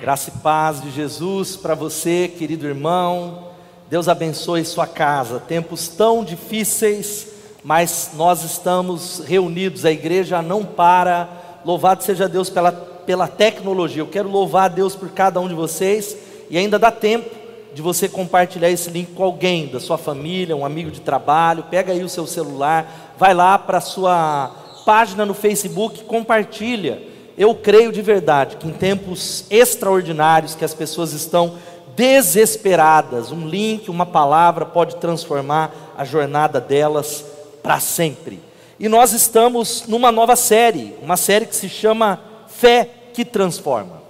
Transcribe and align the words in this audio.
Graça 0.00 0.30
e 0.30 0.38
paz 0.40 0.80
de 0.80 0.90
Jesus 0.90 1.58
para 1.58 1.74
você, 1.74 2.26
querido 2.26 2.66
irmão. 2.66 3.50
Deus 3.90 4.08
abençoe 4.08 4.64
sua 4.64 4.86
casa. 4.86 5.38
Tempos 5.40 5.88
tão 5.88 6.24
difíceis, 6.24 7.28
mas 7.62 8.12
nós 8.14 8.42
estamos 8.42 9.18
reunidos. 9.26 9.84
A 9.84 9.92
igreja 9.92 10.40
não 10.40 10.64
para. 10.64 11.28
Louvado 11.66 12.02
seja 12.02 12.26
Deus 12.26 12.48
pela, 12.48 12.72
pela 12.72 13.28
tecnologia. 13.28 14.00
Eu 14.00 14.06
quero 14.06 14.30
louvar 14.30 14.64
a 14.64 14.68
Deus 14.68 14.96
por 14.96 15.10
cada 15.10 15.38
um 15.38 15.46
de 15.46 15.54
vocês. 15.54 16.16
E 16.48 16.56
ainda 16.56 16.78
dá 16.78 16.90
tempo 16.90 17.28
de 17.74 17.82
você 17.82 18.08
compartilhar 18.08 18.70
esse 18.70 18.88
link 18.88 19.12
com 19.12 19.22
alguém 19.22 19.66
da 19.66 19.78
sua 19.78 19.98
família, 19.98 20.56
um 20.56 20.64
amigo 20.64 20.90
de 20.90 21.02
trabalho. 21.02 21.64
Pega 21.64 21.92
aí 21.92 22.02
o 22.02 22.08
seu 22.08 22.26
celular, 22.26 23.12
vai 23.18 23.34
lá 23.34 23.58
para 23.58 23.76
a 23.76 23.82
sua 23.82 24.50
página 24.86 25.26
no 25.26 25.34
Facebook, 25.34 26.04
compartilha 26.04 27.09
eu 27.36 27.54
creio 27.54 27.92
de 27.92 28.02
verdade 28.02 28.56
que 28.56 28.68
em 28.68 28.72
tempos 28.72 29.44
extraordinários 29.50 30.54
que 30.54 30.64
as 30.64 30.74
pessoas 30.74 31.12
estão 31.12 31.54
desesperadas, 31.96 33.32
um 33.32 33.46
link, 33.46 33.90
uma 33.90 34.06
palavra 34.06 34.64
pode 34.64 34.96
transformar 34.96 35.94
a 35.96 36.04
jornada 36.04 36.60
delas 36.60 37.24
para 37.62 37.80
sempre. 37.80 38.40
E 38.78 38.88
nós 38.88 39.12
estamos 39.12 39.84
numa 39.86 40.10
nova 40.10 40.36
série, 40.36 40.94
uma 41.02 41.16
série 41.16 41.46
que 41.46 41.54
se 41.54 41.68
chama 41.68 42.20
Fé 42.48 42.88
que 43.12 43.24
Transforma. 43.24 44.00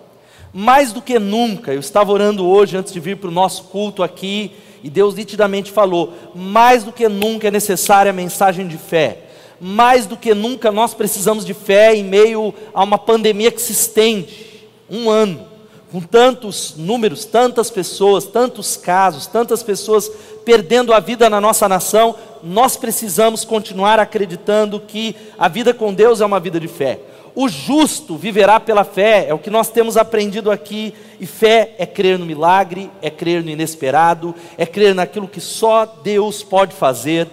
Mais 0.52 0.92
do 0.92 1.02
que 1.02 1.18
nunca, 1.18 1.72
eu 1.72 1.80
estava 1.80 2.12
orando 2.12 2.46
hoje 2.46 2.76
antes 2.76 2.92
de 2.92 3.00
vir 3.00 3.16
para 3.16 3.28
o 3.28 3.32
nosso 3.32 3.64
culto 3.64 4.02
aqui, 4.02 4.52
e 4.82 4.90
Deus 4.90 5.14
nitidamente 5.14 5.70
falou: 5.70 6.12
mais 6.34 6.84
do 6.84 6.92
que 6.92 7.08
nunca 7.08 7.48
é 7.48 7.50
necessária 7.50 8.10
a 8.10 8.14
mensagem 8.14 8.66
de 8.66 8.76
fé 8.76 9.29
mais 9.60 10.06
do 10.06 10.16
que 10.16 10.34
nunca 10.34 10.72
nós 10.72 10.94
precisamos 10.94 11.44
de 11.44 11.52
fé 11.52 11.94
em 11.94 12.02
meio 12.02 12.54
a 12.72 12.82
uma 12.82 12.98
pandemia 12.98 13.50
que 13.50 13.60
se 13.60 13.72
estende 13.72 14.50
um 14.88 15.10
ano, 15.10 15.46
com 15.92 16.00
tantos 16.00 16.74
números, 16.76 17.24
tantas 17.24 17.70
pessoas, 17.70 18.24
tantos 18.24 18.76
casos, 18.76 19.26
tantas 19.26 19.62
pessoas 19.62 20.10
perdendo 20.44 20.92
a 20.92 21.00
vida 21.00 21.28
na 21.28 21.40
nossa 21.40 21.68
nação, 21.68 22.14
nós 22.42 22.76
precisamos 22.76 23.44
continuar 23.44 23.98
acreditando 23.98 24.80
que 24.80 25.14
a 25.38 25.48
vida 25.48 25.74
com 25.74 25.92
Deus 25.92 26.20
é 26.20 26.26
uma 26.26 26.40
vida 26.40 26.58
de 26.58 26.68
fé. 26.68 26.98
O 27.34 27.48
justo 27.48 28.16
viverá 28.16 28.58
pela 28.58 28.84
fé, 28.84 29.26
é 29.28 29.34
o 29.34 29.38
que 29.38 29.50
nós 29.50 29.70
temos 29.70 29.96
aprendido 29.96 30.50
aqui. 30.50 30.92
E 31.20 31.26
fé 31.26 31.74
é 31.78 31.86
crer 31.86 32.18
no 32.18 32.26
milagre, 32.26 32.90
é 33.00 33.10
crer 33.10 33.42
no 33.44 33.50
inesperado, 33.50 34.34
é 34.58 34.66
crer 34.66 34.94
naquilo 34.94 35.28
que 35.28 35.40
só 35.40 35.86
Deus 35.86 36.42
pode 36.42 36.74
fazer. 36.74 37.28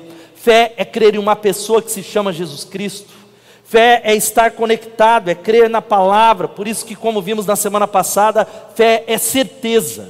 Fé 0.47 0.73
é 0.77 0.85
crer 0.85 1.15
em 1.15 1.17
uma 1.17 1.35
pessoa 1.35 1.81
que 1.81 1.91
se 1.91 2.01
chama 2.01 2.31
Jesus 2.31 2.63
Cristo. 2.63 3.11
Fé 3.65 3.99
é 4.05 4.15
estar 4.15 4.51
conectado, 4.51 5.27
é 5.27 5.35
crer 5.35 5.69
na 5.69 5.81
palavra. 5.81 6.47
Por 6.47 6.69
isso 6.69 6.85
que, 6.85 6.95
como 6.95 7.21
vimos 7.21 7.45
na 7.45 7.57
semana 7.57 7.85
passada, 7.85 8.47
fé 8.73 9.03
é 9.07 9.17
certeza. 9.17 10.07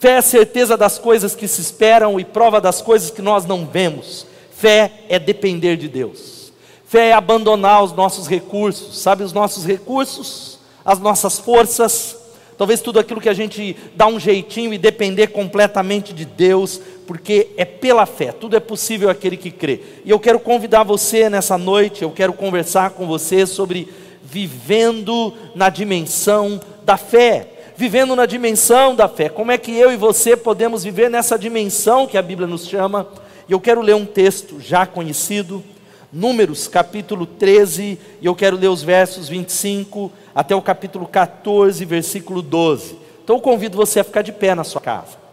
Fé 0.00 0.16
é 0.16 0.20
certeza 0.20 0.76
das 0.76 0.98
coisas 0.98 1.36
que 1.36 1.46
se 1.46 1.60
esperam 1.60 2.18
e 2.18 2.24
prova 2.24 2.60
das 2.60 2.82
coisas 2.82 3.12
que 3.12 3.22
nós 3.22 3.46
não 3.46 3.64
vemos. 3.64 4.26
Fé 4.50 4.90
é 5.08 5.20
depender 5.20 5.76
de 5.76 5.86
Deus. 5.86 6.52
Fé 6.84 7.10
é 7.10 7.12
abandonar 7.12 7.84
os 7.84 7.92
nossos 7.92 8.26
recursos. 8.26 8.98
Sabe 8.98 9.22
os 9.22 9.32
nossos 9.32 9.64
recursos? 9.64 10.58
As 10.84 10.98
nossas 10.98 11.38
forças, 11.38 12.16
talvez 12.56 12.80
tudo 12.80 12.98
aquilo 12.98 13.20
que 13.20 13.28
a 13.28 13.34
gente 13.34 13.76
dá 13.94 14.06
um 14.06 14.18
jeitinho 14.18 14.72
e 14.72 14.78
depender 14.78 15.28
completamente 15.28 16.12
de 16.12 16.24
Deus, 16.24 16.80
porque 17.06 17.48
é 17.56 17.64
pela 17.64 18.06
fé, 18.06 18.32
tudo 18.32 18.56
é 18.56 18.60
possível 18.60 19.08
aquele 19.08 19.36
que 19.36 19.50
crê. 19.50 19.80
E 20.04 20.10
eu 20.10 20.18
quero 20.18 20.40
convidar 20.40 20.82
você 20.82 21.28
nessa 21.28 21.56
noite, 21.58 22.02
eu 22.02 22.10
quero 22.10 22.32
conversar 22.32 22.90
com 22.90 23.06
você 23.06 23.46
sobre 23.46 23.88
vivendo 24.22 25.32
na 25.54 25.68
dimensão 25.68 26.60
da 26.84 26.96
fé. 26.96 27.48
Vivendo 27.76 28.16
na 28.16 28.24
dimensão 28.24 28.94
da 28.94 29.06
fé. 29.06 29.28
Como 29.28 29.52
é 29.52 29.58
que 29.58 29.70
eu 29.70 29.92
e 29.92 29.96
você 29.96 30.34
podemos 30.34 30.82
viver 30.82 31.10
nessa 31.10 31.38
dimensão 31.38 32.06
que 32.06 32.16
a 32.16 32.22
Bíblia 32.22 32.48
nos 32.48 32.66
chama? 32.66 33.06
E 33.48 33.52
eu 33.52 33.60
quero 33.60 33.82
ler 33.82 33.94
um 33.94 34.06
texto 34.06 34.58
já 34.60 34.86
conhecido, 34.86 35.62
Números 36.12 36.68
capítulo 36.68 37.26
13, 37.26 37.98
e 38.20 38.26
eu 38.26 38.34
quero 38.34 38.56
ler 38.56 38.68
os 38.68 38.82
versos 38.82 39.28
25 39.28 40.12
até 40.34 40.54
o 40.54 40.62
capítulo 40.62 41.06
14, 41.06 41.84
versículo 41.84 42.42
12. 42.42 42.96
Então 43.24 43.36
eu 43.36 43.42
convido 43.42 43.76
você 43.76 44.00
a 44.00 44.04
ficar 44.04 44.22
de 44.22 44.32
pé 44.32 44.54
na 44.54 44.62
sua 44.64 44.80
casa. 44.80 45.26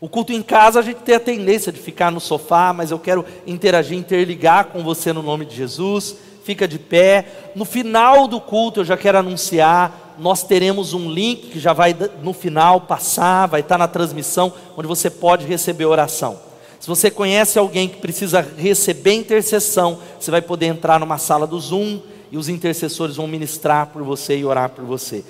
O 0.00 0.08
culto 0.08 0.32
em 0.32 0.42
casa 0.42 0.80
a 0.80 0.82
gente 0.82 0.98
tem 0.98 1.14
a 1.14 1.20
tendência 1.20 1.72
de 1.72 1.80
ficar 1.80 2.12
no 2.12 2.20
sofá, 2.20 2.72
mas 2.72 2.90
eu 2.90 2.98
quero 2.98 3.24
interagir, 3.46 3.96
interligar 3.96 4.66
com 4.66 4.84
você 4.84 5.12
no 5.12 5.22
nome 5.22 5.44
de 5.44 5.56
Jesus. 5.56 6.16
Fica 6.44 6.68
de 6.68 6.78
pé. 6.78 7.52
No 7.54 7.64
final 7.64 8.28
do 8.28 8.40
culto 8.40 8.80
eu 8.80 8.84
já 8.84 8.96
quero 8.96 9.18
anunciar, 9.18 10.14
nós 10.18 10.42
teremos 10.42 10.92
um 10.92 11.10
link 11.10 11.48
que 11.50 11.58
já 11.58 11.72
vai 11.72 11.96
no 12.22 12.32
final 12.32 12.82
passar, 12.82 13.46
vai 13.46 13.60
estar 13.60 13.78
na 13.78 13.88
transmissão, 13.88 14.52
onde 14.76 14.86
você 14.86 15.08
pode 15.10 15.46
receber 15.46 15.86
oração. 15.86 16.38
Se 16.84 16.88
você 16.88 17.10
conhece 17.10 17.58
alguém 17.58 17.88
que 17.88 17.96
precisa 17.96 18.42
receber 18.42 19.14
intercessão, 19.14 19.98
você 20.20 20.30
vai 20.30 20.42
poder 20.42 20.66
entrar 20.66 21.00
numa 21.00 21.16
sala 21.16 21.46
do 21.46 21.58
Zoom 21.58 22.02
e 22.30 22.36
os 22.36 22.46
intercessores 22.46 23.16
vão 23.16 23.26
ministrar 23.26 23.86
por 23.86 24.02
você 24.02 24.36
e 24.36 24.44
orar 24.44 24.68
por 24.68 24.84
você. 24.84 25.24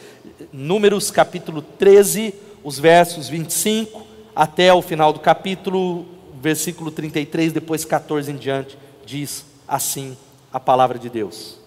Números 0.52 1.12
capítulo 1.12 1.62
13, 1.62 2.34
os 2.64 2.80
versos 2.80 3.28
25 3.28 4.04
até 4.34 4.74
o 4.74 4.82
final 4.82 5.12
do 5.12 5.20
capítulo, 5.20 6.04
versículo 6.42 6.90
33, 6.90 7.52
depois 7.52 7.84
14 7.84 8.32
em 8.32 8.36
diante, 8.36 8.76
diz 9.06 9.44
assim 9.68 10.16
a 10.52 10.58
palavra 10.58 10.98
de 10.98 11.08
Deus. 11.08 11.63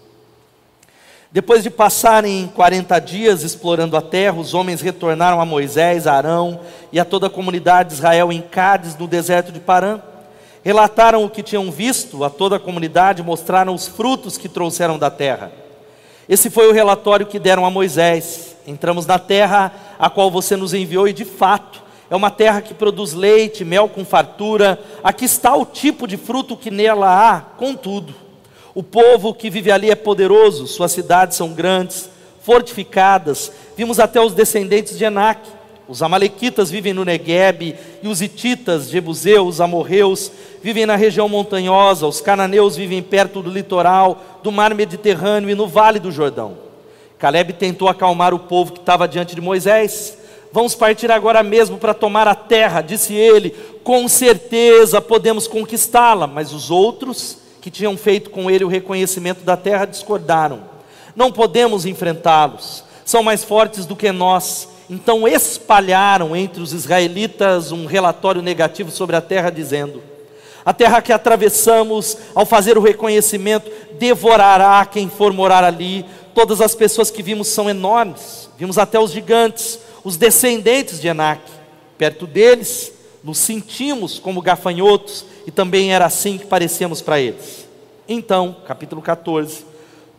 Depois 1.30 1.62
de 1.62 1.68
passarem 1.68 2.50
40 2.54 2.98
dias 3.00 3.42
explorando 3.42 3.98
a 3.98 4.00
terra, 4.00 4.38
os 4.38 4.54
homens 4.54 4.80
retornaram 4.80 5.42
a 5.42 5.44
Moisés, 5.44 6.06
a 6.06 6.14
Arão 6.14 6.58
e 6.90 6.98
a 6.98 7.04
toda 7.04 7.26
a 7.26 7.30
comunidade 7.30 7.90
de 7.90 7.96
Israel 7.96 8.32
em 8.32 8.40
Cádiz, 8.40 8.96
no 8.96 9.06
deserto 9.06 9.52
de 9.52 9.60
Parã. 9.60 10.00
Relataram 10.64 11.22
o 11.22 11.28
que 11.28 11.42
tinham 11.42 11.70
visto 11.70 12.24
a 12.24 12.30
toda 12.30 12.56
a 12.56 12.60
comunidade, 12.60 13.22
mostraram 13.22 13.74
os 13.74 13.86
frutos 13.86 14.38
que 14.38 14.48
trouxeram 14.48 14.98
da 14.98 15.10
terra. 15.10 15.52
Esse 16.26 16.48
foi 16.48 16.66
o 16.66 16.72
relatório 16.72 17.26
que 17.26 17.38
deram 17.38 17.66
a 17.66 17.70
Moisés. 17.70 18.56
Entramos 18.66 19.04
na 19.04 19.18
terra 19.18 19.70
a 19.98 20.08
qual 20.08 20.30
você 20.30 20.56
nos 20.56 20.72
enviou 20.72 21.06
e, 21.06 21.12
de 21.12 21.26
fato, 21.26 21.82
é 22.08 22.16
uma 22.16 22.30
terra 22.30 22.62
que 22.62 22.72
produz 22.72 23.12
leite, 23.12 23.66
mel 23.66 23.86
com 23.86 24.02
fartura. 24.02 24.80
Aqui 25.04 25.26
está 25.26 25.54
o 25.54 25.66
tipo 25.66 26.08
de 26.08 26.16
fruto 26.16 26.56
que 26.56 26.70
nela 26.70 27.06
há, 27.06 27.40
contudo. 27.40 28.14
O 28.74 28.82
povo 28.82 29.34
que 29.34 29.50
vive 29.50 29.70
ali 29.70 29.90
é 29.90 29.94
poderoso, 29.94 30.66
suas 30.66 30.92
cidades 30.92 31.36
são 31.36 31.52
grandes, 31.52 32.08
fortificadas. 32.42 33.50
Vimos 33.76 33.98
até 33.98 34.20
os 34.20 34.34
descendentes 34.34 34.96
de 34.96 35.04
Enac. 35.04 35.40
Os 35.88 36.02
amalequitas 36.02 36.70
vivem 36.70 36.92
no 36.92 37.04
Negueb, 37.04 37.74
e 38.02 38.08
os 38.08 38.20
hititas, 38.20 38.90
jebuseus, 38.90 39.58
amorreus, 39.58 40.30
vivem 40.62 40.84
na 40.84 40.96
região 40.96 41.30
montanhosa, 41.30 42.06
os 42.06 42.20
cananeus 42.20 42.76
vivem 42.76 43.02
perto 43.02 43.40
do 43.40 43.50
litoral, 43.50 44.22
do 44.42 44.52
mar 44.52 44.74
Mediterrâneo 44.74 45.48
e 45.48 45.54
no 45.54 45.66
vale 45.66 45.98
do 45.98 46.12
Jordão. 46.12 46.58
Caleb 47.18 47.54
tentou 47.54 47.88
acalmar 47.88 48.34
o 48.34 48.38
povo 48.38 48.72
que 48.72 48.80
estava 48.80 49.08
diante 49.08 49.34
de 49.34 49.40
Moisés, 49.40 50.18
Vamos 50.50 50.74
partir 50.74 51.10
agora 51.10 51.42
mesmo 51.42 51.76
para 51.76 51.92
tomar 51.92 52.26
a 52.26 52.34
terra, 52.34 52.80
disse 52.80 53.14
ele. 53.14 53.50
Com 53.84 54.08
certeza 54.08 55.00
podemos 55.00 55.46
conquistá-la, 55.46 56.26
mas 56.26 56.52
os 56.52 56.70
outros 56.70 57.38
que 57.60 57.70
tinham 57.70 57.96
feito 57.96 58.30
com 58.30 58.50
ele 58.50 58.64
o 58.64 58.68
reconhecimento 58.68 59.44
da 59.44 59.56
terra 59.56 59.84
discordaram. 59.84 60.62
Não 61.14 61.32
podemos 61.32 61.84
enfrentá-los, 61.84 62.84
são 63.04 63.22
mais 63.22 63.44
fortes 63.44 63.86
do 63.86 63.96
que 63.96 64.12
nós. 64.12 64.68
Então 64.90 65.28
espalharam 65.28 66.34
entre 66.34 66.62
os 66.62 66.72
israelitas 66.72 67.72
um 67.72 67.84
relatório 67.84 68.40
negativo 68.40 68.90
sobre 68.90 69.16
a 69.16 69.20
terra, 69.20 69.50
dizendo: 69.50 70.02
A 70.64 70.72
terra 70.72 71.02
que 71.02 71.12
atravessamos, 71.12 72.16
ao 72.34 72.46
fazer 72.46 72.78
o 72.78 72.82
reconhecimento, 72.82 73.70
devorará 73.98 74.86
quem 74.86 75.08
for 75.08 75.32
morar 75.32 75.64
ali. 75.64 76.06
Todas 76.34 76.60
as 76.60 76.74
pessoas 76.74 77.10
que 77.10 77.22
vimos 77.22 77.48
são 77.48 77.68
enormes, 77.68 78.48
vimos 78.56 78.78
até 78.78 78.98
os 78.98 79.10
gigantes 79.10 79.80
os 80.08 80.16
descendentes 80.16 81.00
de 81.00 81.08
Enac. 81.08 81.42
Perto 81.96 82.26
deles, 82.26 82.92
nos 83.22 83.38
sentimos 83.38 84.18
como 84.18 84.40
gafanhotos 84.40 85.24
e 85.48 85.50
também 85.50 85.94
era 85.94 86.04
assim 86.04 86.36
que 86.36 86.44
parecíamos 86.44 87.00
para 87.00 87.18
eles. 87.18 87.66
Então, 88.06 88.54
capítulo 88.66 89.00
14, 89.00 89.64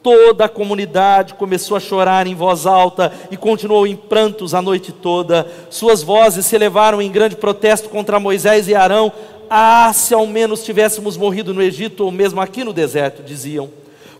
toda 0.01 0.45
a 0.45 0.49
comunidade 0.49 1.35
começou 1.35 1.77
a 1.77 1.79
chorar 1.79 2.25
em 2.25 2.33
voz 2.33 2.65
alta 2.65 3.13
e 3.29 3.37
continuou 3.37 3.85
em 3.85 3.95
prantos 3.95 4.55
a 4.55 4.61
noite 4.61 4.91
toda. 4.91 5.47
Suas 5.69 6.01
vozes 6.01 6.47
se 6.47 6.55
elevaram 6.55 6.99
em 6.99 7.11
grande 7.11 7.35
protesto 7.35 7.89
contra 7.89 8.19
Moisés 8.19 8.67
e 8.67 8.73
Arão. 8.73 9.13
Ah, 9.47 9.91
se 9.93 10.15
ao 10.15 10.25
menos 10.25 10.63
tivéssemos 10.63 11.15
morrido 11.15 11.53
no 11.53 11.61
Egito 11.61 12.05
ou 12.05 12.11
mesmo 12.11 12.41
aqui 12.41 12.63
no 12.63 12.73
deserto, 12.73 13.21
diziam. 13.21 13.69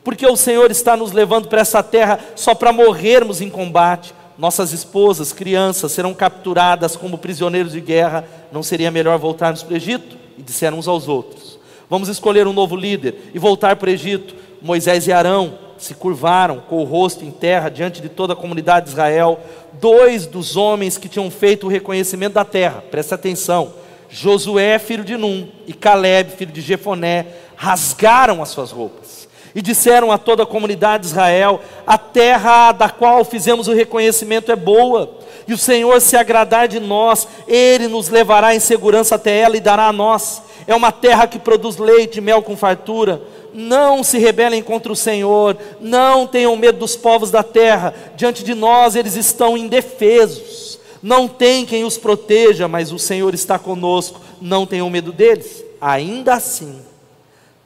Porque 0.04 0.28
o 0.28 0.36
Senhor 0.36 0.70
está 0.70 0.96
nos 0.96 1.12
levando 1.12 1.48
para 1.48 1.62
essa 1.62 1.82
terra 1.82 2.20
só 2.36 2.54
para 2.54 2.72
morrermos 2.72 3.42
em 3.42 3.50
combate 3.50 4.14
nossas 4.38 4.74
esposas, 4.74 5.34
crianças 5.34 5.92
serão 5.92 6.14
capturadas 6.14 6.96
como 6.96 7.18
prisioneiros 7.18 7.72
de 7.72 7.82
guerra, 7.82 8.26
não 8.52 8.62
seria 8.62 8.92
melhor 8.92 9.18
voltarmos 9.18 9.64
para 9.64 9.74
o 9.74 9.76
Egito? 9.76 10.19
E 10.40 10.42
disseram 10.42 10.80
uns 10.80 10.88
aos 10.88 11.10
outros: 11.10 11.60
Vamos 11.90 12.08
escolher 12.08 12.48
um 12.48 12.54
novo 12.54 12.78
líder 12.78 13.30
e 13.34 13.38
voltar 13.38 13.76
para 13.76 13.90
o 13.90 13.92
Egito. 13.92 14.34
Moisés 14.62 15.06
e 15.06 15.12
Arão 15.12 15.60
se 15.78 15.94
curvaram 15.94 16.62
com 16.68 16.78
o 16.78 16.86
rosto 16.86 17.26
em 17.26 17.32
terra 17.32 17.68
diante 17.70 18.02
de 18.02 18.08
toda 18.08 18.32
a 18.32 18.38
comunidade 18.38 18.86
de 18.86 18.92
Israel. 18.94 19.40
Dois 19.74 20.26
dos 20.26 20.56
homens 20.56 20.98
que 20.98 21.10
tinham 21.10 21.30
feito 21.30 21.68
o 21.68 21.70
reconhecimento 21.70 22.34
da 22.34 22.46
terra, 22.46 22.82
presta 22.90 23.16
atenção, 23.16 23.74
Josué, 24.10 24.80
filho 24.80 25.04
de 25.04 25.18
Num, 25.18 25.50
e 25.68 25.74
Caleb, 25.74 26.32
filho 26.32 26.52
de 26.52 26.62
Jefoné, 26.62 27.28
rasgaram 27.56 28.42
as 28.42 28.50
suas 28.50 28.72
roupas 28.72 29.28
e 29.54 29.62
disseram 29.62 30.12
a 30.12 30.18
toda 30.18 30.44
a 30.44 30.48
comunidade 30.48 31.04
de 31.04 31.10
Israel: 31.10 31.62
A 31.86 31.98
terra 31.98 32.72
da 32.72 32.90
qual 32.90 33.26
fizemos 33.26 33.68
o 33.68 33.74
reconhecimento 33.74 34.52
é 34.52 34.56
boa, 34.56 35.19
e 35.50 35.54
o 35.54 35.58
Senhor 35.58 36.00
se 36.00 36.16
agradar 36.16 36.68
de 36.68 36.80
nós, 36.80 37.28
Ele 37.48 37.88
nos 37.88 38.08
levará 38.08 38.54
em 38.54 38.60
segurança 38.60 39.16
até 39.16 39.40
ela 39.40 39.58
e 39.58 39.60
dará 39.60 39.88
a 39.88 39.94
nós. 39.94 40.44
É 40.68 40.76
uma 40.76 40.92
terra 40.92 41.26
que 41.26 41.40
produz 41.40 41.78
leite 41.78 42.20
e 42.20 42.22
mel 42.22 42.44
com 42.44 42.56
fartura. 42.56 43.20
Não 43.52 44.04
se 44.04 44.20
rebelem 44.20 44.62
contra 44.62 44.92
o 44.92 44.96
Senhor, 44.96 45.58
não 45.82 46.28
tenham 46.28 46.56
medo 46.56 46.78
dos 46.78 46.96
povos 46.96 47.32
da 47.32 47.42
terra, 47.42 47.96
diante 48.16 48.44
de 48.44 48.54
nós 48.54 48.96
eles 48.96 49.16
estão 49.16 49.58
indefesos. 49.58 50.78
Não 51.02 51.28
tem 51.28 51.66
quem 51.66 51.84
os 51.84 51.98
proteja, 51.98 52.68
mas 52.68 52.92
o 52.92 53.00
Senhor 53.00 53.34
está 53.34 53.58
conosco, 53.58 54.22
não 54.40 54.68
tenham 54.68 54.88
medo 54.88 55.12
deles. 55.12 55.66
Ainda 55.82 56.36
assim, 56.36 56.80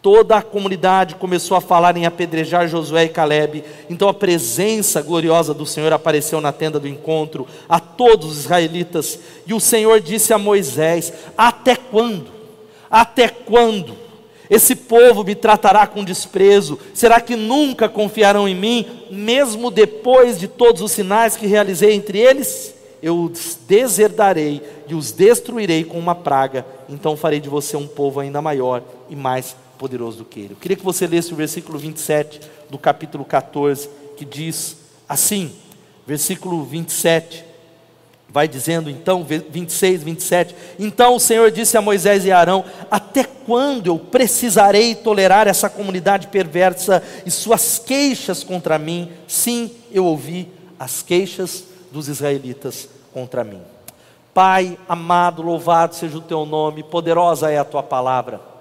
Toda 0.03 0.35
a 0.35 0.41
comunidade 0.41 1.15
começou 1.15 1.55
a 1.55 1.61
falar 1.61 1.95
em 1.95 2.05
apedrejar 2.05 2.67
Josué 2.67 3.05
e 3.05 3.09
Caleb. 3.09 3.63
Então 3.89 4.09
a 4.09 4.13
presença 4.13 5.01
gloriosa 5.01 5.53
do 5.53 5.65
Senhor 5.65 5.93
apareceu 5.93 6.41
na 6.41 6.51
tenda 6.51 6.77
do 6.77 6.89
encontro 6.89 7.47
a 7.69 7.79
todos 7.79 8.29
os 8.29 8.39
israelitas. 8.39 9.17
E 9.47 9.53
o 9.53 9.61
Senhor 9.61 10.01
disse 10.01 10.33
a 10.33 10.37
Moisés: 10.37 11.13
Até 11.37 11.77
quando? 11.77 12.25
Até 12.91 13.29
quando? 13.29 13.95
Esse 14.49 14.75
povo 14.75 15.23
me 15.23 15.35
tratará 15.35 15.87
com 15.87 16.03
desprezo. 16.03 16.77
Será 16.93 17.21
que 17.21 17.37
nunca 17.37 17.87
confiarão 17.87 18.45
em 18.45 18.53
mim, 18.53 18.85
mesmo 19.09 19.71
depois 19.71 20.37
de 20.37 20.49
todos 20.49 20.81
os 20.81 20.91
sinais 20.91 21.37
que 21.37 21.47
realizei 21.47 21.93
entre 21.93 22.19
eles? 22.19 22.75
Eu 23.01 23.21
os 23.21 23.57
deserdarei 23.65 24.61
e 24.85 24.93
os 24.93 25.13
destruirei 25.13 25.85
com 25.85 25.97
uma 25.97 26.13
praga. 26.13 26.65
Então 26.89 27.15
farei 27.15 27.39
de 27.39 27.47
você 27.47 27.77
um 27.77 27.87
povo 27.87 28.19
ainda 28.19 28.41
maior 28.41 28.83
e 29.09 29.15
mais 29.15 29.55
poderoso 29.83 30.19
do 30.19 30.23
que 30.23 30.39
ele. 30.39 30.53
Eu 30.53 30.55
queria 30.55 30.77
que 30.77 30.83
você 30.83 31.05
lesse 31.05 31.33
o 31.33 31.35
versículo 31.35 31.77
27 31.77 32.39
do 32.69 32.77
capítulo 32.77 33.25
14, 33.25 33.89
que 34.15 34.23
diz 34.23 34.77
assim, 35.09 35.51
versículo 36.07 36.63
27, 36.63 37.43
vai 38.29 38.47
dizendo 38.47 38.89
então, 38.89 39.25
26, 39.25 40.03
27, 40.03 40.55
então 40.79 41.17
o 41.17 41.19
Senhor 41.19 41.51
disse 41.51 41.75
a 41.75 41.81
Moisés 41.81 42.23
e 42.23 42.31
Arão, 42.31 42.63
até 42.89 43.25
quando 43.25 43.87
eu 43.87 43.99
precisarei 43.99 44.95
tolerar 44.95 45.49
essa 45.49 45.69
comunidade 45.69 46.27
perversa 46.27 47.03
e 47.25 47.29
suas 47.29 47.77
queixas 47.77 48.41
contra 48.41 48.79
mim? 48.79 49.11
Sim, 49.27 49.69
eu 49.91 50.05
ouvi 50.05 50.47
as 50.79 51.01
queixas 51.01 51.65
dos 51.91 52.07
israelitas 52.07 52.87
contra 53.13 53.43
mim. 53.43 53.59
Pai 54.33 54.77
amado, 54.87 55.41
louvado 55.41 55.93
seja 55.93 56.17
o 56.17 56.21
teu 56.21 56.45
nome, 56.45 56.83
poderosa 56.83 57.51
é 57.51 57.57
a 57.57 57.65
tua 57.65 57.83
palavra. 57.83 58.52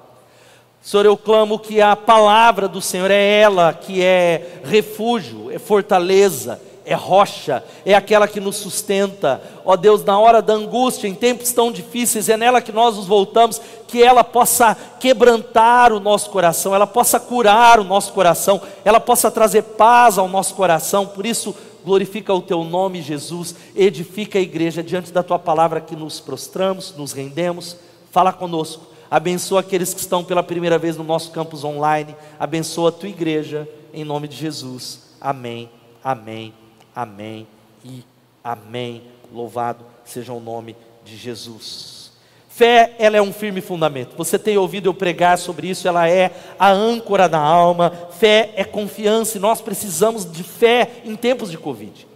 Senhor, 0.83 1.07
eu 1.07 1.17
clamo 1.17 1.61
que 1.61 1.81
a 1.81 1.95
palavra 1.95 2.67
do 2.67 2.81
Senhor 2.81 3.09
é 3.09 3.41
ela 3.41 3.73
que 3.73 4.03
é 4.03 4.61
refúgio, 4.65 5.49
é 5.49 5.57
fortaleza, 5.57 6.61
é 6.85 6.93
rocha, 6.93 7.63
é 7.87 7.95
aquela 7.95 8.27
que 8.27 8.41
nos 8.41 8.57
sustenta. 8.57 9.41
Ó 9.65 9.77
Deus, 9.77 10.03
na 10.03 10.19
hora 10.19 10.43
da 10.43 10.55
angústia, 10.55 11.07
em 11.07 11.15
tempos 11.15 11.53
tão 11.53 11.71
difíceis, 11.71 12.29
é 12.29 12.37
nela 12.37 12.61
que 12.61 12.73
nós 12.73 12.97
nos 12.97 13.07
voltamos, 13.07 13.61
que 13.87 14.03
ela 14.03 14.25
possa 14.25 14.77
quebrantar 14.99 15.93
o 15.93 16.01
nosso 16.01 16.31
coração, 16.31 16.75
ela 16.75 16.87
possa 16.87 17.21
curar 17.21 17.79
o 17.79 17.85
nosso 17.85 18.13
coração, 18.13 18.61
ela 18.85 18.99
possa 18.99 19.31
trazer 19.31 19.63
paz 19.63 20.19
ao 20.19 20.27
nosso 20.27 20.57
coração. 20.57 21.07
Por 21.07 21.25
isso, 21.25 21.55
glorifica 21.85 22.35
o 22.35 22.43
teu 22.43 22.65
nome, 22.65 23.03
Jesus, 23.03 23.55
edifica 23.77 24.37
a 24.37 24.43
igreja 24.43 24.83
diante 24.83 25.13
da 25.13 25.23
tua 25.23 25.39
palavra 25.39 25.81
que 25.81 25.95
nos 25.95 26.19
prostramos, 26.19 26.93
nos 26.97 27.13
rendemos. 27.13 27.77
Fala 28.11 28.33
conosco 28.33 28.92
abençoa 29.13 29.61
aqueles 29.61 29.93
que 29.93 30.01
estão 30.01 30.25
pela 30.25 30.43
primeira 30.43 30.79
vez 30.79 30.97
no 30.97 31.05
nosso 31.05 31.33
campus 31.33 31.65
online, 31.65 32.17
abençoa 32.41 32.89
a 32.89 32.93
tua 32.93 33.11
igreja, 33.11 33.69
em 33.93 34.05
nome 34.05 34.27
de 34.27 34.35
Jesus. 34.35 35.01
Amém, 35.21 35.69
amém, 36.03 36.55
amém 36.97 37.47
e 37.85 38.03
amém. 38.43 39.03
Louvado 39.31 39.85
seja 40.03 40.33
o 40.33 40.41
nome 40.41 40.75
de 41.05 41.15
Jesus. 41.15 42.11
Fé, 42.49 42.97
ela 42.99 43.19
é 43.19 43.21
um 43.21 43.35
firme 43.35 43.61
fundamento. 43.61 44.17
Você 44.17 44.39
tem 44.39 44.57
ouvido 44.57 44.89
eu 44.89 44.95
pregar 44.95 45.37
sobre 45.37 45.69
isso, 45.69 45.87
ela 45.87 46.09
é 46.09 46.31
a 46.59 46.71
âncora 46.71 47.29
da 47.29 47.39
alma. 47.39 47.93
Fé 48.19 48.55
é 48.57 48.65
confiança 48.65 49.37
e 49.37 49.41
nós 49.41 49.61
precisamos 49.61 50.25
de 50.25 50.43
fé 50.43 51.03
em 51.05 51.17
tempos 51.17 51.51
de 51.51 51.59
Covid. 51.59 52.07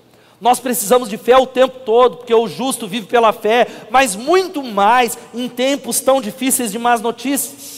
Nós 0.41 0.61
precisamos 0.61 1.09
de 1.09 1.17
fé 1.17 1.37
o 1.37 1.47
tempo 1.47 1.81
todo, 1.85 2.19
porque 2.19 2.35
o 2.35 2.47
justo 2.47 2.87
vive 2.87 3.07
pela 3.07 3.33
fé, 3.33 3.67
mas 3.91 4.15
muito 4.15 4.63
mais 4.63 5.17
em 5.35 5.49
tempos 5.49 6.01
tão 6.01 6.21
difíceis 6.21 6.71
de 6.71 6.79
más 6.79 7.01
notícias. 7.01 7.77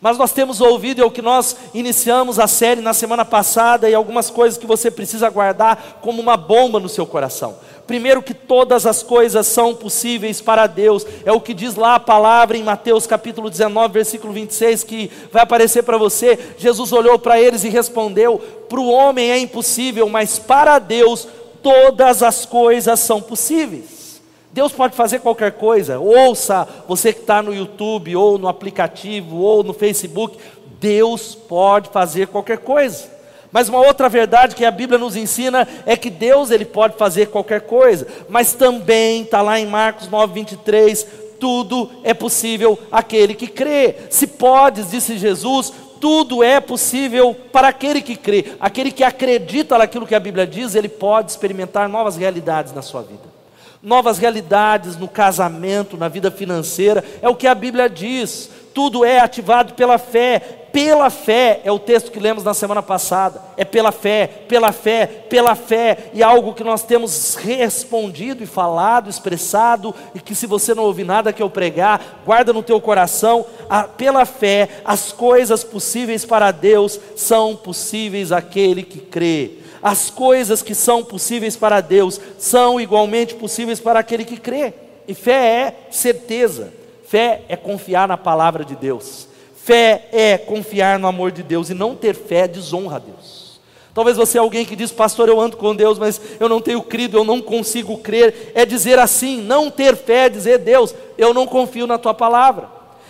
Mas 0.00 0.16
nós 0.16 0.32
temos 0.32 0.60
ouvido, 0.60 1.02
é 1.02 1.04
o 1.04 1.10
que 1.10 1.20
nós 1.20 1.56
iniciamos 1.74 2.38
a 2.38 2.46
série 2.46 2.80
na 2.80 2.94
semana 2.94 3.24
passada, 3.24 3.90
e 3.90 3.94
algumas 3.94 4.30
coisas 4.30 4.58
que 4.58 4.66
você 4.66 4.90
precisa 4.90 5.28
guardar 5.28 5.98
como 6.00 6.22
uma 6.22 6.36
bomba 6.36 6.78
no 6.78 6.88
seu 6.88 7.04
coração. 7.04 7.56
Primeiro, 7.84 8.22
que 8.22 8.32
todas 8.32 8.86
as 8.86 9.02
coisas 9.02 9.46
são 9.46 9.74
possíveis 9.74 10.40
para 10.40 10.66
Deus, 10.66 11.04
é 11.24 11.32
o 11.32 11.40
que 11.40 11.52
diz 11.52 11.74
lá 11.74 11.96
a 11.96 12.00
palavra 12.00 12.56
em 12.56 12.62
Mateus 12.62 13.06
capítulo 13.06 13.50
19, 13.50 13.92
versículo 13.92 14.32
26, 14.32 14.84
que 14.84 15.10
vai 15.32 15.42
aparecer 15.42 15.82
para 15.82 15.98
você. 15.98 16.38
Jesus 16.58 16.92
olhou 16.92 17.18
para 17.18 17.40
eles 17.40 17.64
e 17.64 17.68
respondeu: 17.68 18.38
Para 18.68 18.80
o 18.80 18.90
homem 18.90 19.30
é 19.30 19.38
impossível, 19.38 20.08
mas 20.08 20.38
para 20.38 20.78
Deus 20.78 21.26
todas 21.62 22.22
as 22.22 22.44
coisas 22.46 23.00
são 23.00 23.20
possíveis. 23.20 24.20
Deus 24.52 24.72
pode 24.72 24.96
fazer 24.96 25.20
qualquer 25.20 25.52
coisa. 25.52 25.98
Ouça, 25.98 26.66
você 26.88 27.12
que 27.12 27.20
está 27.20 27.42
no 27.42 27.54
YouTube, 27.54 28.16
ou 28.16 28.38
no 28.38 28.48
aplicativo, 28.48 29.36
ou 29.36 29.62
no 29.62 29.72
Facebook, 29.72 30.38
Deus 30.80 31.34
pode 31.34 31.90
fazer 31.90 32.28
qualquer 32.28 32.58
coisa. 32.58 33.18
Mas 33.50 33.68
uma 33.68 33.80
outra 33.80 34.08
verdade 34.08 34.54
que 34.54 34.64
a 34.64 34.70
Bíblia 34.70 34.98
nos 34.98 35.16
ensina 35.16 35.66
é 35.86 35.96
que 35.96 36.10
Deus 36.10 36.50
ele 36.50 36.64
pode 36.64 36.96
fazer 36.96 37.28
qualquer 37.28 37.62
coisa, 37.62 38.06
mas 38.28 38.52
também 38.52 39.22
está 39.22 39.40
lá 39.40 39.58
em 39.58 39.66
Marcos 39.66 40.08
9, 40.08 40.34
23, 40.34 41.06
tudo 41.40 41.90
é 42.04 42.12
possível 42.12 42.78
aquele 42.92 43.34
que 43.34 43.46
crê. 43.46 43.94
Se 44.10 44.26
podes, 44.26 44.90
disse 44.90 45.16
Jesus, 45.16 45.72
tudo 46.00 46.42
é 46.42 46.60
possível 46.60 47.34
para 47.34 47.68
aquele 47.68 48.00
que 48.00 48.16
crê, 48.16 48.56
aquele 48.60 48.90
que 48.90 49.04
acredita 49.04 49.76
naquilo 49.78 50.06
que 50.06 50.14
a 50.14 50.20
Bíblia 50.20 50.46
diz, 50.46 50.74
ele 50.74 50.88
pode 50.88 51.30
experimentar 51.30 51.88
novas 51.88 52.16
realidades 52.16 52.72
na 52.72 52.82
sua 52.82 53.02
vida. 53.02 53.38
Novas 53.82 54.18
realidades 54.18 54.96
no 54.96 55.06
casamento, 55.06 55.96
na 55.96 56.08
vida 56.08 56.30
financeira, 56.30 57.04
é 57.22 57.28
o 57.28 57.36
que 57.36 57.46
a 57.46 57.54
Bíblia 57.54 57.88
diz. 57.88 58.50
Tudo 58.78 59.04
é 59.04 59.18
ativado 59.18 59.74
pela 59.74 59.98
fé, 59.98 60.38
pela 60.70 61.10
fé, 61.10 61.60
é 61.64 61.72
o 61.72 61.80
texto 61.80 62.12
que 62.12 62.20
lemos 62.20 62.44
na 62.44 62.54
semana 62.54 62.80
passada. 62.80 63.42
É 63.56 63.64
pela 63.64 63.90
fé, 63.90 64.28
pela 64.46 64.70
fé, 64.70 65.04
pela 65.28 65.56
fé. 65.56 66.10
E 66.14 66.22
algo 66.22 66.54
que 66.54 66.62
nós 66.62 66.84
temos 66.84 67.34
respondido 67.34 68.40
e 68.40 68.46
falado, 68.46 69.10
expressado, 69.10 69.92
e 70.14 70.20
que 70.20 70.32
se 70.32 70.46
você 70.46 70.76
não 70.76 70.84
ouvir 70.84 71.02
nada 71.02 71.32
que 71.32 71.42
eu 71.42 71.50
pregar, 71.50 72.22
guarda 72.24 72.52
no 72.52 72.62
teu 72.62 72.80
coração. 72.80 73.44
A, 73.68 73.82
pela 73.82 74.24
fé, 74.24 74.68
as 74.84 75.10
coisas 75.10 75.64
possíveis 75.64 76.24
para 76.24 76.52
Deus 76.52 77.00
são 77.16 77.56
possíveis 77.56 78.30
àquele 78.30 78.84
que 78.84 79.00
crê. 79.00 79.54
As 79.82 80.08
coisas 80.08 80.62
que 80.62 80.72
são 80.76 81.02
possíveis 81.02 81.56
para 81.56 81.80
Deus 81.80 82.20
são 82.38 82.80
igualmente 82.80 83.34
possíveis 83.34 83.80
para 83.80 83.98
aquele 83.98 84.24
que 84.24 84.36
crê. 84.36 84.72
E 85.08 85.14
fé 85.14 85.32
é 85.32 85.74
certeza, 85.90 86.77
fé 87.08 87.42
é 87.48 87.56
confiar 87.56 88.06
na 88.06 88.16
palavra 88.16 88.64
de 88.64 88.76
Deus. 88.76 89.28
Fé 89.56 90.08
é 90.12 90.38
confiar 90.38 90.98
no 90.98 91.06
amor 91.06 91.32
de 91.32 91.42
Deus 91.42 91.70
e 91.70 91.74
não 91.74 91.94
ter 91.94 92.14
fé 92.14 92.46
desonra 92.46 92.96
a 92.96 92.98
Deus. 92.98 93.60
Talvez 93.94 94.16
você 94.16 94.38
é 94.38 94.40
alguém 94.40 94.64
que 94.64 94.76
diz, 94.76 94.92
pastor, 94.92 95.28
eu 95.28 95.40
ando 95.40 95.56
com 95.56 95.74
Deus, 95.74 95.98
mas 95.98 96.20
eu 96.38 96.48
não 96.48 96.60
tenho 96.60 96.80
crido, 96.82 97.18
eu 97.18 97.24
não 97.24 97.40
consigo 97.40 97.98
crer. 97.98 98.52
É 98.54 98.64
dizer 98.64 98.98
assim, 98.98 99.40
não 99.40 99.70
ter 99.70 99.96
fé, 99.96 100.26
é 100.26 100.28
dizer, 100.28 100.58
Deus, 100.58 100.94
eu 101.16 101.34
não 101.34 101.46
confio 101.46 101.86
na 101.86 101.98
tua 101.98 102.14
palavra. 102.14 102.68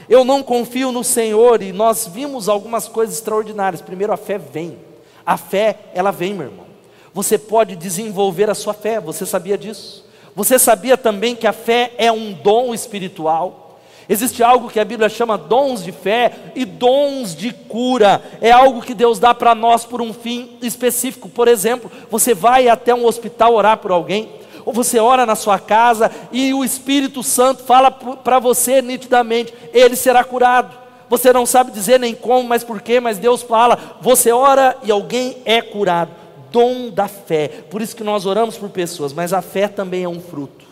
Eu 0.08 0.24
não 0.24 0.42
confio 0.42 0.90
no 0.90 1.04
Senhor 1.04 1.60
e 1.60 1.72
nós 1.72 2.06
vimos 2.06 2.48
algumas 2.48 2.88
coisas 2.88 3.16
extraordinárias. 3.16 3.82
Primeiro, 3.82 4.12
a 4.12 4.16
fé 4.16 4.38
vem. 4.38 4.78
A 5.26 5.36
fé, 5.36 5.76
ela 5.92 6.10
vem, 6.10 6.32
meu 6.32 6.46
irmão. 6.46 6.66
Você 7.12 7.36
pode 7.36 7.76
desenvolver 7.76 8.48
a 8.48 8.54
sua 8.54 8.72
fé, 8.72 9.00
você 9.00 9.26
sabia 9.26 9.58
disso? 9.58 10.06
Você 10.34 10.58
sabia 10.58 10.96
também 10.96 11.36
que 11.36 11.46
a 11.46 11.52
fé 11.52 11.92
é 11.98 12.10
um 12.10 12.32
dom 12.32 12.72
espiritual? 12.72 13.67
Existe 14.08 14.42
algo 14.42 14.70
que 14.70 14.80
a 14.80 14.84
Bíblia 14.84 15.10
chama 15.10 15.36
dons 15.36 15.84
de 15.84 15.92
fé 15.92 16.32
e 16.54 16.64
dons 16.64 17.36
de 17.36 17.52
cura. 17.52 18.22
É 18.40 18.50
algo 18.50 18.80
que 18.80 18.94
Deus 18.94 19.18
dá 19.18 19.34
para 19.34 19.54
nós 19.54 19.84
por 19.84 20.00
um 20.00 20.14
fim 20.14 20.56
específico. 20.62 21.28
Por 21.28 21.46
exemplo, 21.46 21.90
você 22.10 22.32
vai 22.32 22.68
até 22.68 22.94
um 22.94 23.04
hospital 23.04 23.54
orar 23.54 23.76
por 23.76 23.90
alguém, 23.90 24.30
ou 24.64 24.72
você 24.72 24.98
ora 24.98 25.26
na 25.26 25.34
sua 25.34 25.58
casa 25.58 26.10
e 26.32 26.54
o 26.54 26.64
Espírito 26.64 27.22
Santo 27.22 27.64
fala 27.64 27.90
para 27.90 28.38
você 28.38 28.80
nitidamente: 28.80 29.52
ele 29.74 29.94
será 29.94 30.24
curado. 30.24 30.74
você 31.10 31.30
não 31.30 31.44
sabe 31.44 31.70
dizer 31.70 32.00
nem 32.00 32.14
como, 32.14 32.48
mas 32.48 32.64
por 32.64 32.80
quê, 32.80 33.00
mas 33.00 33.18
Deus 33.18 33.42
fala. 33.42 33.98
Você 34.00 34.32
ora 34.32 34.74
e 34.82 34.90
alguém 34.90 35.36
é 35.44 35.60
curado. 35.60 36.12
Dom 36.50 36.88
da 36.88 37.08
fé. 37.08 37.48
Por 37.70 37.82
isso 37.82 37.94
que 37.94 38.02
nós 38.02 38.24
oramos 38.24 38.56
por 38.56 38.70
pessoas, 38.70 39.12
mas 39.12 39.34
a 39.34 39.42
fé 39.42 39.68
também 39.68 40.04
é 40.04 40.08
um 40.08 40.18
fruto. 40.18 40.67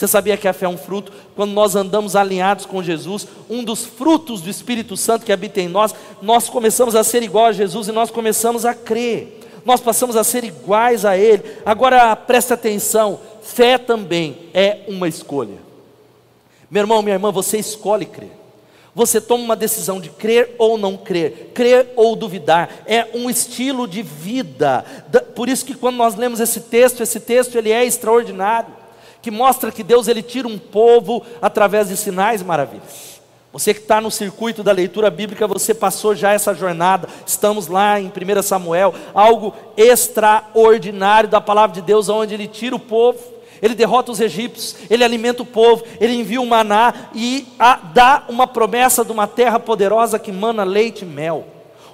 Você 0.00 0.08
sabia 0.08 0.38
que 0.38 0.48
a 0.48 0.54
fé 0.54 0.64
é 0.64 0.68
um 0.68 0.78
fruto? 0.78 1.12
Quando 1.36 1.50
nós 1.50 1.76
andamos 1.76 2.16
alinhados 2.16 2.64
com 2.64 2.82
Jesus, 2.82 3.28
um 3.50 3.62
dos 3.62 3.84
frutos 3.84 4.40
do 4.40 4.48
Espírito 4.48 4.96
Santo 4.96 5.26
que 5.26 5.32
habita 5.32 5.60
em 5.60 5.68
nós, 5.68 5.94
nós 6.22 6.48
começamos 6.48 6.96
a 6.96 7.04
ser 7.04 7.22
igual 7.22 7.44
a 7.44 7.52
Jesus 7.52 7.86
e 7.86 7.92
nós 7.92 8.10
começamos 8.10 8.64
a 8.64 8.72
crer. 8.72 9.40
Nós 9.62 9.78
passamos 9.78 10.16
a 10.16 10.24
ser 10.24 10.42
iguais 10.42 11.04
a 11.04 11.18
Ele. 11.18 11.42
Agora 11.66 12.16
preste 12.16 12.50
atenção: 12.50 13.20
fé 13.42 13.76
também 13.76 14.38
é 14.54 14.86
uma 14.88 15.06
escolha. 15.06 15.58
Meu 16.70 16.80
irmão, 16.80 17.02
minha 17.02 17.16
irmã, 17.16 17.30
você 17.30 17.58
escolhe 17.58 18.06
crer. 18.06 18.32
Você 18.94 19.20
toma 19.20 19.44
uma 19.44 19.54
decisão 19.54 20.00
de 20.00 20.08
crer 20.08 20.54
ou 20.56 20.78
não 20.78 20.96
crer, 20.96 21.50
crer 21.52 21.92
ou 21.94 22.16
duvidar. 22.16 22.70
É 22.86 23.06
um 23.12 23.28
estilo 23.28 23.86
de 23.86 24.00
vida. 24.00 24.82
Por 25.36 25.50
isso 25.50 25.62
que 25.62 25.74
quando 25.74 25.96
nós 25.96 26.14
lemos 26.14 26.40
esse 26.40 26.60
texto, 26.60 27.02
esse 27.02 27.20
texto 27.20 27.56
ele 27.56 27.70
é 27.70 27.84
extraordinário 27.84 28.79
que 29.22 29.30
mostra 29.30 29.70
que 29.70 29.82
Deus 29.82 30.08
ele 30.08 30.22
tira 30.22 30.48
um 30.48 30.58
povo 30.58 31.22
através 31.40 31.88
de 31.88 31.96
sinais 31.96 32.40
e 32.40 32.44
maravilhas. 32.44 33.20
Você 33.52 33.74
que 33.74 33.80
está 33.80 34.00
no 34.00 34.10
circuito 34.12 34.62
da 34.62 34.70
leitura 34.70 35.10
bíblica, 35.10 35.46
você 35.46 35.74
passou 35.74 36.14
já 36.14 36.32
essa 36.32 36.54
jornada. 36.54 37.08
Estamos 37.26 37.66
lá 37.66 38.00
em 38.00 38.06
1 38.06 38.42
Samuel, 38.42 38.94
algo 39.12 39.52
extraordinário 39.76 41.28
da 41.28 41.40
palavra 41.40 41.74
de 41.74 41.82
Deus, 41.82 42.08
onde 42.08 42.32
ele 42.32 42.46
tira 42.46 42.76
o 42.76 42.78
povo, 42.78 43.18
ele 43.60 43.74
derrota 43.74 44.12
os 44.12 44.20
egípcios, 44.20 44.76
ele 44.88 45.02
alimenta 45.02 45.42
o 45.42 45.46
povo, 45.46 45.84
ele 46.00 46.14
envia 46.14 46.40
o 46.40 46.46
maná 46.46 46.94
e 47.12 47.48
a, 47.58 47.74
dá 47.92 48.24
uma 48.28 48.46
promessa 48.46 49.04
de 49.04 49.10
uma 49.10 49.26
terra 49.26 49.58
poderosa 49.58 50.18
que 50.18 50.30
mana 50.30 50.62
leite 50.62 51.02
e 51.02 51.08
mel. 51.08 51.44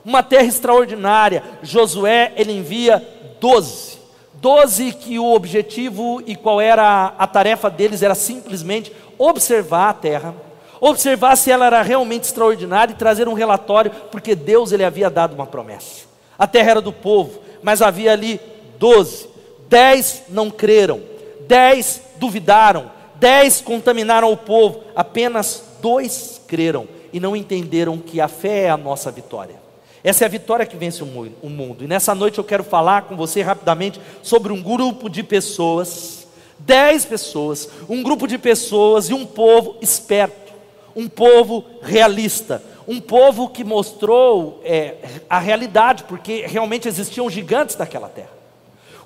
Uma 0.04 0.22
terra 0.22 0.44
extraordinária. 0.44 1.42
Josué, 1.62 2.32
ele 2.36 2.52
envia 2.52 3.02
doze 3.40 3.95
Doze 4.40 4.92
que 4.92 5.18
o 5.18 5.32
objetivo 5.32 6.22
e 6.26 6.36
qual 6.36 6.60
era 6.60 7.14
a 7.18 7.26
tarefa 7.26 7.70
deles 7.70 8.02
era 8.02 8.14
simplesmente 8.14 8.92
observar 9.18 9.88
a 9.88 9.94
terra, 9.94 10.34
observar 10.80 11.36
se 11.36 11.50
ela 11.50 11.66
era 11.66 11.80
realmente 11.82 12.24
extraordinária 12.24 12.92
e 12.92 12.96
trazer 12.96 13.28
um 13.28 13.32
relatório, 13.32 13.90
porque 14.10 14.34
Deus 14.34 14.72
ele 14.72 14.84
havia 14.84 15.08
dado 15.08 15.34
uma 15.34 15.46
promessa. 15.46 16.04
A 16.38 16.46
terra 16.46 16.72
era 16.72 16.80
do 16.80 16.92
povo, 16.92 17.40
mas 17.62 17.80
havia 17.80 18.12
ali 18.12 18.40
doze. 18.78 19.28
Dez 19.68 20.22
não 20.28 20.50
creram, 20.50 21.00
dez 21.48 22.02
duvidaram, 22.16 22.90
dez 23.16 23.60
contaminaram 23.60 24.30
o 24.30 24.36
povo, 24.36 24.82
apenas 24.94 25.64
dois 25.80 26.40
creram 26.46 26.86
e 27.12 27.18
não 27.18 27.34
entenderam 27.34 27.98
que 27.98 28.20
a 28.20 28.28
fé 28.28 28.64
é 28.64 28.70
a 28.70 28.76
nossa 28.76 29.10
vitória. 29.10 29.65
Essa 30.06 30.24
é 30.24 30.26
a 30.26 30.30
vitória 30.30 30.64
que 30.64 30.76
vence 30.76 31.02
o 31.02 31.50
mundo. 31.50 31.82
E 31.82 31.88
nessa 31.88 32.14
noite 32.14 32.38
eu 32.38 32.44
quero 32.44 32.62
falar 32.62 33.02
com 33.02 33.16
você 33.16 33.42
rapidamente 33.42 34.00
sobre 34.22 34.52
um 34.52 34.62
grupo 34.62 35.10
de 35.10 35.20
pessoas, 35.20 36.28
dez 36.60 37.04
pessoas, 37.04 37.68
um 37.88 38.04
grupo 38.04 38.28
de 38.28 38.38
pessoas 38.38 39.10
e 39.10 39.12
um 39.12 39.26
povo 39.26 39.76
esperto, 39.82 40.52
um 40.94 41.08
povo 41.08 41.64
realista, 41.82 42.62
um 42.86 43.00
povo 43.00 43.48
que 43.48 43.64
mostrou 43.64 44.60
é, 44.64 44.94
a 45.28 45.40
realidade, 45.40 46.04
porque 46.04 46.46
realmente 46.46 46.86
existiam 46.86 47.28
gigantes 47.28 47.74
daquela 47.74 48.08
terra. 48.08 48.30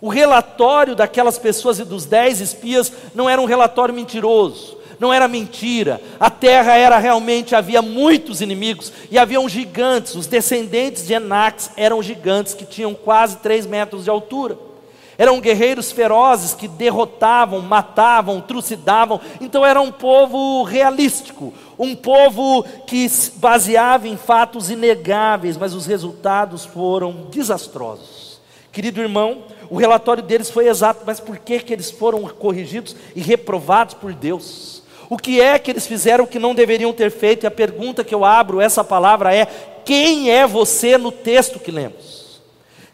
O 0.03 0.11
relatório 0.11 0.95
daquelas 0.95 1.39
pessoas 1.39 1.79
e 1.79 1.85
dos 1.87 2.05
dez 2.05 2.43
espias 2.43 2.93
não 3.15 3.27
era 3.27 3.41
um 3.41 3.47
relatório 3.47 3.95
mentiroso, 3.95 4.77
não 5.01 5.13
era 5.13 5.27
mentira. 5.27 5.99
A 6.21 6.29
terra 6.29 6.77
era 6.77 6.99
realmente, 6.99 7.57
havia 7.57 7.81
muitos 7.81 8.43
inimigos 8.43 8.93
e 9.11 9.19
haviam 9.19 9.49
gigantes. 9.49 10.15
Os 10.15 10.27
descendentes 10.27 11.07
de 11.07 11.15
Enax 11.15 11.71
eram 11.75 12.03
gigantes 12.03 12.53
que 12.53 12.67
tinham 12.67 12.95
quase 12.95 13.39
3 13.39 13.65
metros 13.65 14.05
de 14.05 14.11
altura. 14.11 14.59
Eram 15.17 15.41
guerreiros 15.41 15.91
ferozes 15.91 16.55
que 16.55 16.69
derrotavam, 16.69 17.61
matavam, 17.61 18.41
trucidavam. 18.43 19.21
Então 19.41 19.65
era 19.65 19.81
um 19.81 19.91
povo 19.91 20.63
realístico, 20.65 21.53
um 21.79 21.95
povo 21.95 22.63
que 22.87 23.09
se 23.09 23.33
baseava 23.33 24.07
em 24.07 24.19
fatos 24.19 24.71
inegáveis, 24.71 25.57
mas 25.57 25.75
os 25.75 25.87
resultados 25.87 26.67
foram 26.67 27.27
desastrosos. 27.31 28.39
Querido 28.71 29.01
irmão, 29.01 29.45
o 29.71 29.77
relatório 29.77 30.23
deles 30.23 30.51
foi 30.51 30.69
exato, 30.69 31.03
mas 31.07 31.21
por 31.21 31.39
que, 31.39 31.59
que 31.61 31.73
eles 31.73 31.91
foram 31.91 32.23
corrigidos 32.23 32.95
e 33.17 33.21
reprovados 33.21 33.95
por 33.95 34.13
Deus? 34.13 34.80
O 35.11 35.19
que 35.19 35.41
é 35.41 35.59
que 35.59 35.73
eles 35.73 35.89
fizeram 35.89 36.25
que 36.25 36.39
não 36.39 36.55
deveriam 36.55 36.93
ter 36.93 37.11
feito? 37.11 37.43
E 37.43 37.47
a 37.49 37.51
pergunta 37.51 38.05
que 38.05 38.15
eu 38.15 38.25
abro 38.25 38.61
essa 38.61 38.85
palavra 38.85 39.35
é: 39.35 39.45
quem 39.85 40.31
é 40.31 40.47
você 40.47 40.97
no 40.97 41.11
texto 41.11 41.59
que 41.59 41.73
lemos? 41.73 42.41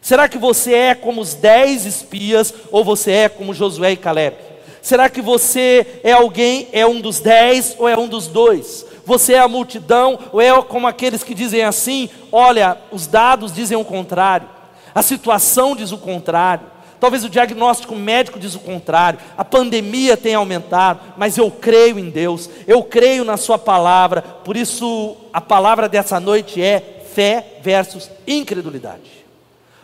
Será 0.01 0.27
que 0.27 0.39
você 0.39 0.73
é 0.73 0.95
como 0.95 1.21
os 1.21 1.35
dez 1.35 1.85
espias 1.85 2.51
ou 2.71 2.83
você 2.83 3.11
é 3.11 3.29
como 3.29 3.53
Josué 3.53 3.91
e 3.91 3.97
Caleb? 3.97 4.35
Será 4.81 5.09
que 5.09 5.21
você 5.21 5.99
é 6.03 6.11
alguém, 6.11 6.67
é 6.71 6.87
um 6.87 6.99
dos 6.99 7.19
dez 7.19 7.75
ou 7.77 7.87
é 7.87 7.95
um 7.95 8.07
dos 8.07 8.25
dois? 8.25 8.83
Você 9.05 9.33
é 9.33 9.39
a 9.39 9.47
multidão 9.47 10.17
ou 10.31 10.41
é 10.41 10.59
como 10.63 10.87
aqueles 10.87 11.23
que 11.23 11.35
dizem 11.35 11.61
assim: 11.61 12.09
olha, 12.31 12.79
os 12.91 13.05
dados 13.05 13.53
dizem 13.53 13.77
o 13.77 13.85
contrário, 13.85 14.49
a 14.95 15.03
situação 15.03 15.75
diz 15.75 15.91
o 15.91 15.99
contrário. 15.99 16.76
Talvez 16.99 17.23
o 17.23 17.29
diagnóstico 17.29 17.95
médico 17.95 18.39
diz 18.39 18.55
o 18.55 18.59
contrário, 18.59 19.19
a 19.37 19.45
pandemia 19.45 20.17
tem 20.17 20.33
aumentado, 20.33 20.99
mas 21.15 21.37
eu 21.37 21.51
creio 21.51 21.99
em 21.99 22.09
Deus, 22.09 22.49
eu 22.67 22.83
creio 22.83 23.23
na 23.23 23.37
Sua 23.37 23.59
palavra, 23.59 24.21
por 24.21 24.57
isso 24.57 25.15
a 25.31 25.39
palavra 25.39 25.87
dessa 25.87 26.19
noite 26.19 26.61
é 26.61 27.03
fé 27.13 27.59
versus 27.61 28.09
incredulidade. 28.25 29.25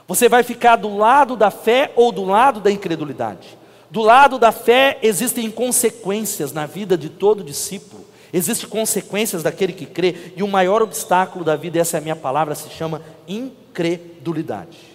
Você 0.08 0.28
vai 0.28 0.42
ficar 0.42 0.76
do 0.76 0.98
lado 0.98 1.36
da 1.36 1.52
fé 1.52 1.92
ou 1.96 2.12
do 2.12 2.24
lado 2.24 2.60
da 2.60 2.72
incredulidade? 2.72 3.58
Do 3.92 4.02
lado 4.02 4.40
da 4.40 4.52
fé 4.52 4.98
existem 5.04 5.52
consequências 5.52 6.52
na 6.52 6.66
vida 6.66 6.98
de 6.98 7.10
todo 7.10 7.44
discípulo, 7.44 8.04
existem 8.34 8.68
consequências 8.68 9.44
daquele 9.44 9.72
que 9.72 9.86
crê, 9.86 10.34
e 10.36 10.42
o 10.42 10.48
maior 10.48 10.82
obstáculo 10.82 11.46
da 11.46 11.56
vida, 11.56 11.78
essa 11.78 11.98
é 11.98 12.00
a 12.00 12.02
minha 12.02 12.16
palavra, 12.16 12.56
se 12.56 12.72
chama 12.72 13.04
incredulidade 13.28 14.93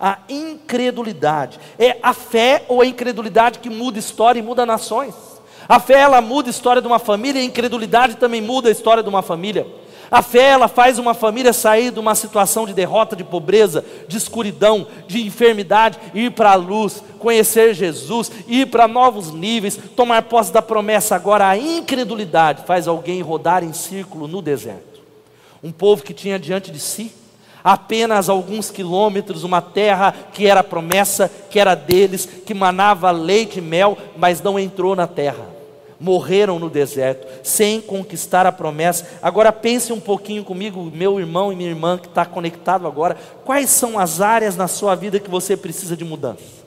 a 0.00 0.18
incredulidade. 0.28 1.60
É 1.78 1.98
a 2.02 2.14
fé 2.14 2.64
ou 2.68 2.80
a 2.80 2.86
incredulidade 2.86 3.58
que 3.58 3.68
muda 3.68 3.98
história 3.98 4.40
e 4.40 4.42
muda 4.42 4.64
nações. 4.64 5.14
A 5.68 5.78
fé 5.78 6.00
ela 6.00 6.20
muda 6.20 6.48
a 6.48 6.50
história 6.50 6.80
de 6.80 6.88
uma 6.88 6.98
família, 6.98 7.40
a 7.40 7.44
incredulidade 7.44 8.16
também 8.16 8.40
muda 8.40 8.68
a 8.68 8.72
história 8.72 9.02
de 9.02 9.08
uma 9.08 9.22
família. 9.22 9.66
A 10.10 10.22
fé 10.22 10.48
ela 10.48 10.66
faz 10.66 10.98
uma 10.98 11.14
família 11.14 11.52
sair 11.52 11.92
de 11.92 12.00
uma 12.00 12.16
situação 12.16 12.66
de 12.66 12.72
derrota, 12.72 13.14
de 13.14 13.22
pobreza, 13.22 13.84
de 14.08 14.16
escuridão, 14.16 14.84
de 15.06 15.24
enfermidade, 15.24 16.00
ir 16.12 16.32
para 16.32 16.50
a 16.50 16.56
luz, 16.56 17.00
conhecer 17.20 17.74
Jesus, 17.74 18.32
ir 18.48 18.66
para 18.66 18.88
novos 18.88 19.32
níveis, 19.32 19.78
tomar 19.94 20.22
posse 20.22 20.52
da 20.52 20.60
promessa. 20.60 21.14
Agora 21.14 21.46
a 21.46 21.56
incredulidade 21.56 22.64
faz 22.66 22.88
alguém 22.88 23.22
rodar 23.22 23.62
em 23.62 23.72
círculo 23.72 24.26
no 24.26 24.42
deserto. 24.42 25.00
Um 25.62 25.70
povo 25.70 26.02
que 26.02 26.14
tinha 26.14 26.38
diante 26.40 26.72
de 26.72 26.80
si 26.80 27.12
apenas 27.62 28.28
alguns 28.28 28.70
quilômetros, 28.70 29.44
uma 29.44 29.60
terra 29.60 30.14
que 30.32 30.46
era 30.46 30.62
promessa, 30.62 31.30
que 31.50 31.58
era 31.58 31.74
deles, 31.74 32.26
que 32.26 32.54
manava 32.54 33.10
leite 33.10 33.58
e 33.58 33.62
mel, 33.62 33.96
mas 34.16 34.42
não 34.42 34.58
entrou 34.58 34.96
na 34.96 35.06
terra. 35.06 35.48
Morreram 35.98 36.58
no 36.58 36.70
deserto, 36.70 37.26
sem 37.42 37.80
conquistar 37.80 38.46
a 38.46 38.52
promessa. 38.52 39.06
Agora 39.22 39.52
pense 39.52 39.92
um 39.92 40.00
pouquinho 40.00 40.42
comigo, 40.42 40.82
meu 40.82 41.20
irmão 41.20 41.52
e 41.52 41.56
minha 41.56 41.68
irmã 41.68 41.98
que 41.98 42.08
está 42.08 42.24
conectado 42.24 42.86
agora. 42.86 43.16
Quais 43.44 43.68
são 43.68 43.98
as 43.98 44.20
áreas 44.20 44.56
na 44.56 44.66
sua 44.66 44.94
vida 44.94 45.20
que 45.20 45.28
você 45.28 45.56
precisa 45.56 45.94
de 45.94 46.04
mudança? 46.04 46.60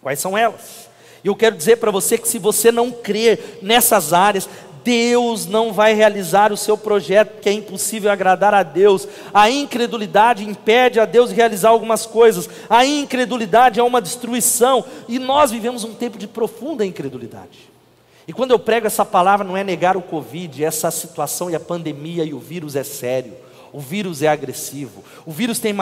Quais 0.00 0.20
são 0.20 0.38
elas? 0.38 0.86
E 1.24 1.28
eu 1.28 1.34
quero 1.34 1.56
dizer 1.56 1.78
para 1.78 1.90
você 1.90 2.16
que 2.16 2.28
se 2.28 2.38
você 2.38 2.70
não 2.70 2.92
crer 2.92 3.58
nessas 3.60 4.12
áreas, 4.12 4.48
Deus 4.86 5.46
não 5.46 5.72
vai 5.72 5.94
realizar 5.94 6.52
o 6.52 6.56
seu 6.56 6.78
projeto, 6.78 7.32
porque 7.32 7.48
é 7.48 7.52
impossível 7.52 8.08
agradar 8.08 8.54
a 8.54 8.62
Deus. 8.62 9.08
A 9.34 9.50
incredulidade 9.50 10.48
impede 10.48 11.00
a 11.00 11.04
Deus 11.04 11.30
de 11.30 11.34
realizar 11.34 11.70
algumas 11.70 12.06
coisas. 12.06 12.48
A 12.70 12.86
incredulidade 12.86 13.80
é 13.80 13.82
uma 13.82 14.00
destruição, 14.00 14.84
e 15.08 15.18
nós 15.18 15.50
vivemos 15.50 15.82
um 15.82 15.92
tempo 15.92 16.16
de 16.16 16.28
profunda 16.28 16.86
incredulidade. 16.86 17.68
E 18.28 18.32
quando 18.32 18.52
eu 18.52 18.60
prego 18.60 18.86
essa 18.86 19.04
palavra, 19.04 19.44
não 19.44 19.56
é 19.56 19.64
negar 19.64 19.96
o 19.96 20.02
Covid, 20.02 20.62
essa 20.62 20.88
situação 20.92 21.50
e 21.50 21.56
a 21.56 21.60
pandemia 21.60 22.22
e 22.22 22.32
o 22.32 22.38
vírus 22.38 22.76
é 22.76 22.84
sério. 22.84 23.32
O 23.76 23.80
vírus 23.80 24.22
é 24.22 24.28
agressivo, 24.28 25.04
o 25.26 25.30
vírus 25.30 25.58
tem 25.58 25.74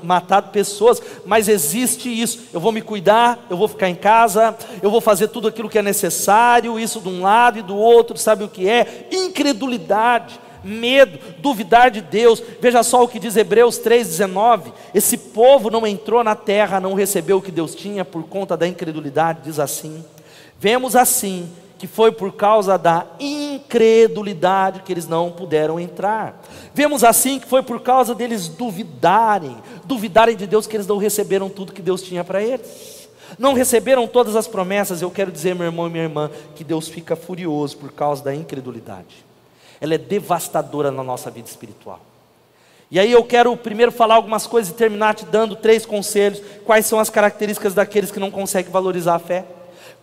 matado 0.00 0.50
pessoas, 0.50 1.02
mas 1.26 1.48
existe 1.48 2.08
isso. 2.08 2.38
Eu 2.52 2.60
vou 2.60 2.70
me 2.70 2.80
cuidar, 2.80 3.44
eu 3.50 3.56
vou 3.56 3.66
ficar 3.66 3.88
em 3.88 3.96
casa, 3.96 4.56
eu 4.80 4.92
vou 4.92 5.00
fazer 5.00 5.26
tudo 5.26 5.48
aquilo 5.48 5.68
que 5.68 5.76
é 5.76 5.82
necessário, 5.82 6.78
isso 6.78 7.00
de 7.00 7.08
um 7.08 7.20
lado 7.20 7.58
e 7.58 7.62
do 7.62 7.76
outro, 7.76 8.16
sabe 8.16 8.44
o 8.44 8.48
que 8.48 8.68
é? 8.68 9.08
Incredulidade, 9.10 10.38
medo, 10.62 11.18
duvidar 11.38 11.90
de 11.90 12.00
Deus. 12.00 12.40
Veja 12.60 12.84
só 12.84 13.02
o 13.02 13.08
que 13.08 13.18
diz 13.18 13.34
Hebreus 13.34 13.76
3,19: 13.80 14.72
esse 14.94 15.18
povo 15.18 15.68
não 15.68 15.84
entrou 15.84 16.22
na 16.22 16.36
terra, 16.36 16.78
não 16.78 16.94
recebeu 16.94 17.38
o 17.38 17.42
que 17.42 17.50
Deus 17.50 17.74
tinha 17.74 18.04
por 18.04 18.22
conta 18.22 18.56
da 18.56 18.68
incredulidade, 18.68 19.40
diz 19.42 19.58
assim. 19.58 20.04
Vemos 20.60 20.94
assim 20.94 21.50
que 21.82 21.88
foi 21.88 22.12
por 22.12 22.30
causa 22.34 22.78
da 22.78 23.04
incredulidade 23.18 24.82
que 24.82 24.92
eles 24.92 25.08
não 25.08 25.32
puderam 25.32 25.80
entrar. 25.80 26.40
Vemos 26.72 27.02
assim 27.02 27.40
que 27.40 27.48
foi 27.48 27.60
por 27.60 27.80
causa 27.80 28.14
deles 28.14 28.46
duvidarem, 28.46 29.56
duvidarem 29.82 30.36
de 30.36 30.46
Deus 30.46 30.64
que 30.64 30.76
eles 30.76 30.86
não 30.86 30.96
receberam 30.96 31.48
tudo 31.48 31.72
que 31.72 31.82
Deus 31.82 32.00
tinha 32.00 32.22
para 32.22 32.40
eles. 32.40 33.08
Não 33.36 33.52
receberam 33.52 34.06
todas 34.06 34.36
as 34.36 34.46
promessas, 34.46 35.02
eu 35.02 35.10
quero 35.10 35.32
dizer, 35.32 35.56
meu 35.56 35.66
irmão 35.66 35.88
e 35.88 35.90
minha 35.90 36.04
irmã, 36.04 36.30
que 36.54 36.62
Deus 36.62 36.86
fica 36.86 37.16
furioso 37.16 37.76
por 37.78 37.90
causa 37.90 38.22
da 38.22 38.32
incredulidade. 38.32 39.26
Ela 39.80 39.96
é 39.96 39.98
devastadora 39.98 40.92
na 40.92 41.02
nossa 41.02 41.32
vida 41.32 41.48
espiritual. 41.48 41.98
E 42.92 43.00
aí 43.00 43.10
eu 43.10 43.24
quero 43.24 43.56
primeiro 43.56 43.90
falar 43.90 44.14
algumas 44.14 44.46
coisas 44.46 44.70
e 44.72 44.76
terminar 44.76 45.16
te 45.16 45.24
dando 45.24 45.56
três 45.56 45.84
conselhos. 45.84 46.40
Quais 46.64 46.86
são 46.86 47.00
as 47.00 47.10
características 47.10 47.74
daqueles 47.74 48.12
que 48.12 48.20
não 48.20 48.30
conseguem 48.30 48.70
valorizar 48.70 49.16
a 49.16 49.18
fé? 49.18 49.44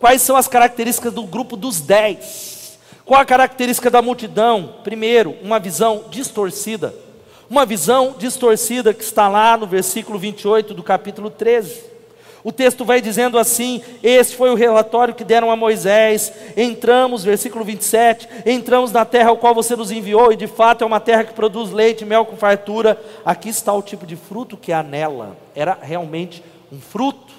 Quais 0.00 0.22
são 0.22 0.34
as 0.34 0.48
características 0.48 1.12
do 1.12 1.24
grupo 1.24 1.58
dos 1.58 1.78
dez? 1.78 2.78
Qual 3.04 3.20
a 3.20 3.24
característica 3.24 3.90
da 3.90 4.00
multidão? 4.00 4.76
Primeiro, 4.82 5.36
uma 5.42 5.60
visão 5.60 6.06
distorcida. 6.10 6.94
Uma 7.50 7.66
visão 7.66 8.14
distorcida 8.18 8.94
que 8.94 9.04
está 9.04 9.28
lá 9.28 9.58
no 9.58 9.66
versículo 9.66 10.18
28 10.18 10.72
do 10.72 10.82
capítulo 10.82 11.28
13. 11.28 11.82
O 12.42 12.50
texto 12.50 12.82
vai 12.82 13.02
dizendo 13.02 13.38
assim: 13.38 13.82
Esse 14.02 14.34
foi 14.36 14.48
o 14.48 14.54
relatório 14.54 15.12
que 15.12 15.22
deram 15.22 15.50
a 15.50 15.56
Moisés. 15.56 16.32
Entramos, 16.56 17.22
versículo 17.22 17.62
27, 17.62 18.26
entramos 18.46 18.92
na 18.92 19.04
terra 19.04 19.28
ao 19.28 19.36
qual 19.36 19.54
você 19.54 19.76
nos 19.76 19.90
enviou, 19.90 20.32
e 20.32 20.36
de 20.36 20.46
fato 20.46 20.82
é 20.82 20.86
uma 20.86 21.00
terra 21.00 21.24
que 21.24 21.34
produz 21.34 21.72
leite 21.72 22.06
mel 22.06 22.24
com 22.24 22.38
fartura. 22.38 22.98
Aqui 23.22 23.50
está 23.50 23.74
o 23.74 23.82
tipo 23.82 24.06
de 24.06 24.16
fruto 24.16 24.56
que 24.56 24.72
há 24.72 24.82
nela. 24.82 25.36
Era 25.54 25.76
realmente 25.78 26.42
um 26.72 26.80
fruto, 26.80 27.34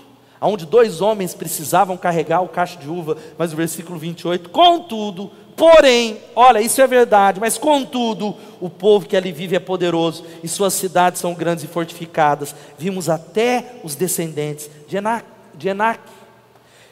onde 0.49 0.65
dois 0.65 1.01
homens 1.01 1.33
precisavam 1.33 1.95
carregar 1.95 2.41
o 2.41 2.49
cacho 2.49 2.79
de 2.79 2.89
uva, 2.89 3.15
mas 3.37 3.53
o 3.53 3.55
versículo 3.55 3.99
28, 3.99 4.49
contudo, 4.49 5.31
Porém, 5.55 6.17
olha, 6.35 6.59
isso 6.59 6.81
é 6.81 6.87
verdade, 6.87 7.39
mas 7.39 7.55
contudo, 7.55 8.35
o 8.59 8.67
povo 8.67 9.05
que 9.05 9.15
ali 9.15 9.31
vive 9.31 9.55
é 9.55 9.59
poderoso 9.59 10.25
e 10.41 10.47
suas 10.47 10.73
cidades 10.73 11.21
são 11.21 11.35
grandes 11.35 11.63
e 11.63 11.67
fortificadas. 11.67 12.55
Vimos 12.79 13.09
até 13.09 13.73
os 13.83 13.93
descendentes 13.93 14.71
de 14.87 14.97
Enac. 14.97 15.23
De 15.53 15.69
Enac. 15.69 15.99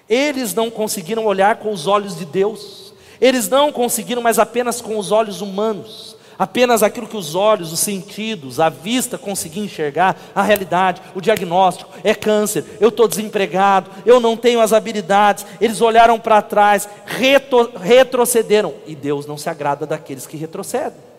Eles 0.07 0.53
não 0.53 0.69
conseguiram 0.69 1.25
olhar 1.25 1.55
com 1.55 1.71
os 1.71 1.87
olhos 1.87 2.15
de 2.15 2.25
Deus, 2.25 2.93
eles 3.19 3.49
não 3.49 3.71
conseguiram, 3.71 4.21
mas 4.21 4.37
apenas 4.37 4.81
com 4.81 4.99
os 4.99 5.11
olhos 5.11 5.41
humanos 5.41 6.15
apenas 6.39 6.81
aquilo 6.81 7.05
que 7.05 7.17
os 7.17 7.35
olhos, 7.35 7.73
os 7.73 7.81
sentidos, 7.81 8.61
a 8.61 8.69
vista 8.69 9.17
conseguiam 9.17 9.65
enxergar, 9.65 10.15
a 10.33 10.41
realidade, 10.41 11.01
o 11.13 11.19
diagnóstico 11.19 11.91
é 12.01 12.15
câncer, 12.15 12.63
eu 12.79 12.87
estou 12.87 13.09
desempregado, 13.09 13.91
eu 14.05 14.21
não 14.21 14.37
tenho 14.37 14.61
as 14.61 14.71
habilidades. 14.71 15.45
Eles 15.59 15.81
olharam 15.81 16.17
para 16.17 16.41
trás, 16.41 16.87
retro, 17.05 17.69
retrocederam, 17.77 18.73
e 18.87 18.95
Deus 18.95 19.25
não 19.25 19.37
se 19.37 19.49
agrada 19.49 19.85
daqueles 19.85 20.25
que 20.25 20.37
retrocedem. 20.37 21.09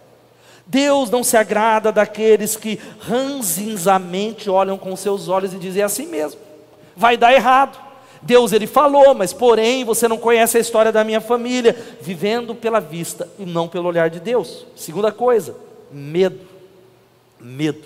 Deus 0.66 1.10
não 1.10 1.22
se 1.22 1.36
agrada 1.36 1.92
daqueles 1.92 2.56
que 2.56 2.78
ranzinzamente 3.00 4.48
olham 4.48 4.78
com 4.78 4.94
seus 4.96 5.28
olhos 5.28 5.52
e 5.52 5.58
dizem 5.58 5.82
é 5.82 5.84
assim 5.84 6.06
mesmo, 6.06 6.40
vai 6.96 7.16
dar 7.16 7.34
errado. 7.34 7.89
Deus 8.22 8.52
ele 8.52 8.66
falou, 8.66 9.14
mas 9.14 9.32
porém 9.32 9.84
você 9.84 10.06
não 10.06 10.18
conhece 10.18 10.58
a 10.58 10.60
história 10.60 10.92
da 10.92 11.02
minha 11.02 11.20
família, 11.20 11.76
vivendo 12.00 12.54
pela 12.54 12.80
vista 12.80 13.28
e 13.38 13.46
não 13.46 13.66
pelo 13.66 13.88
olhar 13.88 14.10
de 14.10 14.20
Deus. 14.20 14.66
Segunda 14.76 15.10
coisa, 15.10 15.56
medo. 15.90 16.40
Medo. 17.40 17.84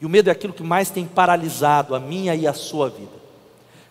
E 0.00 0.06
o 0.06 0.08
medo 0.08 0.28
é 0.28 0.32
aquilo 0.32 0.52
que 0.52 0.62
mais 0.62 0.90
tem 0.90 1.06
paralisado 1.06 1.94
a 1.94 2.00
minha 2.00 2.34
e 2.34 2.46
a 2.46 2.52
sua 2.52 2.88
vida. 2.88 3.26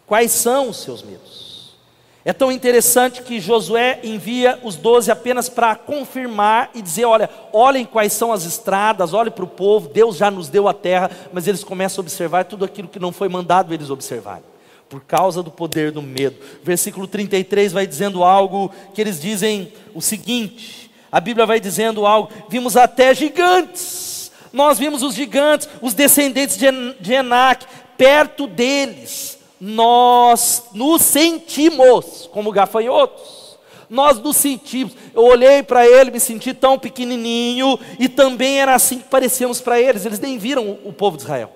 Quais 0.06 0.32
são 0.32 0.70
os 0.70 0.78
seus 0.78 1.04
medos? 1.04 1.76
É 2.24 2.32
tão 2.32 2.52
interessante 2.52 3.22
que 3.22 3.40
Josué 3.40 4.00
envia 4.04 4.60
os 4.64 4.76
doze 4.76 5.12
apenas 5.12 5.50
para 5.50 5.76
confirmar 5.76 6.72
e 6.74 6.82
dizer: 6.82 7.06
olha, 7.06 7.30
olhem 7.52 7.86
quais 7.86 8.14
são 8.14 8.32
as 8.32 8.46
estradas, 8.46 9.14
olhem 9.14 9.32
para 9.32 9.44
o 9.44 9.48
povo, 9.48 9.90
Deus 9.90 10.16
já 10.16 10.32
nos 10.32 10.48
deu 10.48 10.68
a 10.68 10.74
terra, 10.74 11.12
mas 11.34 11.48
eles 11.48 11.64
começam 11.64 12.02
a 12.02 12.04
observar 12.04 12.46
tudo 12.46 12.66
aquilo 12.66 12.88
que 12.88 13.00
não 13.00 13.12
foi 13.12 13.28
mandado 13.28 13.74
eles 13.74 13.90
observarem 13.90 14.55
por 14.90 15.02
causa 15.02 15.42
do 15.42 15.52
poder 15.52 15.92
do 15.92 16.02
medo. 16.02 16.38
Versículo 16.64 17.08
33 17.08 17.74
vai 17.74 17.88
dizendo 17.88 18.24
algo 18.24 18.72
que 18.94 19.02
eles 19.02 19.20
dizem 19.20 19.72
o 19.94 20.02
seguinte: 20.02 20.92
a 21.12 21.20
Bíblia 21.20 21.46
vai 21.46 21.60
dizendo 21.60 22.06
algo, 22.06 22.30
vimos 22.50 22.78
até 22.78 23.14
gigantes, 23.14 24.32
nós 24.52 24.78
vimos 24.78 25.02
os 25.02 25.16
gigantes, 25.16 25.68
os 25.82 25.94
descendentes 25.94 26.58
de 26.58 27.14
Enac, 27.14 27.66
perto 27.98 28.48
deles, 28.48 29.38
nós 29.60 30.64
nos 30.74 31.02
sentimos 31.02 32.30
como 32.32 32.52
gafanhotos. 32.52 33.46
Nós 33.90 34.20
nos 34.20 34.38
sentimos. 34.38 34.94
Eu 35.14 35.24
olhei 35.24 35.62
para 35.62 35.88
ele, 35.88 36.12
me 36.12 36.20
senti 36.20 36.54
tão 36.54 36.78
pequenininho, 36.78 37.80
e 38.00 38.10
também 38.10 38.60
era 38.60 38.74
assim 38.74 38.98
que 38.98 39.06
parecíamos 39.06 39.62
para 39.62 39.80
eles. 39.80 40.06
Eles 40.06 40.20
nem 40.20 40.38
viram 40.38 40.80
o 40.84 40.92
povo 40.92 41.18
de 41.18 41.24
Israel. 41.24 41.55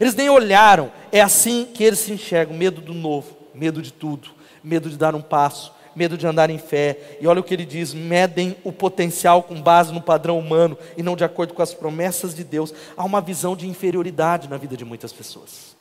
Eles 0.00 0.14
nem 0.14 0.28
olharam. 0.28 0.90
É 1.10 1.20
assim 1.20 1.66
que 1.72 1.82
eles 1.82 1.98
se 1.98 2.12
enxergam: 2.12 2.56
medo 2.56 2.80
do 2.80 2.94
novo, 2.94 3.36
medo 3.54 3.82
de 3.82 3.92
tudo, 3.92 4.30
medo 4.62 4.88
de 4.88 4.96
dar 4.96 5.14
um 5.14 5.22
passo, 5.22 5.72
medo 5.94 6.16
de 6.16 6.26
andar 6.26 6.48
em 6.48 6.58
fé. 6.58 7.18
E 7.20 7.26
olha 7.26 7.40
o 7.40 7.44
que 7.44 7.52
ele 7.52 7.64
diz: 7.64 7.92
medem 7.92 8.56
o 8.62 8.72
potencial 8.72 9.42
com 9.42 9.60
base 9.60 9.92
no 9.92 10.00
padrão 10.00 10.38
humano 10.38 10.78
e 10.96 11.02
não 11.02 11.16
de 11.16 11.24
acordo 11.24 11.52
com 11.52 11.62
as 11.62 11.74
promessas 11.74 12.34
de 12.34 12.44
Deus. 12.44 12.72
Há 12.96 13.04
uma 13.04 13.20
visão 13.20 13.56
de 13.56 13.66
inferioridade 13.66 14.48
na 14.48 14.56
vida 14.56 14.76
de 14.76 14.84
muitas 14.84 15.12
pessoas. 15.12 15.76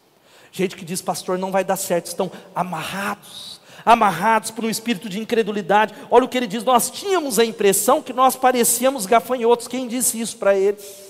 Gente 0.51 0.75
que 0.75 0.85
diz, 0.85 1.01
pastor, 1.01 1.37
não 1.37 1.51
vai 1.51 1.63
dar 1.63 1.75
certo, 1.75 2.07
estão 2.07 2.31
amarrados, 2.55 3.61
amarrados 3.85 4.49
por 4.49 4.65
um 4.65 4.69
espírito 4.69 5.07
de 5.07 5.19
incredulidade. 5.19 5.93
Olha 6.09 6.25
o 6.25 6.27
que 6.27 6.37
ele 6.37 6.47
diz: 6.47 6.63
nós 6.63 6.89
tínhamos 6.89 7.37
a 7.37 7.45
impressão 7.45 8.01
que 8.01 8.13
nós 8.13 8.35
parecíamos 8.35 9.05
gafanhotos. 9.05 9.67
Quem 9.67 9.87
disse 9.87 10.19
isso 10.19 10.37
para 10.37 10.57
eles? 10.57 11.06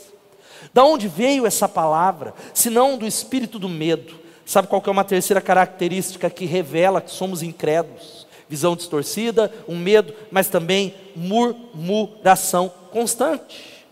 Da 0.74 0.84
onde 0.84 1.08
veio 1.08 1.46
essa 1.46 1.68
palavra? 1.68 2.34
Se 2.54 2.70
não 2.70 2.98
do 2.98 3.06
espírito 3.06 3.58
do 3.58 3.70
medo. 3.70 4.16
Sabe 4.46 4.68
qual 4.68 4.82
é 4.86 4.90
uma 4.90 5.04
terceira 5.04 5.42
característica 5.42 6.30
que 6.30 6.46
revela 6.46 7.02
que 7.02 7.12
somos 7.12 7.44
incrédulos? 7.44 8.26
Visão 8.48 8.78
distorcida, 8.78 9.54
um 9.68 9.78
medo, 9.78 10.14
mas 10.32 10.48
também 10.48 10.96
murmuração 11.16 12.72
constante. 12.92 13.86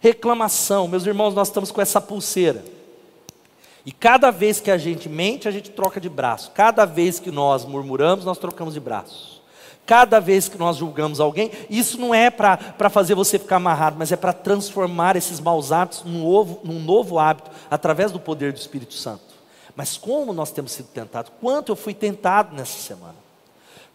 Reclamação. 0.00 0.86
Meus 0.86 1.06
irmãos, 1.06 1.34
nós 1.34 1.48
estamos 1.48 1.70
com 1.70 1.80
essa 1.80 2.00
pulseira. 2.00 2.62
E 3.86 3.90
cada 3.90 4.30
vez 4.30 4.60
que 4.60 4.70
a 4.70 4.76
gente 4.76 5.08
mente, 5.08 5.48
a 5.48 5.50
gente 5.50 5.70
troca 5.70 5.98
de 6.00 6.10
braço. 6.10 6.50
Cada 6.50 6.84
vez 6.84 7.18
que 7.18 7.30
nós 7.30 7.64
murmuramos, 7.64 8.24
nós 8.24 8.36
trocamos 8.36 8.74
de 8.74 8.80
braço. 8.80 9.31
Cada 9.84 10.20
vez 10.20 10.48
que 10.48 10.56
nós 10.56 10.76
julgamos 10.76 11.18
alguém, 11.18 11.50
isso 11.68 11.98
não 11.98 12.14
é 12.14 12.30
para 12.30 12.88
fazer 12.88 13.14
você 13.14 13.38
ficar 13.38 13.56
amarrado, 13.56 13.96
mas 13.98 14.12
é 14.12 14.16
para 14.16 14.32
transformar 14.32 15.16
esses 15.16 15.40
maus 15.40 15.72
hábitos 15.72 16.04
num 16.04 16.22
novo, 16.22 16.60
num 16.62 16.78
novo 16.78 17.18
hábito, 17.18 17.50
através 17.70 18.12
do 18.12 18.20
poder 18.20 18.52
do 18.52 18.58
Espírito 18.58 18.94
Santo. 18.94 19.32
Mas 19.74 19.96
como 19.96 20.32
nós 20.32 20.52
temos 20.52 20.72
sido 20.72 20.88
tentados? 20.88 21.32
Quanto 21.40 21.72
eu 21.72 21.76
fui 21.76 21.94
tentado 21.94 22.54
nessa 22.54 22.78
semana? 22.78 23.16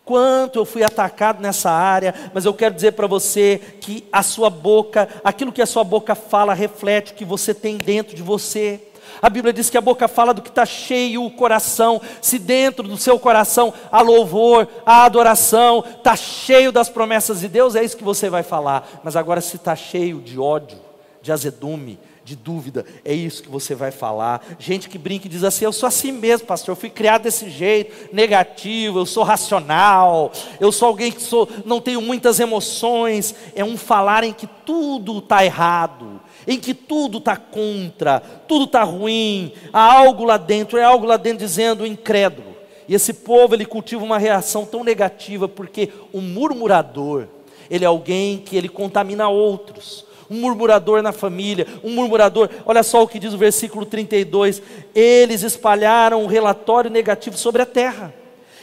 Quanto 0.03 0.59
eu 0.59 0.65
fui 0.65 0.83
atacado 0.83 1.41
nessa 1.41 1.69
área, 1.69 2.15
mas 2.33 2.45
eu 2.45 2.53
quero 2.53 2.73
dizer 2.73 2.93
para 2.93 3.07
você 3.07 3.59
que 3.81 4.07
a 4.11 4.23
sua 4.23 4.49
boca, 4.49 5.07
aquilo 5.21 5.51
que 5.51 5.61
a 5.61 5.65
sua 5.65 5.83
boca 5.83 6.15
fala, 6.15 6.53
reflete 6.53 7.11
o 7.11 7.15
que 7.15 7.25
você 7.25 7.53
tem 7.53 7.77
dentro 7.77 8.15
de 8.15 8.23
você. 8.23 8.86
A 9.21 9.29
Bíblia 9.29 9.53
diz 9.53 9.69
que 9.69 9.77
a 9.77 9.81
boca 9.81 10.07
fala 10.07 10.33
do 10.33 10.41
que 10.41 10.49
está 10.49 10.65
cheio 10.65 11.23
o 11.23 11.31
coração. 11.31 12.01
Se 12.21 12.37
dentro 12.39 12.87
do 12.87 12.97
seu 12.97 13.19
coração 13.19 13.73
há 13.91 14.01
louvor, 14.01 14.67
há 14.85 15.05
adoração, 15.05 15.83
está 15.97 16.15
cheio 16.15 16.71
das 16.71 16.89
promessas 16.89 17.39
de 17.39 17.47
Deus, 17.47 17.75
é 17.75 17.83
isso 17.83 17.97
que 17.97 18.03
você 18.03 18.29
vai 18.29 18.43
falar. 18.43 18.87
Mas 19.03 19.15
agora, 19.15 19.41
se 19.41 19.55
está 19.55 19.75
cheio 19.75 20.21
de 20.21 20.39
ódio, 20.39 20.79
de 21.21 21.31
azedume, 21.31 21.99
de 22.27 22.35
dúvida, 22.35 22.85
é 23.05 23.13
isso 23.13 23.41
que 23.41 23.49
você 23.49 23.73
vai 23.73 23.89
falar. 23.89 24.45
Gente 24.59 24.89
que 24.89 24.97
brinca 24.97 25.27
e 25.27 25.29
diz 25.29 25.45
assim: 25.45 25.63
Eu 25.63 25.71
sou 25.71 25.87
assim 25.87 26.11
mesmo, 26.11 26.45
pastor, 26.45 26.73
eu 26.73 26.75
fui 26.75 26.89
criado 26.89 27.23
desse 27.23 27.49
jeito, 27.49 28.13
negativo, 28.13 28.99
eu 28.99 29.05
sou 29.05 29.23
racional, 29.23 30.29
eu 30.59 30.69
sou 30.69 30.89
alguém 30.89 31.09
que 31.09 31.21
sou, 31.21 31.47
não 31.63 31.79
tenho 31.79 32.01
muitas 32.01 32.41
emoções. 32.41 33.33
É 33.55 33.63
um 33.63 33.77
falar 33.77 34.25
em 34.25 34.33
que 34.33 34.45
tudo 34.65 35.19
está 35.19 35.45
errado, 35.45 36.19
em 36.47 36.57
que 36.59 36.73
tudo 36.73 37.17
está 37.17 37.35
contra, 37.35 38.21
tudo 38.47 38.63
está 38.63 38.83
ruim, 38.83 39.51
há 39.73 39.99
algo 39.99 40.23
lá 40.23 40.37
dentro, 40.37 40.77
é 40.77 40.83
algo 40.83 41.05
lá 41.05 41.17
dentro 41.17 41.39
dizendo 41.39 41.85
incrédulo. 41.85 42.55
E 42.87 42.95
esse 42.95 43.13
povo 43.13 43.53
ele 43.53 43.65
cultiva 43.65 44.03
uma 44.03 44.17
reação 44.17 44.65
tão 44.65 44.83
negativa 44.83 45.49
porque 45.49 45.89
o 46.13 46.21
murmurador, 46.21 47.27
ele 47.69 47.83
é 47.83 47.87
alguém 47.87 48.37
que 48.37 48.55
ele 48.55 48.69
contamina 48.69 49.27
outros. 49.27 50.05
Um 50.29 50.39
murmurador 50.41 51.01
na 51.01 51.11
família, 51.11 51.67
um 51.83 51.91
murmurador, 51.91 52.49
olha 52.65 52.83
só 52.83 53.03
o 53.03 53.07
que 53.07 53.19
diz 53.19 53.33
o 53.33 53.37
versículo 53.37 53.85
32: 53.85 54.61
eles 54.95 55.41
espalharam 55.43 56.23
um 56.23 56.27
relatório 56.27 56.89
negativo 56.89 57.37
sobre 57.37 57.61
a 57.61 57.65
terra. 57.65 58.13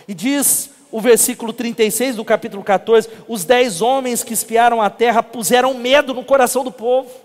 E 0.06 0.14
diz 0.14 0.70
o 0.92 1.00
versículo 1.00 1.52
36 1.52 2.16
do 2.16 2.24
capítulo 2.24 2.62
14: 2.62 3.08
os 3.26 3.44
dez 3.44 3.82
homens 3.82 4.22
que 4.22 4.34
espiaram 4.34 4.80
a 4.80 4.90
terra 4.90 5.22
puseram 5.22 5.74
medo 5.74 6.12
no 6.14 6.24
coração 6.24 6.62
do 6.64 6.70
povo. 6.70 7.23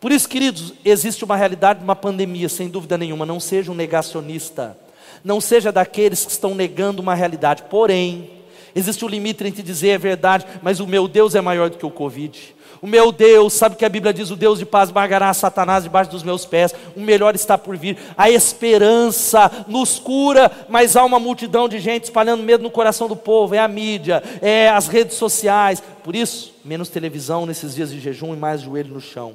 Por 0.00 0.12
isso, 0.12 0.28
queridos, 0.28 0.74
existe 0.84 1.24
uma 1.24 1.36
realidade 1.36 1.80
de 1.80 1.84
uma 1.84 1.96
pandemia, 1.96 2.48
sem 2.48 2.68
dúvida 2.68 2.98
nenhuma. 2.98 3.26
Não 3.26 3.40
seja 3.40 3.72
um 3.72 3.74
negacionista, 3.74 4.76
não 5.24 5.40
seja 5.40 5.72
daqueles 5.72 6.24
que 6.24 6.30
estão 6.30 6.54
negando 6.54 7.02
uma 7.02 7.14
realidade. 7.14 7.64
Porém, 7.70 8.36
Existe 8.76 9.06
um 9.06 9.08
limite 9.08 9.42
entre 9.42 9.62
dizer 9.62 9.88
é 9.88 9.98
verdade, 9.98 10.44
mas 10.60 10.80
o 10.80 10.86
meu 10.86 11.08
Deus 11.08 11.34
é 11.34 11.40
maior 11.40 11.70
do 11.70 11.78
que 11.78 11.86
o 11.86 11.90
Covid. 11.90 12.54
O 12.82 12.86
meu 12.86 13.10
Deus, 13.10 13.54
sabe 13.54 13.74
que 13.74 13.86
a 13.86 13.88
Bíblia 13.88 14.12
diz: 14.12 14.30
o 14.30 14.36
Deus 14.36 14.58
de 14.58 14.66
paz 14.66 14.92
margará 14.92 15.32
Satanás 15.32 15.84
debaixo 15.84 16.10
dos 16.10 16.22
meus 16.22 16.44
pés. 16.44 16.74
O 16.94 17.00
melhor 17.00 17.34
está 17.34 17.56
por 17.56 17.74
vir. 17.74 17.96
A 18.18 18.28
esperança 18.28 19.50
nos 19.66 19.98
cura, 19.98 20.52
mas 20.68 20.94
há 20.94 21.02
uma 21.06 21.18
multidão 21.18 21.70
de 21.70 21.78
gente 21.78 22.04
espalhando 22.04 22.42
medo 22.42 22.62
no 22.62 22.70
coração 22.70 23.08
do 23.08 23.16
povo. 23.16 23.54
É 23.54 23.60
a 23.60 23.66
mídia, 23.66 24.22
é 24.42 24.68
as 24.68 24.88
redes 24.88 25.16
sociais. 25.16 25.82
Por 26.04 26.14
isso, 26.14 26.52
menos 26.62 26.90
televisão 26.90 27.46
nesses 27.46 27.74
dias 27.74 27.90
de 27.90 27.98
jejum 27.98 28.34
e 28.34 28.36
mais 28.36 28.60
joelho 28.60 28.92
no 28.92 29.00
chão. 29.00 29.34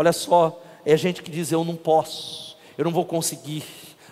Olha 0.00 0.14
só, 0.14 0.58
é 0.82 0.96
gente 0.96 1.22
que 1.22 1.30
diz: 1.30 1.52
eu 1.52 1.62
não 1.62 1.76
posso, 1.76 2.56
eu 2.78 2.86
não 2.86 2.90
vou 2.90 3.04
conseguir 3.04 3.62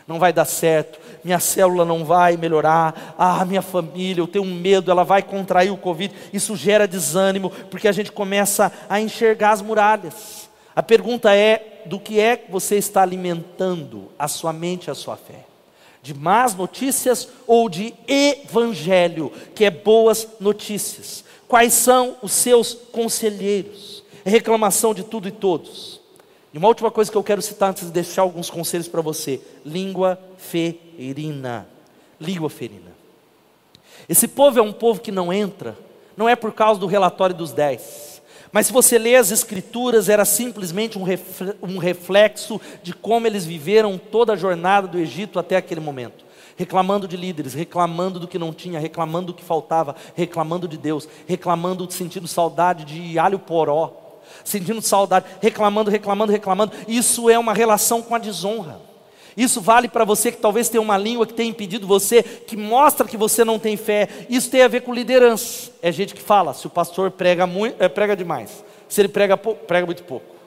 não 0.09 0.19
vai 0.19 0.33
dar 0.33 0.47
certo, 0.47 0.99
minha 1.23 1.39
célula 1.39 1.85
não 1.85 2.03
vai 2.03 2.35
melhorar, 2.35 3.15
ah, 3.19 3.45
minha 3.45 3.61
família, 3.61 4.23
eu 4.23 4.27
tenho 4.27 4.45
medo, 4.47 4.91
ela 4.91 5.05
vai 5.05 5.23
contrair 5.23 5.71
o 5.71 5.77
Covid. 5.77 6.15
Isso 6.33 6.57
gera 6.57 6.89
desânimo, 6.89 7.51
porque 7.71 7.87
a 7.87 7.93
gente 7.93 8.11
começa 8.11 8.73
a 8.89 8.99
enxergar 8.99 9.51
as 9.51 9.61
muralhas. 9.61 10.49
A 10.75 10.83
pergunta 10.83 11.35
é: 11.35 11.83
do 11.85 12.01
que 12.01 12.19
é 12.19 12.39
que 12.39 12.51
você 12.51 12.77
está 12.77 13.03
alimentando 13.03 14.11
a 14.19 14.27
sua 14.29 14.53
mente, 14.53 14.91
a 14.91 14.95
sua 14.95 15.17
fé? 15.17 15.45
De 16.03 16.15
más 16.15 16.55
notícias 16.55 17.29
ou 17.47 17.69
de 17.69 17.93
evangelho, 18.07 19.31
que 19.55 19.67
é 19.67 19.71
boas 19.71 20.27
notícias? 20.41 21.23
Quais 21.47 21.75
são 21.75 22.17
os 22.23 22.33
seus 22.33 22.73
conselheiros? 22.73 23.98
Reclamação 24.29 24.93
de 24.93 25.03
tudo 25.03 25.27
e 25.29 25.33
todos. 25.33 26.01
E 26.53 26.59
uma 26.59 26.69
última 26.69 26.91
coisa 26.91 27.11
que 27.11 27.17
eu 27.17 27.23
quero 27.23 27.43
citar 27.43 27.71
antes 27.71 27.87
de 27.87 27.93
deixar 27.93 28.23
alguns 28.23 28.51
conselhos 28.51 28.89
para 28.89 29.01
você: 29.01 29.41
língua 29.65 30.19
ferina. 30.37 31.69
Língua 32.21 32.51
ferina. 32.51 32.93
Esse 34.09 34.27
povo 34.27 34.59
é 34.59 34.63
um 34.63 34.73
povo 34.73 35.01
que 35.01 35.13
não 35.13 35.33
entra, 35.33 35.77
não 36.17 36.29
é 36.29 36.35
por 36.35 36.53
causa 36.53 36.81
do 36.81 36.87
relatório 36.87 37.35
dos 37.35 37.53
dez. 37.53 38.23
Mas 38.51 38.67
se 38.67 38.73
você 38.73 38.99
lê 38.99 39.15
as 39.15 39.31
escrituras, 39.31 40.09
era 40.09 40.25
simplesmente 40.25 40.99
um 40.99 41.79
reflexo 41.79 42.61
de 42.83 42.95
como 42.95 43.27
eles 43.27 43.45
viveram 43.45 43.99
toda 43.99 44.33
a 44.33 44.37
jornada 44.37 44.89
do 44.89 44.99
Egito 44.99 45.39
até 45.39 45.57
aquele 45.57 45.81
momento. 45.81 46.25
Reclamando 46.57 47.07
de 47.07 47.17
líderes, 47.17 47.53
reclamando 47.53 48.19
do 48.19 48.27
que 48.27 48.39
não 48.39 48.53
tinha, 48.53 48.81
reclamando 48.81 49.29
do 49.29 49.35
que 49.35 49.45
faltava, 49.45 49.95
reclamando 50.15 50.67
de 50.67 50.79
Deus, 50.79 51.07
reclamando, 51.27 51.91
sentindo 51.93 52.27
saudade 52.27 52.85
de 52.85 53.19
alho 53.19 53.39
poró, 53.39 54.08
sentindo 54.45 54.81
saudade, 54.83 55.27
reclamando, 55.41 55.91
reclamando, 55.91 56.33
reclamando. 56.33 56.73
Isso 56.87 57.29
é 57.29 57.39
uma 57.39 57.53
relação 57.53 58.03
com 58.03 58.15
a 58.15 58.19
desonra. 58.19 58.81
Isso 59.37 59.61
vale 59.61 59.87
para 59.89 60.05
você 60.05 60.33
que 60.33 60.39
talvez 60.39 60.69
tenha 60.69 60.83
uma 60.83 60.99
língua 60.99 61.25
que 61.25 61.33
tenha 61.33 61.49
impedido 61.49 61.87
você, 61.87 62.25
que 62.25 62.57
mostra 62.57 63.07
que 63.07 63.17
você 63.17 63.45
não 63.45 63.57
tem 63.57 63.77
fé. 63.77 64.09
Isso 64.29 64.51
tem 64.51 64.63
a 64.63 64.69
ver 64.69 64.81
com 64.81 64.93
liderança. 64.93 65.71
É 65.81 65.93
gente 65.93 66.13
que 66.13 66.21
fala, 66.21 66.53
se 66.53 66.67
o 66.67 66.71
pastor 66.71 67.13
prega 67.13 67.47
muito, 67.47 67.81
é, 67.81 67.89
prega 67.89 68.17
demais. 68.17 68.65
Se 68.89 69.01
ele 69.01 69.09
prega 69.09 69.37
pouco, 69.37 69.65
prega 69.65 69.87
muito 69.87 70.03
pouco. 70.03 70.38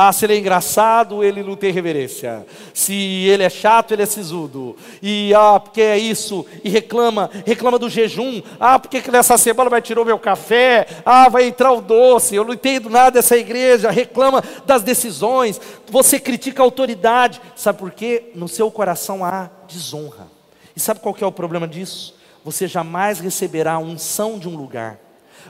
Ah, 0.00 0.12
se 0.12 0.24
ele 0.24 0.34
é 0.34 0.38
engraçado, 0.38 1.24
ele 1.24 1.42
não 1.42 1.56
tem 1.56 1.72
reverência. 1.72 2.46
Se 2.72 2.94
ele 2.94 3.42
é 3.42 3.50
chato, 3.50 3.90
ele 3.90 4.04
é 4.04 4.06
sisudo. 4.06 4.76
E 5.02 5.34
ah, 5.34 5.58
porque 5.58 5.80
é 5.82 5.98
isso. 5.98 6.46
E 6.62 6.68
reclama, 6.68 7.28
reclama 7.44 7.80
do 7.80 7.90
jejum. 7.90 8.40
Ah, 8.60 8.78
porque 8.78 9.02
que 9.02 9.10
nessa 9.10 9.36
semana 9.36 9.68
vai 9.68 9.82
tirar 9.82 10.00
o 10.00 10.04
meu 10.04 10.16
café? 10.16 10.86
Ah, 11.04 11.28
vai 11.28 11.48
entrar 11.48 11.72
o 11.72 11.80
doce. 11.80 12.36
Eu 12.36 12.44
não 12.44 12.54
entendo 12.54 12.88
nada 12.88 13.10
dessa 13.10 13.36
igreja. 13.36 13.90
Reclama 13.90 14.40
das 14.64 14.84
decisões. 14.84 15.60
Você 15.90 16.20
critica 16.20 16.62
a 16.62 16.64
autoridade. 16.64 17.42
Sabe 17.56 17.80
por 17.80 17.90
quê? 17.90 18.30
No 18.36 18.46
seu 18.46 18.70
coração 18.70 19.24
há 19.24 19.50
desonra. 19.66 20.28
E 20.76 20.78
sabe 20.78 21.00
qual 21.00 21.16
é 21.20 21.26
o 21.26 21.32
problema 21.32 21.66
disso? 21.66 22.14
Você 22.44 22.68
jamais 22.68 23.18
receberá 23.18 23.72
a 23.72 23.78
unção 23.80 24.38
de 24.38 24.48
um 24.48 24.54
lugar 24.56 25.07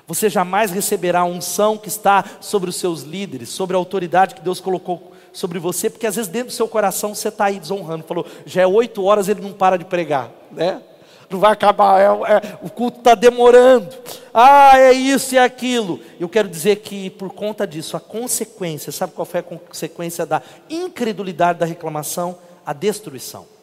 você 0.09 0.31
jamais 0.31 0.71
receberá 0.71 1.21
a 1.21 1.25
unção 1.25 1.77
que 1.77 1.89
está 1.89 2.25
sobre 2.41 2.71
os 2.71 2.77
seus 2.77 3.03
líderes, 3.03 3.51
sobre 3.51 3.77
a 3.77 3.79
autoridade 3.79 4.35
que 4.35 4.41
Deus 4.41 4.59
colocou 4.59 5.13
sobre 5.35 5.59
você, 5.59 5.91
porque 5.91 6.07
às 6.07 6.17
vezes 6.17 6.31
dentro 6.31 6.49
do 6.49 6.55
seu 6.55 6.67
coração 6.67 7.15
você 7.15 7.29
está 7.29 7.45
aí 7.45 7.61
desonrando. 7.61 8.05
Falou, 8.05 8.27
já 8.47 8.63
é 8.63 8.67
oito 8.67 9.05
horas, 9.05 9.29
ele 9.29 9.43
não 9.43 9.53
para 9.53 9.77
de 9.77 9.85
pregar, 9.85 10.31
né? 10.51 10.81
Não 11.29 11.39
vai 11.39 11.53
acabar, 11.53 12.01
é, 12.01 12.07
é, 12.07 12.59
o 12.63 12.71
culto 12.71 13.01
está 13.01 13.15
demorando. 13.15 13.95
Ah, 14.33 14.79
é 14.79 14.93
isso 14.93 15.35
e 15.35 15.39
é 15.39 15.45
aquilo. 15.45 16.01
Eu 16.19 16.27
quero 16.27 16.49
dizer 16.49 16.77
que 16.77 17.11
por 17.11 17.31
conta 17.31 17.67
disso, 17.67 17.95
a 17.95 18.01
consequência, 18.01 18.91
sabe 18.91 19.13
qual 19.13 19.27
foi 19.27 19.41
a 19.41 19.43
consequência 19.43 20.25
da 20.25 20.41
incredulidade 20.71 21.59
da 21.59 21.67
reclamação? 21.67 22.39
A 22.65 22.73
destruição. 22.73 23.58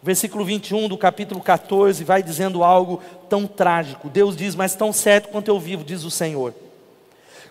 O 0.00 0.06
versículo 0.06 0.44
21 0.44 0.88
do 0.88 0.96
capítulo 0.96 1.40
14 1.40 2.04
vai 2.04 2.22
dizendo 2.22 2.62
algo 2.62 3.02
tão 3.28 3.46
trágico. 3.46 4.08
Deus 4.08 4.36
diz: 4.36 4.54
Mas 4.54 4.74
tão 4.74 4.92
certo 4.92 5.28
quanto 5.28 5.48
eu 5.48 5.58
vivo, 5.58 5.84
diz 5.84 6.04
o 6.04 6.10
Senhor. 6.10 6.54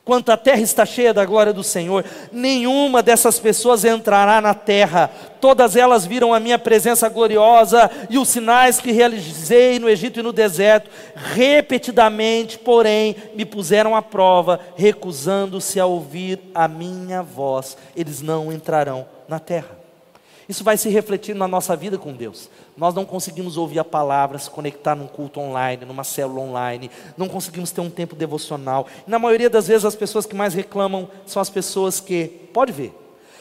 Quanto 0.07 0.31
a 0.31 0.37
terra 0.37 0.61
está 0.61 0.85
cheia 0.85 1.13
da 1.13 1.25
glória 1.25 1.51
do 1.51 1.65
Senhor, 1.65 2.05
nenhuma 2.31 3.03
dessas 3.03 3.37
pessoas 3.39 3.83
entrará 3.83 4.39
na 4.39 4.53
terra. 4.53 5.11
Todas 5.41 5.75
elas 5.75 6.05
viram 6.05 6.33
a 6.33 6.39
minha 6.39 6.57
presença 6.57 7.09
gloriosa 7.09 7.91
e 8.09 8.17
os 8.17 8.29
sinais 8.29 8.79
que 8.79 8.93
realizei 8.93 9.77
no 9.79 9.89
Egito 9.89 10.21
e 10.21 10.23
no 10.23 10.31
deserto. 10.31 10.89
Repetidamente, 11.13 12.57
porém, 12.57 13.17
me 13.35 13.43
puseram 13.43 13.93
à 13.93 14.01
prova, 14.01 14.61
recusando-se 14.77 15.77
a 15.77 15.85
ouvir 15.85 16.39
a 16.55 16.69
minha 16.69 17.21
voz. 17.21 17.75
Eles 17.93 18.21
não 18.21 18.49
entrarão 18.49 19.05
na 19.27 19.39
terra. 19.39 19.76
Isso 20.47 20.63
vai 20.63 20.77
se 20.77 20.89
refletir 20.89 21.35
na 21.35 21.47
nossa 21.47 21.75
vida 21.75 21.97
com 21.97 22.13
Deus. 22.13 22.49
Nós 22.77 22.93
não 22.93 23.03
conseguimos 23.03 23.57
ouvir 23.57 23.79
a 23.79 23.83
palavra, 23.83 24.39
se 24.39 24.49
conectar 24.49 24.95
num 24.95 25.07
culto 25.07 25.39
online, 25.39 25.85
numa 25.85 26.03
célula 26.03 26.39
online, 26.39 26.89
não 27.17 27.27
conseguimos 27.27 27.71
ter 27.71 27.81
um 27.81 27.89
tempo 27.89 28.15
devocional. 28.15 28.87
E 29.05 29.09
na 29.11 29.19
maioria 29.19 29.49
das 29.49 29.67
vezes, 29.67 29.83
as 29.83 29.95
pessoas 29.95 30.25
que 30.25 30.35
mais 30.35 30.53
reclamam 30.53 31.09
são 31.25 31.41
as 31.41 31.49
pessoas 31.49 31.99
que, 31.99 32.27
pode 32.53 32.71
ver, 32.71 32.93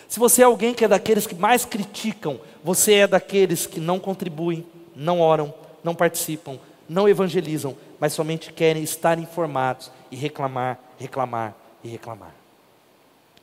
se 0.09 0.19
você 0.19 0.43
é 0.43 0.45
alguém 0.45 0.75
que 0.75 0.85
é 0.85 0.89
daqueles 0.89 1.27
que 1.27 1.35
mais 1.35 1.65
criticam, 1.65 2.41
você 2.63 2.95
é 2.95 3.07
daqueles 3.07 3.67
que 3.67 3.81
não 3.81 3.99
contribuem, 3.99 4.67
não 4.95 5.21
oram, 5.21 5.53
não 5.85 5.95
participam, 5.95 6.59
não 6.89 7.09
evangelizam, 7.09 7.77
mas 8.01 8.13
somente 8.13 8.53
querem 8.53 8.83
estar 8.83 9.19
informados 9.19 9.91
e 10.11 10.17
reclamar, 10.17 10.79
reclamar 10.99 11.55
e 11.83 11.89
reclamar. 11.89 12.46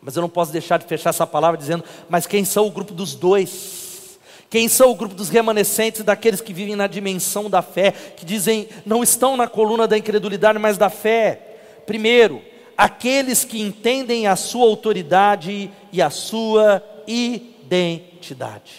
Mas 0.04 0.16
eu 0.16 0.22
não 0.22 0.30
posso 0.30 0.52
deixar 0.52 0.78
de 0.78 0.86
fechar 0.86 1.12
essa 1.12 1.26
palavra 1.26 1.58
dizendo: 1.58 1.84
mas 2.10 2.28
quem 2.28 2.44
são 2.44 2.68
o 2.68 2.72
grupo 2.72 2.94
dos 2.94 3.16
dois? 3.16 4.20
Quem 4.50 4.68
são 4.68 4.92
o 4.92 4.96
grupo 4.96 5.16
dos 5.16 5.30
remanescentes, 5.30 6.04
daqueles 6.04 6.39
que 6.39 6.54
vivem 6.54 6.76
na 6.76 6.86
dimensão 6.86 7.50
da 7.50 7.63
fé, 7.63 7.92
que 7.92 8.24
dizem, 8.24 8.70
não 8.86 9.02
estão 9.02 9.36
na 9.36 9.48
coluna 9.48 9.88
da 9.88 9.98
incredulidade, 9.98 10.60
mas 10.60 10.78
da 10.78 10.92
fé? 10.92 11.42
Primeiro, 11.88 12.39
aqueles 12.78 13.44
que 13.44 13.60
entendem 13.60 14.28
a 14.28 14.36
sua 14.36 14.66
autoridade 14.66 15.72
e 15.92 16.02
a 16.04 16.12
sua 16.12 16.84
identidade. 17.08 18.74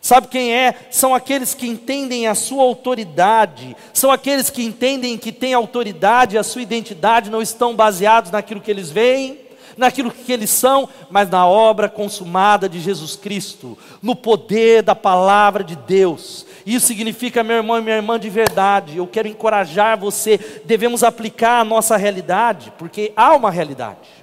Sabe 0.00 0.28
quem 0.28 0.54
é? 0.54 0.74
São 0.88 1.12
aqueles 1.12 1.52
que 1.52 1.66
entendem 1.66 2.28
a 2.28 2.34
sua 2.36 2.62
autoridade, 2.62 3.76
são 3.92 4.12
aqueles 4.12 4.48
que 4.48 4.62
entendem 4.62 5.18
que 5.18 5.32
têm 5.32 5.52
autoridade 5.52 6.38
a 6.38 6.44
sua 6.44 6.62
identidade 6.62 7.28
não 7.28 7.42
estão 7.42 7.74
baseados 7.74 8.30
naquilo 8.30 8.60
que 8.60 8.70
eles 8.70 8.88
veem, 8.90 9.47
naquilo 9.78 10.10
que 10.10 10.32
eles 10.32 10.50
são, 10.50 10.88
mas 11.08 11.30
na 11.30 11.46
obra 11.46 11.88
consumada 11.88 12.68
de 12.68 12.80
Jesus 12.80 13.16
Cristo, 13.16 13.78
no 14.02 14.14
poder 14.14 14.82
da 14.82 14.94
palavra 14.94 15.64
de 15.64 15.76
Deus. 15.76 16.44
Isso 16.66 16.88
significa, 16.88 17.44
meu 17.44 17.56
irmão 17.56 17.78
e 17.78 17.80
minha 17.80 17.96
irmã, 17.96 18.18
de 18.18 18.28
verdade. 18.28 18.98
Eu 18.98 19.06
quero 19.06 19.28
encorajar 19.28 19.96
você. 19.96 20.60
Devemos 20.64 21.02
aplicar 21.02 21.60
a 21.60 21.64
nossa 21.64 21.96
realidade, 21.96 22.72
porque 22.76 23.12
há 23.16 23.34
uma 23.34 23.50
realidade. 23.50 24.18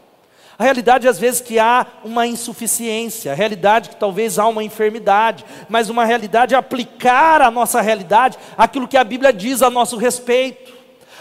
A 0.58 0.63
realidade 0.63 1.08
às 1.08 1.20
vezes 1.20 1.41
que 1.41 1.60
há 1.60 1.86
uma 2.04 2.26
insuficiência, 2.28 3.32
a 3.32 3.36
realidade 3.36 3.89
que 3.89 3.96
talvez 3.96 4.39
há 4.39 4.48
uma 4.48 4.63
enfermidade, 4.63 5.44
mas 5.68 5.89
uma 5.89 6.06
realidade 6.06 6.54
é 6.54 6.58
aplicar 6.58 7.41
a 7.41 7.52
nossa 7.52 7.82
realidade 7.82 8.38
aquilo 8.58 8.88
que 8.88 8.96
a 8.96 9.04
Bíblia 9.04 9.34
diz 9.34 9.62
a 9.62 9.70
nosso 9.70 9.98
respeito. 9.98 10.75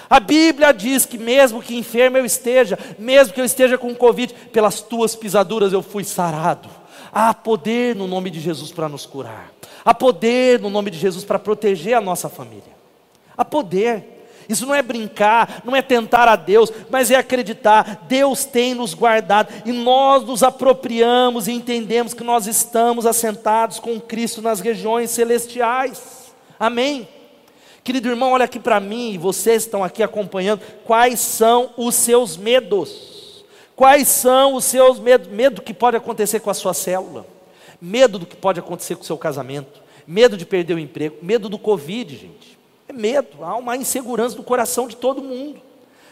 A 0.09 0.21
Bíblia 0.21 0.73
diz 0.73 1.07
que 1.07 1.19
mesmo 1.19 1.63
que 1.63 1.77
enfermo 1.77 2.19
eu 2.19 2.25
esteja, 2.25 2.79
mesmo 2.99 3.33
que 3.33 3.41
eu 3.41 3.45
esteja 3.45 3.79
com 3.79 3.95
Covid, 3.95 4.35
pelas 4.53 4.81
tuas 4.81 5.17
pisaduras 5.17 5.73
eu 5.73 5.83
fui 5.83 6.05
sarado. 6.05 6.69
Há 7.13 7.33
poder 7.33 7.95
no 7.95 8.07
nome 8.07 8.31
de 8.31 8.41
Jesus 8.41 8.73
para 8.73 8.89
nos 8.89 9.07
curar. 9.07 9.53
Há 9.85 9.95
poder 9.95 10.61
no 10.61 10.71
nome 10.71 10.91
de 10.91 10.99
Jesus 10.99 11.25
para 11.25 11.39
proteger 11.39 11.95
a 11.95 12.01
nossa 12.01 12.29
família. 12.29 12.75
Há 13.37 13.45
poder. 13.45 14.13
Isso 14.49 14.67
não 14.67 14.75
é 14.75 14.83
brincar, 14.83 15.63
não 15.65 15.75
é 15.75 15.81
tentar 15.81 16.29
a 16.29 16.37
Deus, 16.37 16.71
mas 16.91 17.11
é 17.11 17.17
acreditar. 17.17 18.05
Deus 18.07 18.45
tem 18.45 18.75
nos 18.75 18.93
guardado 18.95 19.53
e 19.65 19.73
nós 19.73 20.23
nos 20.25 20.43
apropriamos 20.43 21.49
e 21.49 21.53
entendemos 21.53 22.13
que 22.13 22.25
nós 22.25 22.47
estamos 22.47 23.07
assentados 23.07 23.79
com 23.79 24.01
Cristo 24.01 24.43
nas 24.43 24.61
regiões 24.61 25.11
celestiais. 25.11 26.35
Amém. 26.59 27.09
Querido 27.85 28.09
irmão, 28.09 28.33
olha 28.33 28.47
aqui 28.47 28.59
para 28.59 28.81
mim, 28.81 29.13
e 29.13 29.19
vocês 29.19 29.65
estão 29.65 29.85
aqui 29.85 30.03
acompanhando, 30.03 30.63
quais 30.87 31.21
são 31.21 31.71
os 31.77 31.95
seus 31.95 32.35
medos? 32.35 33.45
Quais 33.77 34.09
são 34.09 34.55
os 34.55 34.65
seus 34.65 34.99
medos? 34.99 35.29
Medo 35.29 35.57
do 35.57 35.63
que 35.63 35.75
pode 35.75 35.95
acontecer 35.95 36.41
com 36.41 36.49
a 36.49 36.55
sua 36.55 36.73
célula, 36.73 37.27
medo 37.79 38.19
do 38.19 38.25
que 38.25 38.37
pode 38.37 38.59
acontecer 38.59 38.97
com 38.97 39.03
o 39.03 39.05
seu 39.05 39.19
casamento, 39.19 39.83
medo 40.07 40.35
de 40.35 40.47
perder 40.47 40.73
o 40.73 40.79
emprego, 40.79 41.19
medo 41.21 41.47
do 41.51 41.59
Covid, 41.59 42.17
gente. 42.17 42.59
É 42.89 42.93
medo, 42.95 43.45
há 43.45 43.55
uma 43.55 43.77
insegurança 43.77 44.35
no 44.35 44.45
coração 44.45 44.89
de 44.89 44.97
todo 44.97 45.21
mundo. 45.21 45.61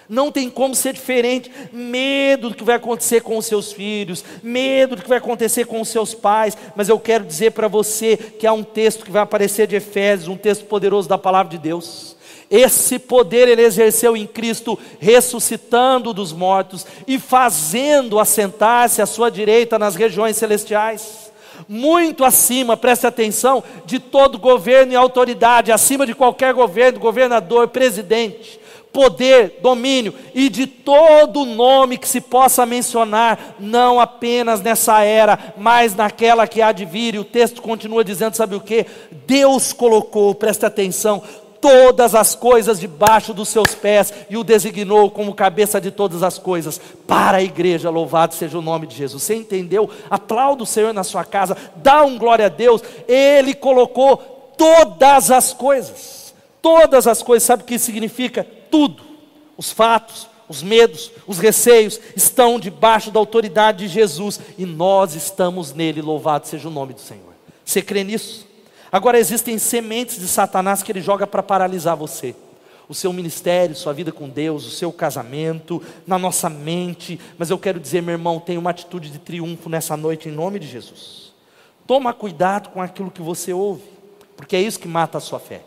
Não 0.09 0.31
tem 0.31 0.51
como 0.51 0.75
ser 0.75 0.93
diferente. 0.93 1.51
Medo 1.73 2.51
do 2.51 2.55
que 2.55 2.65
vai 2.65 2.77
acontecer 2.77 3.23
com 3.23 3.37
os 3.37 3.47
seus 3.47 3.73
filhos, 3.73 4.25
medo 4.43 4.97
do 4.97 5.03
que 5.03 5.09
vai 5.09 5.19
acontecer 5.19 5.65
com 5.67 5.81
os 5.81 5.89
seus 5.89 6.15
pais. 6.15 6.57
Mas 6.75 6.89
eu 6.89 6.99
quero 6.99 7.25
dizer 7.25 7.53
para 7.53 7.69
você 7.69 8.17
que 8.17 8.47
há 8.47 8.53
um 8.53 8.63
texto 8.63 9.05
que 9.05 9.11
vai 9.11 9.23
aparecer 9.23 9.67
de 9.67 9.77
Efésios, 9.77 10.29
um 10.29 10.37
texto 10.37 10.65
poderoso 10.65 11.09
da 11.09 11.19
palavra 11.19 11.51
de 11.51 11.59
Deus. 11.59 12.17
Esse 12.51 12.99
poder 12.99 13.49
ele 13.49 13.63
exerceu 13.63 14.15
em 14.15 14.27
Cristo, 14.27 14.79
ressuscitando 15.01 16.13
dos 16.13 16.35
mortos 16.35 16.87
e 17.07 17.19
fazendo 17.19 18.19
assentar-se 18.19 19.01
à 19.01 19.07
sua 19.07 19.31
direita 19.31 19.79
nas 19.79 19.95
regiões 19.95 20.37
celestiais. 20.37 21.33
Muito 21.67 22.25
acima, 22.25 22.77
preste 22.77 23.07
atenção, 23.07 23.65
de 23.87 23.99
todo 23.99 24.39
governo 24.39 24.93
e 24.93 24.97
autoridade, 24.97 25.73
acima 25.73 26.05
de 26.05 26.15
qualquer 26.15 26.53
governo, 26.53 27.01
governador, 27.01 27.69
presidente 27.69 28.61
poder, 28.93 29.59
domínio 29.63 30.15
e 30.35 30.49
de 30.49 30.67
todo 30.67 31.47
nome 31.47 31.97
que 31.97 32.09
se 32.09 32.21
possa 32.21 32.67
mencionar, 32.67 33.57
não 33.59 33.99
apenas 33.99 34.61
nessa 34.61 35.03
era, 35.03 35.55
mas 35.57 35.95
naquela 35.95 36.47
que 36.47 36.61
há 36.61 36.71
de 36.73 36.85
vir. 36.85 37.15
E 37.15 37.19
o 37.19 37.25
texto 37.25 37.63
continua 37.63 38.05
dizendo: 38.05 38.37
sabe 38.37 38.55
o 38.55 38.61
que? 38.61 38.87
Deus 39.27 39.73
colocou, 39.73 40.35
preste 40.35 40.67
atenção, 40.67 41.23
todas 41.63 42.15
as 42.15 42.35
coisas 42.35 42.81
debaixo 42.81 43.33
dos 43.33 43.49
seus 43.49 43.73
pés 43.75 44.13
e 44.29 44.37
o 44.37 44.43
designou 44.43 45.11
como 45.11 45.33
cabeça 45.33 45.81
de 45.81 45.93
todas 45.93 46.23
as 46.23 46.37
coisas 46.37 46.81
para 47.07 47.39
a 47.39 47.43
igreja. 47.43 47.89
Louvado 47.89 48.35
seja 48.35 48.59
o 48.59 48.63
nome 48.63 48.87
de 48.87 48.97
Jesus. 48.97 49.23
Você 49.23 49.37
entendeu? 49.37 49.89
Aplauda 50.11 50.65
o 50.65 50.67
Senhor 50.67 50.93
na 50.93 51.05
sua 51.05 51.25
casa, 51.25 51.57
dá 51.77 52.03
um 52.03 52.19
glória 52.19 52.47
a 52.47 52.49
Deus. 52.51 52.83
Ele 53.07 53.55
colocou 53.55 54.17
todas 54.59 55.31
as 55.31 55.53
coisas. 55.53 56.35
Todas 56.61 57.07
as 57.07 57.23
coisas, 57.23 57.45
sabe 57.45 57.63
o 57.63 57.67
que 57.67 57.79
significa? 57.79 58.47
Tudo, 58.73 59.05
os 59.57 59.71
fatos, 59.71 60.27
os 60.49 60.63
medos, 60.63 61.13
os 61.27 61.39
receios, 61.39 62.01
estão 62.17 62.59
debaixo 62.59 63.11
da 63.11 63.21
autoridade 63.21 63.87
de 63.87 63.93
Jesus 63.93 64.41
e 64.57 64.65
nós 64.65 65.15
estamos 65.15 65.75
nele, 65.75 66.01
louvado 66.01 66.49
seja 66.49 66.69
o 66.69 66.71
nome 66.71 66.95
do 66.95 67.01
Senhor. 67.01 67.35
Você 67.65 67.83
crê 67.83 68.03
nisso? 68.03 68.47
Agora 68.91 69.19
existem 69.19 69.59
sementes 69.59 70.19
de 70.19 70.27
Satanás 70.27 70.83
que 70.83 70.91
ele 70.91 71.01
joga 71.01 71.27
para 71.27 71.43
paralisar 71.43 71.97
você. 71.97 72.35
O 72.89 72.95
seu 72.95 73.13
ministério, 73.13 73.77
sua 73.77 73.93
vida 73.93 74.11
com 74.11 74.29
Deus, 74.29 74.67
o 74.67 74.71
seu 74.71 74.93
casamento, 74.93 75.83
na 76.07 76.19
nossa 76.19 76.51
mente. 76.51 77.19
Mas 77.39 77.49
eu 77.49 77.59
quero 77.59 77.81
dizer, 77.81 78.03
meu 78.03 78.13
irmão, 78.13 78.41
tenha 78.41 78.59
uma 78.59 78.71
atitude 78.71 79.11
de 79.11 79.19
triunfo 79.19 79.71
nessa 79.71 79.97
noite 79.97 80.29
em 80.29 80.33
nome 80.33 80.59
de 80.59 80.67
Jesus. 80.67 81.33
Toma 81.87 82.13
cuidado 82.13 82.71
com 82.71 82.83
aquilo 82.83 83.11
que 83.11 83.23
você 83.23 83.53
ouve, 83.53 83.83
porque 84.37 84.57
é 84.57 84.61
isso 84.61 84.81
que 84.81 84.89
mata 84.89 85.19
a 85.19 85.21
sua 85.21 85.39
fé. 85.41 85.63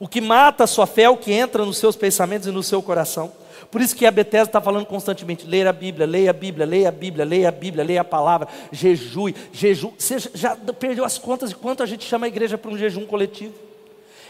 O 0.00 0.06
que 0.06 0.20
mata 0.20 0.64
a 0.64 0.66
sua 0.66 0.86
fé 0.86 1.02
é 1.02 1.10
o 1.10 1.16
que 1.16 1.32
entra 1.32 1.64
nos 1.64 1.78
seus 1.78 1.96
pensamentos 1.96 2.46
e 2.46 2.52
no 2.52 2.62
seu 2.62 2.80
coração. 2.80 3.32
Por 3.70 3.80
isso 3.80 3.94
que 3.94 4.06
a 4.06 4.10
Bethesda 4.10 4.48
está 4.48 4.60
falando 4.60 4.86
constantemente: 4.86 5.46
leia 5.46 5.68
a 5.68 5.72
Bíblia, 5.72 6.06
leia 6.06 6.30
a 6.30 6.32
Bíblia, 6.32 6.64
leia 6.64 6.88
a 6.88 6.92
Bíblia, 6.92 7.24
leia 7.24 7.48
a 7.48 7.52
Bíblia, 7.52 7.84
leia 7.84 8.00
a 8.00 8.04
palavra, 8.04 8.48
jejue, 8.70 9.34
jejum. 9.52 9.92
Você 9.98 10.18
já 10.34 10.56
perdeu 10.56 11.04
as 11.04 11.18
contas 11.18 11.50
de 11.50 11.56
quanto 11.56 11.82
a 11.82 11.86
gente 11.86 12.04
chama 12.04 12.26
a 12.26 12.28
igreja 12.28 12.56
para 12.56 12.70
um 12.70 12.78
jejum 12.78 13.04
coletivo? 13.04 13.54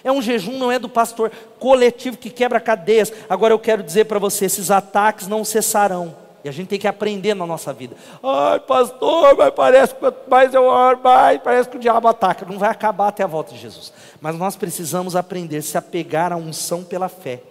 É 0.03 0.11
um 0.11 0.23
jejum, 0.23 0.59
não 0.59 0.73
é 0.73 0.79
do 0.79 0.89
pastor 0.89 1.31
coletivo 1.59 2.17
que 2.17 2.31
quebra 2.31 2.61
cadeias. 2.61 3.13
Agora 3.29 3.53
eu 3.53 3.59
quero 3.59 3.83
dizer 3.83 4.07
para 4.07 4.19
você: 4.19 4.47
esses 4.47 4.71
ataques 4.71 5.29
não 5.29 5.45
cessarão. 5.45 6.28
E 6.45 6.49
a 6.49 6.53
gente 6.53 6.69
tem 6.69 6.79
que 6.79 6.87
aprender 6.87 7.35
na 7.35 7.47
nossa 7.47 7.73
vida. 7.73 7.97
Ai, 8.23 8.61
pastor, 8.61 9.37
mas 9.37 9.53
parece 9.53 9.95
que 9.95 10.01
mais 10.29 10.55
eu 10.55 10.65
oro, 10.65 10.99
parece 10.99 11.69
que 11.69 11.77
o 11.77 11.81
diabo 11.81 12.07
ataca. 12.07 12.47
Não 12.47 12.59
vai 12.59 12.71
acabar 12.71 13.09
até 13.09 13.25
a 13.25 13.27
volta 13.27 13.53
de 13.53 13.59
Jesus. 13.59 13.93
Mas 14.21 14.37
nós 14.37 14.55
precisamos 14.55 15.17
aprender 15.17 15.59
a 15.59 15.63
se 15.63 15.77
apegar 15.77 16.33
à 16.33 16.37
unção 16.37 16.85
pela 16.85 17.09
fé. 17.09 17.43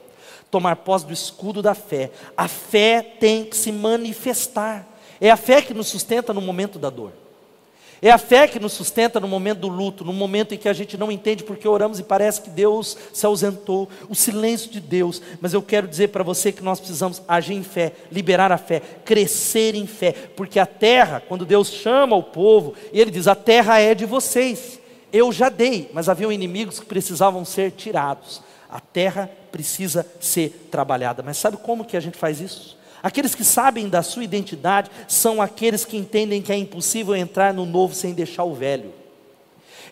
Tomar 0.49 0.77
posse 0.77 1.05
do 1.05 1.13
escudo 1.13 1.61
da 1.61 1.75
fé. 1.75 2.11
A 2.35 2.47
fé 2.47 3.01
tem 3.01 3.43
que 3.43 3.57
se 3.57 3.71
manifestar. 3.71 4.87
É 5.19 5.29
a 5.29 5.37
fé 5.37 5.61
que 5.61 5.73
nos 5.73 5.87
sustenta 5.87 6.33
no 6.33 6.41
momento 6.41 6.79
da 6.79 6.89
dor. 6.89 7.11
É 8.01 8.11
a 8.11 8.17
fé 8.17 8.47
que 8.47 8.59
nos 8.59 8.73
sustenta 8.73 9.19
no 9.19 9.27
momento 9.27 9.59
do 9.59 9.67
luto, 9.67 10.05
no 10.05 10.13
momento 10.13 10.53
em 10.53 10.57
que 10.57 10.69
a 10.69 10.73
gente 10.73 10.97
não 10.97 11.11
entende 11.11 11.43
porque 11.43 11.67
oramos 11.67 11.99
e 11.99 12.03
parece 12.03 12.41
que 12.41 12.49
Deus 12.49 12.95
se 13.11 13.25
ausentou, 13.25 13.89
o 14.07 14.13
silêncio 14.13 14.69
de 14.69 14.79
Deus. 14.79 15.21
Mas 15.41 15.53
eu 15.53 15.61
quero 15.61 15.87
dizer 15.87 16.09
para 16.09 16.23
você 16.23 16.51
que 16.51 16.63
nós 16.63 16.79
precisamos 16.79 17.21
agir 17.27 17.55
em 17.55 17.63
fé, 17.63 17.93
liberar 18.11 18.51
a 18.51 18.57
fé, 18.57 18.81
crescer 19.03 19.73
em 19.73 19.87
fé, 19.87 20.11
porque 20.11 20.59
a 20.59 20.65
terra, 20.65 21.23
quando 21.27 21.45
Deus 21.45 21.71
chama 21.71 22.15
o 22.15 22.23
povo, 22.23 22.75
Ele 22.93 23.09
diz: 23.09 23.27
A 23.27 23.35
terra 23.35 23.79
é 23.79 23.95
de 23.95 24.05
vocês, 24.05 24.79
eu 25.11 25.31
já 25.31 25.49
dei, 25.49 25.89
mas 25.91 26.07
haviam 26.07 26.31
inimigos 26.31 26.79
que 26.79 26.85
precisavam 26.85 27.43
ser 27.43 27.71
tirados. 27.71 28.43
A 28.69 28.79
terra 28.79 29.29
precisa 29.51 30.05
ser 30.19 30.67
trabalhada. 30.69 31.23
Mas 31.23 31.37
sabe 31.37 31.57
como 31.57 31.85
que 31.85 31.97
a 31.97 31.99
gente 31.99 32.17
faz 32.17 32.39
isso? 32.39 32.76
Aqueles 33.01 33.35
que 33.35 33.43
sabem 33.43 33.87
da 33.87 34.01
sua 34.01 34.23
identidade 34.23 34.89
são 35.07 35.41
aqueles 35.41 35.85
que 35.85 35.97
entendem 35.97 36.41
que 36.41 36.51
é 36.51 36.57
impossível 36.57 37.15
entrar 37.15 37.53
no 37.53 37.65
novo 37.65 37.93
sem 37.93 38.13
deixar 38.13 38.43
o 38.43 38.53
velho. 38.53 38.91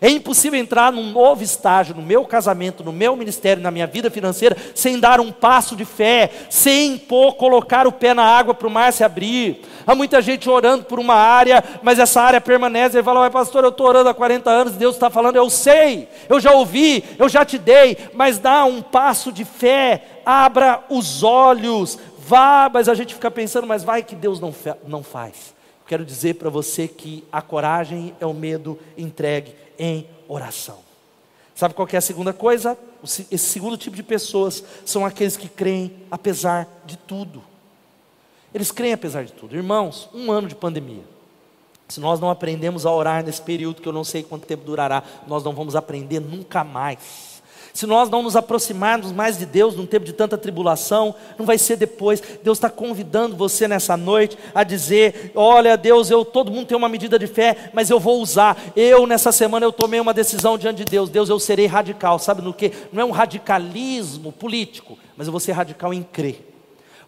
É 0.00 0.10
impossível 0.10 0.58
entrar 0.60 0.92
num 0.92 1.10
novo 1.10 1.42
estágio, 1.42 1.94
no 1.94 2.02
meu 2.02 2.24
casamento, 2.24 2.84
no 2.84 2.92
meu 2.92 3.16
ministério, 3.16 3.62
na 3.62 3.70
minha 3.70 3.86
vida 3.86 4.10
financeira, 4.10 4.56
sem 4.74 4.98
dar 4.98 5.20
um 5.20 5.32
passo 5.32 5.74
de 5.74 5.84
fé, 5.84 6.30
sem 6.50 6.98
pôr, 6.98 7.34
colocar 7.34 7.86
o 7.86 7.92
pé 7.92 8.12
na 8.12 8.24
água 8.24 8.52
para 8.52 8.68
o 8.68 8.70
mar 8.70 8.92
se 8.92 9.02
abrir. 9.02 9.62
Há 9.86 9.94
muita 9.94 10.20
gente 10.20 10.50
orando 10.50 10.84
por 10.84 10.98
uma 10.98 11.14
área, 11.14 11.64
mas 11.82 11.98
essa 11.98 12.20
área 12.20 12.40
permanece. 12.40 12.96
Ele 12.96 13.04
fala, 13.04 13.20
mas 13.20 13.32
pastor, 13.32 13.64
eu 13.64 13.70
estou 13.70 13.86
orando 13.86 14.10
há 14.10 14.14
40 14.14 14.50
anos, 14.50 14.74
Deus 14.74 14.96
está 14.96 15.08
falando, 15.08 15.36
eu 15.36 15.48
sei, 15.48 16.08
eu 16.28 16.38
já 16.38 16.52
ouvi, 16.52 17.02
eu 17.18 17.28
já 17.28 17.44
te 17.44 17.56
dei, 17.56 17.96
mas 18.12 18.38
dá 18.38 18.64
um 18.64 18.82
passo 18.82 19.32
de 19.32 19.44
fé, 19.46 20.02
abra 20.26 20.84
os 20.90 21.22
olhos, 21.22 21.98
Vá, 22.26 22.68
mas 22.68 22.88
a 22.88 22.94
gente 22.94 23.14
fica 23.14 23.30
pensando, 23.30 23.68
mas 23.68 23.84
vai 23.84 24.02
que 24.02 24.16
Deus 24.16 24.40
não, 24.40 24.52
não 24.84 25.00
faz. 25.00 25.54
Quero 25.86 26.04
dizer 26.04 26.34
para 26.34 26.50
você 26.50 26.88
que 26.88 27.22
a 27.30 27.40
coragem 27.40 28.16
é 28.18 28.26
o 28.26 28.34
medo 28.34 28.76
entregue 28.98 29.54
em 29.78 30.08
oração. 30.26 30.78
Sabe 31.54 31.72
qual 31.72 31.86
é 31.92 31.96
a 31.96 32.00
segunda 32.00 32.32
coisa? 32.32 32.76
Esse 33.04 33.38
segundo 33.38 33.76
tipo 33.76 33.94
de 33.94 34.02
pessoas 34.02 34.64
são 34.84 35.06
aqueles 35.06 35.36
que 35.36 35.48
creem 35.48 35.92
apesar 36.10 36.66
de 36.84 36.96
tudo. 36.96 37.44
Eles 38.52 38.72
creem 38.72 38.94
apesar 38.94 39.24
de 39.24 39.32
tudo. 39.32 39.54
Irmãos, 39.54 40.10
um 40.12 40.32
ano 40.32 40.48
de 40.48 40.56
pandemia. 40.56 41.04
Se 41.86 42.00
nós 42.00 42.18
não 42.18 42.28
aprendemos 42.28 42.84
a 42.84 42.90
orar 42.90 43.24
nesse 43.24 43.40
período, 43.40 43.80
que 43.80 43.88
eu 43.88 43.92
não 43.92 44.02
sei 44.02 44.24
quanto 44.24 44.48
tempo 44.48 44.64
durará, 44.64 45.00
nós 45.28 45.44
não 45.44 45.52
vamos 45.52 45.76
aprender 45.76 46.18
nunca 46.18 46.64
mais 46.64 47.25
se 47.76 47.86
nós 47.86 48.08
não 48.08 48.22
nos 48.22 48.34
aproximarmos 48.36 49.12
mais 49.12 49.36
de 49.36 49.44
Deus 49.44 49.76
num 49.76 49.84
tempo 49.84 50.06
de 50.06 50.14
tanta 50.14 50.38
tribulação, 50.38 51.14
não 51.38 51.44
vai 51.44 51.58
ser 51.58 51.76
depois. 51.76 52.22
Deus 52.42 52.56
está 52.56 52.70
convidando 52.70 53.36
você 53.36 53.68
nessa 53.68 53.98
noite 53.98 54.38
a 54.54 54.64
dizer: 54.64 55.32
Olha, 55.34 55.76
Deus, 55.76 56.10
eu 56.10 56.24
todo 56.24 56.50
mundo 56.50 56.68
tem 56.68 56.76
uma 56.76 56.88
medida 56.88 57.18
de 57.18 57.26
fé, 57.26 57.70
mas 57.74 57.90
eu 57.90 58.00
vou 58.00 58.22
usar. 58.22 58.56
Eu 58.74 59.06
nessa 59.06 59.30
semana 59.30 59.66
eu 59.66 59.72
tomei 59.72 60.00
uma 60.00 60.14
decisão 60.14 60.56
diante 60.56 60.78
de 60.78 60.84
Deus. 60.86 61.10
Deus, 61.10 61.28
eu 61.28 61.38
serei 61.38 61.66
radical. 61.66 62.18
Sabe 62.18 62.40
no 62.40 62.54
que? 62.54 62.72
Não 62.90 63.02
é 63.02 63.04
um 63.04 63.10
radicalismo 63.10 64.32
político, 64.32 64.98
mas 65.14 65.26
eu 65.26 65.30
vou 65.30 65.38
ser 65.40 65.52
radical 65.52 65.92
em 65.92 66.02
crer. 66.02 66.50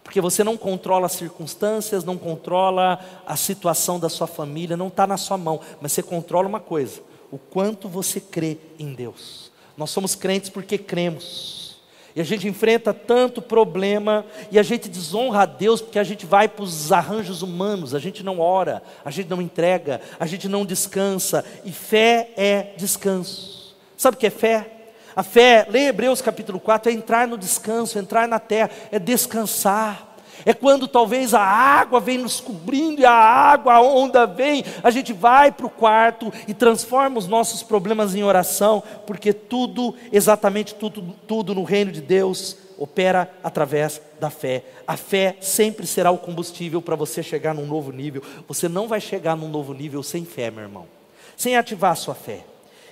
Porque 0.03 0.21
você 0.21 0.43
não 0.43 0.55
controla 0.55 1.07
as 1.07 1.13
circunstâncias, 1.13 2.03
não 2.03 2.15
controla 2.15 2.99
a 3.25 3.35
situação 3.35 3.99
da 3.99 4.07
sua 4.07 4.27
família, 4.27 4.77
não 4.77 4.89
está 4.89 5.07
na 5.07 5.17
sua 5.17 5.35
mão, 5.35 5.59
mas 5.81 5.93
você 5.93 6.03
controla 6.03 6.47
uma 6.47 6.59
coisa: 6.59 7.01
o 7.31 7.39
quanto 7.39 7.89
você 7.89 8.21
crê 8.21 8.59
em 8.77 8.93
Deus. 8.93 9.49
Nós 9.79 9.91
somos 9.91 10.13
crentes 10.13 10.49
porque 10.49 10.77
cremos. 10.77 11.77
E 12.13 12.19
a 12.19 12.23
gente 12.25 12.45
enfrenta 12.45 12.93
tanto 12.93 13.41
problema 13.41 14.25
e 14.51 14.59
a 14.59 14.63
gente 14.63 14.89
desonra 14.89 15.43
a 15.43 15.45
Deus 15.45 15.81
porque 15.81 15.97
a 15.97 16.03
gente 16.03 16.25
vai 16.25 16.49
para 16.49 16.63
os 16.63 16.91
arranjos 16.91 17.41
humanos, 17.41 17.95
a 17.95 17.99
gente 17.99 18.21
não 18.21 18.41
ora, 18.41 18.83
a 19.05 19.09
gente 19.09 19.29
não 19.29 19.41
entrega, 19.41 20.01
a 20.19 20.25
gente 20.25 20.49
não 20.49 20.65
descansa. 20.65 21.45
E 21.63 21.71
fé 21.71 22.31
é 22.35 22.73
descanso. 22.75 23.73
Sabe 23.95 24.17
o 24.17 24.19
que 24.19 24.27
é 24.27 24.29
fé? 24.29 24.69
A 25.15 25.23
fé, 25.23 25.65
leia 25.69 25.87
Hebreus 25.87 26.21
capítulo 26.21 26.59
4, 26.59 26.91
é 26.91 26.93
entrar 26.93 27.25
no 27.25 27.37
descanso, 27.37 27.97
entrar 27.97 28.27
na 28.27 28.37
terra, 28.37 28.69
é 28.91 28.99
descansar. 28.99 30.08
É 30.45 30.53
quando 30.53 30.87
talvez 30.87 31.33
a 31.33 31.41
água 31.41 31.99
vem 31.99 32.17
nos 32.17 32.39
cobrindo 32.39 33.01
e 33.01 33.05
a 33.05 33.11
água, 33.11 33.73
a 33.73 33.81
onda 33.81 34.25
vem, 34.25 34.63
a 34.83 34.89
gente 34.89 35.13
vai 35.13 35.51
para 35.51 35.65
o 35.65 35.69
quarto 35.69 36.31
e 36.47 36.53
transforma 36.53 37.17
os 37.17 37.27
nossos 37.27 37.63
problemas 37.63 38.15
em 38.15 38.23
oração, 38.23 38.81
porque 39.05 39.33
tudo, 39.33 39.95
exatamente 40.11 40.75
tudo, 40.75 41.15
tudo 41.27 41.53
no 41.53 41.63
reino 41.63 41.91
de 41.91 42.01
Deus 42.01 42.57
opera 42.77 43.29
através 43.43 44.01
da 44.19 44.29
fé. 44.29 44.63
A 44.87 44.95
fé 44.95 45.35
sempre 45.41 45.85
será 45.85 46.11
o 46.11 46.17
combustível 46.17 46.81
para 46.81 46.95
você 46.95 47.21
chegar 47.21 47.53
num 47.53 47.65
novo 47.65 47.91
nível. 47.91 48.23
Você 48.47 48.69
não 48.69 48.87
vai 48.87 49.01
chegar 49.01 49.35
num 49.35 49.49
novo 49.49 49.73
nível 49.73 50.01
sem 50.01 50.23
fé, 50.23 50.49
meu 50.49 50.63
irmão, 50.63 50.87
sem 51.35 51.57
ativar 51.57 51.91
a 51.91 51.95
sua 51.95 52.15
fé. 52.15 52.45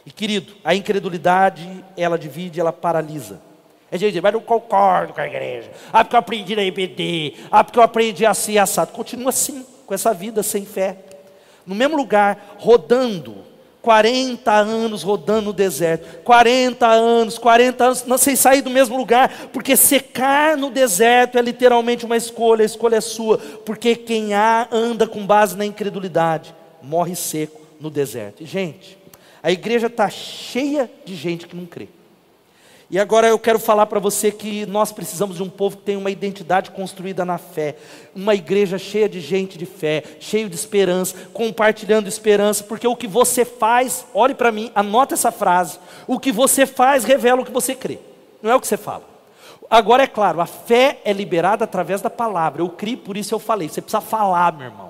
E 0.06 0.12
querido, 0.12 0.54
a 0.64 0.76
incredulidade, 0.76 1.84
ela 1.96 2.18
divide, 2.18 2.60
ela 2.60 2.74
paralisa. 2.74 3.42
É 3.92 3.98
gente 3.98 4.20
mas 4.20 4.34
não 4.34 4.42
concordo 4.42 5.14
com 5.14 5.22
a 5.22 5.28
igreja. 5.28 5.72
Ah, 5.94 6.04
porque 6.04 6.16
eu 6.16 6.20
aprendi 6.20 6.56
na 6.56 6.64
IBD. 6.64 7.36
Ah, 7.50 7.64
porque 7.64 7.80
eu 7.80 7.84
aprendi 7.84 8.26
assim, 8.26 8.58
assado. 8.58 8.92
Continua 8.92 9.30
assim, 9.30 9.66
com 9.86 9.94
essa 9.94 10.14
vida 10.14 10.44
sem 10.44 10.66
fé. 10.66 10.98
No 11.66 11.74
mesmo 11.74 11.96
lugar, 11.96 12.56
rodando, 12.60 13.36
40 13.82 14.52
anos 14.52 15.04
rodando 15.04 15.44
no 15.44 15.54
deserto, 15.54 16.22
40 16.24 16.86
anos, 16.86 17.38
40 17.38 17.86
anos, 17.86 18.06
não 18.06 18.18
sem 18.18 18.36
sair 18.36 18.62
do 18.62 18.70
mesmo 18.70 18.98
lugar, 18.98 19.50
porque 19.54 19.78
secar 19.78 20.58
no 20.58 20.70
deserto 20.70 21.38
é 21.38 21.42
literalmente 21.42 22.06
uma 22.06 22.18
escolha, 22.18 22.64
a 22.64 22.66
escolha 22.66 22.98
é 22.98 23.02
sua, 23.02 23.38
porque 23.38 23.96
quem 23.96 24.34
há 24.34 24.68
anda 24.72 25.08
com 25.08 25.26
base 25.26 25.56
na 25.56 25.66
incredulidade, 25.66 26.54
morre 26.82 27.16
seco 27.16 27.62
no 27.80 27.90
deserto. 27.90 28.46
Gente, 28.46 28.98
a 29.42 29.52
igreja 29.52 29.88
está 29.88 30.10
cheia 30.10 30.92
de 31.06 31.16
gente 31.16 31.48
que 31.48 31.56
não 31.56 31.66
crê. 31.66 31.88
E 32.90 32.98
agora 32.98 33.28
eu 33.28 33.38
quero 33.38 33.60
falar 33.60 33.86
para 33.86 34.00
você 34.00 34.32
que 34.32 34.66
nós 34.66 34.94
precisamos 34.94 35.36
de 35.36 35.44
um 35.44 35.50
povo 35.50 35.76
que 35.76 35.84
tem 35.84 35.98
uma 35.98 36.10
identidade 36.10 36.72
construída 36.72 37.26
na 37.26 37.38
fé, 37.38 37.76
uma 38.16 38.34
igreja 38.34 38.78
cheia 38.78 39.10
de 39.10 39.20
gente 39.20 39.58
de 39.58 39.66
fé, 39.66 40.04
cheio 40.22 40.50
de 40.50 40.56
esperança, 40.56 41.14
compartilhando 41.34 42.08
esperança, 42.08 42.64
porque 42.64 42.88
o 42.88 42.96
que 42.96 43.06
você 43.06 43.44
faz, 43.44 44.06
olhe 44.14 44.34
para 44.34 44.54
mim, 44.54 44.72
anota 44.74 45.16
essa 45.16 45.34
frase: 45.34 45.80
o 46.08 46.18
que 46.18 46.32
você 46.32 46.66
faz 46.66 47.04
revela 47.04 47.42
o 47.42 47.46
que 47.46 47.52
você 47.52 47.76
crê, 47.76 48.00
não 48.42 48.52
é 48.52 48.56
o 48.56 48.62
que 48.62 48.68
você 48.68 48.78
fala. 48.78 49.04
Agora 49.70 50.04
é 50.04 50.08
claro, 50.08 50.40
a 50.40 50.46
fé 50.46 51.02
é 51.04 51.12
liberada 51.12 51.66
através 51.66 52.02
da 52.02 52.10
palavra. 52.10 52.62
Eu 52.62 52.70
criei, 52.70 52.96
por 52.96 53.18
isso 53.18 53.36
eu 53.36 53.40
falei. 53.40 53.68
Você 53.68 53.82
precisa 53.82 54.00
falar, 54.00 54.54
meu 54.54 54.68
irmão. 54.68 54.87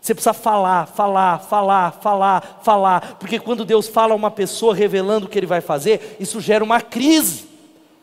Você 0.00 0.14
precisa 0.14 0.32
falar, 0.32 0.86
falar, 0.86 1.40
falar, 1.40 1.92
falar, 1.92 2.60
falar, 2.62 3.16
porque 3.18 3.38
quando 3.38 3.66
Deus 3.66 3.86
fala 3.86 4.14
a 4.14 4.16
uma 4.16 4.30
pessoa 4.30 4.74
revelando 4.74 5.26
o 5.26 5.28
que 5.28 5.38
ele 5.38 5.46
vai 5.46 5.60
fazer, 5.60 6.16
isso 6.18 6.40
gera 6.40 6.64
uma 6.64 6.80
crise, 6.80 7.50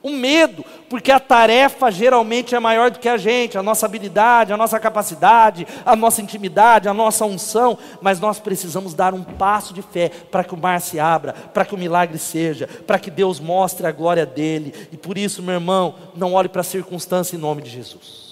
um 0.04 0.16
medo, 0.16 0.64
porque 0.88 1.12
a 1.12 1.20
tarefa 1.20 1.90
geralmente 1.90 2.54
é 2.54 2.60
maior 2.60 2.92
do 2.92 3.00
que 3.00 3.10
a 3.10 3.18
gente, 3.18 3.58
a 3.58 3.64
nossa 3.64 3.88
habilidade, 3.88 4.54
a 4.54 4.58
nossa 4.58 4.80
capacidade, 4.80 5.66
a 5.84 5.96
nossa 5.96 6.22
intimidade, 6.22 6.88
a 6.88 6.94
nossa 6.94 7.26
unção, 7.26 7.80
mas 8.00 8.20
nós 8.20 8.40
precisamos 8.40 8.94
dar 8.94 9.16
um 9.16 9.24
passo 9.24 9.74
de 9.74 9.82
fé 9.82 10.10
para 10.10 10.44
que 10.44 10.54
o 10.54 10.58
mar 10.58 10.80
se 10.80 11.00
abra, 11.00 11.34
para 11.34 11.66
que 11.66 11.74
o 11.74 11.78
milagre 11.80 12.20
seja, 12.20 12.68
para 12.86 13.00
que 13.00 13.10
Deus 13.10 13.40
mostre 13.40 13.88
a 13.88 13.92
glória 13.92 14.26
dele, 14.26 14.72
e 14.92 14.98
por 14.98 15.18
isso, 15.18 15.42
meu 15.42 15.56
irmão, 15.56 15.96
não 16.16 16.34
olhe 16.34 16.48
para 16.48 16.62
a 16.62 16.64
circunstância 16.64 17.36
em 17.36 17.40
nome 17.40 17.64
de 17.64 17.72
Jesus. 17.72 18.27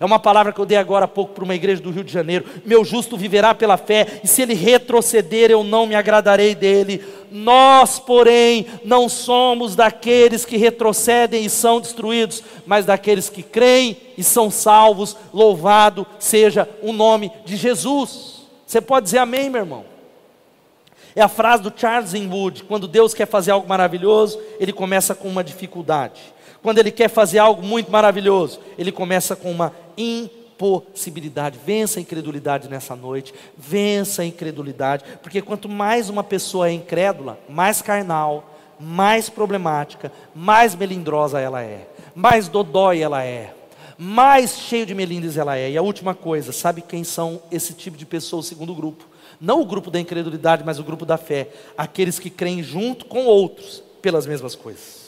É 0.00 0.04
uma 0.06 0.18
palavra 0.18 0.50
que 0.50 0.58
eu 0.58 0.64
dei 0.64 0.78
agora 0.78 1.04
há 1.04 1.08
pouco 1.08 1.34
para 1.34 1.44
uma 1.44 1.54
igreja 1.54 1.82
do 1.82 1.90
Rio 1.90 2.02
de 2.02 2.10
Janeiro. 2.10 2.46
Meu 2.64 2.82
justo 2.86 3.18
viverá 3.18 3.54
pela 3.54 3.76
fé, 3.76 4.06
e 4.24 4.26
se 4.26 4.40
ele 4.40 4.54
retroceder, 4.54 5.50
eu 5.50 5.62
não 5.62 5.86
me 5.86 5.94
agradarei 5.94 6.54
dele. 6.54 7.04
Nós, 7.30 7.98
porém, 7.98 8.64
não 8.82 9.10
somos 9.10 9.76
daqueles 9.76 10.46
que 10.46 10.56
retrocedem 10.56 11.44
e 11.44 11.50
são 11.50 11.82
destruídos, 11.82 12.42
mas 12.64 12.86
daqueles 12.86 13.28
que 13.28 13.42
creem 13.42 13.94
e 14.16 14.24
são 14.24 14.50
salvos. 14.50 15.14
Louvado 15.34 16.06
seja 16.18 16.66
o 16.80 16.94
nome 16.94 17.30
de 17.44 17.54
Jesus. 17.56 18.46
Você 18.66 18.80
pode 18.80 19.04
dizer 19.04 19.18
amém, 19.18 19.50
meu 19.50 19.60
irmão? 19.60 19.84
É 21.14 21.20
a 21.20 21.28
frase 21.28 21.62
do 21.62 21.72
Charles 21.76 22.14
Inwood: 22.14 22.64
quando 22.64 22.88
Deus 22.88 23.12
quer 23.12 23.26
fazer 23.26 23.50
algo 23.50 23.68
maravilhoso, 23.68 24.40
ele 24.58 24.72
começa 24.72 25.14
com 25.14 25.28
uma 25.28 25.44
dificuldade. 25.44 26.22
Quando 26.62 26.78
ele 26.78 26.90
quer 26.90 27.08
fazer 27.08 27.38
algo 27.38 27.62
muito 27.62 27.90
maravilhoso, 27.90 28.60
ele 28.76 28.92
começa 28.92 29.34
com 29.34 29.50
uma 29.50 29.72
impossibilidade. 29.96 31.58
Vença 31.64 31.98
a 31.98 32.02
incredulidade 32.02 32.68
nessa 32.68 32.94
noite. 32.94 33.32
Vença 33.56 34.22
a 34.22 34.26
incredulidade, 34.26 35.04
porque 35.22 35.40
quanto 35.40 35.68
mais 35.68 36.10
uma 36.10 36.22
pessoa 36.22 36.68
é 36.68 36.72
incrédula, 36.72 37.38
mais 37.48 37.80
carnal, 37.80 38.54
mais 38.78 39.30
problemática, 39.30 40.12
mais 40.34 40.74
melindrosa 40.74 41.40
ela 41.40 41.62
é, 41.62 41.86
mais 42.14 42.48
dodói 42.48 43.00
ela 43.00 43.22
é, 43.22 43.54
mais 43.96 44.58
cheio 44.58 44.86
de 44.86 44.94
melindres 44.94 45.36
ela 45.36 45.56
é. 45.56 45.70
E 45.70 45.78
a 45.78 45.82
última 45.82 46.14
coisa, 46.14 46.52
sabe 46.52 46.82
quem 46.82 47.04
são 47.04 47.42
esse 47.50 47.72
tipo 47.72 47.96
de 47.96 48.04
pessoas, 48.04 48.46
o 48.46 48.48
segundo 48.48 48.74
grupo? 48.74 49.06
Não 49.40 49.62
o 49.62 49.66
grupo 49.66 49.90
da 49.90 49.98
incredulidade, 49.98 50.62
mas 50.64 50.78
o 50.78 50.84
grupo 50.84 51.06
da 51.06 51.16
fé. 51.16 51.48
Aqueles 51.76 52.18
que 52.18 52.28
creem 52.28 52.62
junto 52.62 53.06
com 53.06 53.24
outros 53.24 53.82
pelas 54.02 54.26
mesmas 54.26 54.54
coisas 54.54 54.99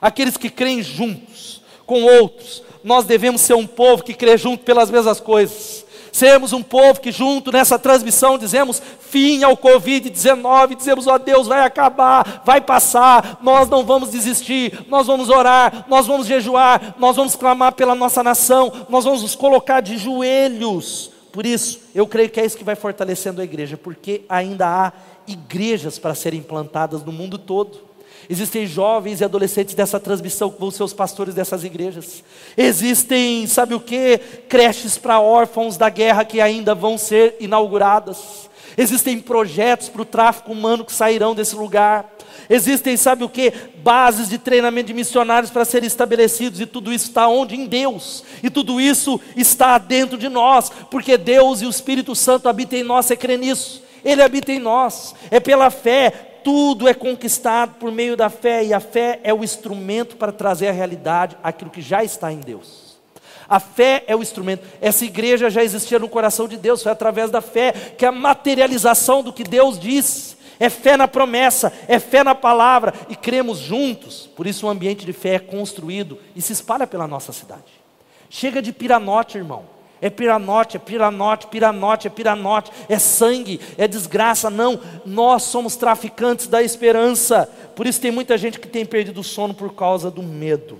aqueles 0.00 0.36
que 0.36 0.50
creem 0.50 0.82
juntos 0.82 1.62
com 1.86 2.02
outros. 2.02 2.62
Nós 2.82 3.04
devemos 3.04 3.40
ser 3.40 3.54
um 3.54 3.66
povo 3.66 4.02
que 4.02 4.14
crê 4.14 4.36
junto 4.36 4.64
pelas 4.64 4.90
mesmas 4.90 5.20
coisas. 5.20 5.84
Sermos 6.16 6.54
um 6.54 6.62
povo 6.62 6.98
que 6.98 7.12
junto 7.12 7.52
nessa 7.52 7.78
transmissão 7.78 8.38
dizemos 8.38 8.80
fim 9.00 9.42
ao 9.42 9.54
Covid-19, 9.54 10.74
dizemos, 10.74 11.06
ó 11.06 11.14
oh, 11.14 11.18
Deus, 11.18 11.46
vai 11.46 11.60
acabar, 11.60 12.42
vai 12.42 12.58
passar, 12.58 13.38
nós 13.42 13.68
não 13.68 13.84
vamos 13.84 14.10
desistir, 14.10 14.86
nós 14.88 15.06
vamos 15.06 15.28
orar, 15.28 15.84
nós 15.88 16.06
vamos 16.06 16.26
jejuar, 16.26 16.94
nós 16.98 17.16
vamos 17.16 17.36
clamar 17.36 17.72
pela 17.72 17.94
nossa 17.94 18.22
nação, 18.22 18.72
nós 18.88 19.04
vamos 19.04 19.20
nos 19.20 19.34
colocar 19.34 19.82
de 19.82 19.98
joelhos. 19.98 21.10
Por 21.30 21.44
isso, 21.44 21.80
eu 21.94 22.06
creio 22.06 22.30
que 22.30 22.40
é 22.40 22.46
isso 22.46 22.56
que 22.56 22.64
vai 22.64 22.76
fortalecendo 22.76 23.42
a 23.42 23.44
igreja, 23.44 23.76
porque 23.76 24.22
ainda 24.26 24.66
há 24.66 24.92
igrejas 25.26 25.98
para 25.98 26.14
serem 26.14 26.40
implantadas 26.40 27.04
no 27.04 27.12
mundo 27.12 27.36
todo. 27.36 27.85
Existem 28.28 28.66
jovens 28.66 29.20
e 29.20 29.24
adolescentes 29.24 29.74
dessa 29.74 30.00
transmissão 30.00 30.50
que 30.50 30.58
vão 30.58 30.70
ser 30.70 30.82
os 30.82 30.92
pastores 30.92 31.34
dessas 31.34 31.64
igrejas. 31.64 32.24
Existem, 32.56 33.46
sabe 33.46 33.74
o 33.74 33.80
que? 33.80 34.18
Creches 34.48 34.98
para 34.98 35.20
órfãos 35.20 35.76
da 35.76 35.88
guerra 35.88 36.24
que 36.24 36.40
ainda 36.40 36.74
vão 36.74 36.98
ser 36.98 37.36
inauguradas. 37.38 38.48
Existem 38.76 39.18
projetos 39.20 39.88
para 39.88 40.02
o 40.02 40.06
tráfico 40.06 40.52
humano 40.52 40.84
que 40.84 40.92
sairão 40.92 41.34
desse 41.34 41.54
lugar. 41.56 42.14
Existem, 42.50 42.96
sabe 42.96 43.24
o 43.24 43.28
que? 43.28 43.52
Bases 43.78 44.28
de 44.28 44.38
treinamento 44.38 44.88
de 44.88 44.94
missionários 44.94 45.50
para 45.50 45.64
serem 45.64 45.86
estabelecidos, 45.86 46.60
e 46.60 46.66
tudo 46.66 46.92
isso 46.92 47.06
está 47.06 47.26
onde? 47.26 47.56
Em 47.56 47.66
Deus. 47.66 48.22
E 48.42 48.50
tudo 48.50 48.80
isso 48.80 49.20
está 49.34 49.78
dentro 49.78 50.18
de 50.18 50.28
nós, 50.28 50.70
porque 50.90 51.16
Deus 51.16 51.62
e 51.62 51.66
o 51.66 51.70
Espírito 51.70 52.14
Santo 52.14 52.48
habitam 52.48 52.78
em 52.78 52.82
nós, 52.82 53.06
você 53.06 53.16
crê 53.16 53.36
nisso? 53.36 53.82
Ele 54.04 54.22
habita 54.22 54.52
em 54.52 54.60
nós, 54.60 55.14
é 55.30 55.40
pela 55.40 55.70
fé, 55.70 56.25
tudo 56.46 56.86
é 56.86 56.94
conquistado 56.94 57.74
por 57.74 57.90
meio 57.90 58.16
da 58.16 58.30
fé, 58.30 58.64
e 58.64 58.72
a 58.72 58.78
fé 58.78 59.18
é 59.24 59.34
o 59.34 59.42
instrumento 59.42 60.16
para 60.16 60.30
trazer 60.30 60.68
à 60.68 60.70
realidade 60.70 61.36
aquilo 61.42 61.72
que 61.72 61.82
já 61.82 62.04
está 62.04 62.32
em 62.32 62.38
Deus. 62.38 63.00
A 63.48 63.58
fé 63.58 64.04
é 64.06 64.14
o 64.14 64.22
instrumento. 64.22 64.64
Essa 64.80 65.04
igreja 65.04 65.50
já 65.50 65.64
existia 65.64 65.98
no 65.98 66.08
coração 66.08 66.46
de 66.46 66.56
Deus, 66.56 66.84
foi 66.84 66.92
através 66.92 67.32
da 67.32 67.40
fé 67.40 67.72
que 67.98 68.06
a 68.06 68.12
materialização 68.12 69.24
do 69.24 69.32
que 69.32 69.42
Deus 69.42 69.76
disse. 69.76 70.36
É 70.60 70.70
fé 70.70 70.96
na 70.96 71.08
promessa, 71.08 71.72
é 71.88 71.98
fé 71.98 72.22
na 72.22 72.34
palavra 72.34 72.94
e 73.08 73.16
cremos 73.16 73.58
juntos. 73.58 74.30
Por 74.36 74.46
isso 74.46 74.66
o 74.66 74.70
ambiente 74.70 75.04
de 75.04 75.12
fé 75.12 75.34
é 75.34 75.38
construído 75.40 76.16
e 76.36 76.40
se 76.40 76.52
espalha 76.52 76.86
pela 76.86 77.08
nossa 77.08 77.32
cidade. 77.32 77.82
Chega 78.30 78.62
de 78.62 78.72
piranote, 78.72 79.36
irmão. 79.36 79.64
É 80.00 80.10
piranote, 80.10 80.76
é 80.76 80.80
piranote, 80.80 81.46
piranote, 81.46 82.06
é 82.06 82.10
piranote, 82.10 82.70
é 82.88 82.98
sangue, 82.98 83.60
é 83.78 83.88
desgraça. 83.88 84.50
Não, 84.50 84.78
nós 85.04 85.44
somos 85.44 85.76
traficantes 85.76 86.46
da 86.46 86.62
esperança. 86.62 87.50
Por 87.74 87.86
isso 87.86 88.00
tem 88.00 88.10
muita 88.10 88.36
gente 88.36 88.60
que 88.60 88.68
tem 88.68 88.84
perdido 88.84 89.20
o 89.20 89.24
sono 89.24 89.54
por 89.54 89.74
causa 89.74 90.10
do 90.10 90.22
medo. 90.22 90.78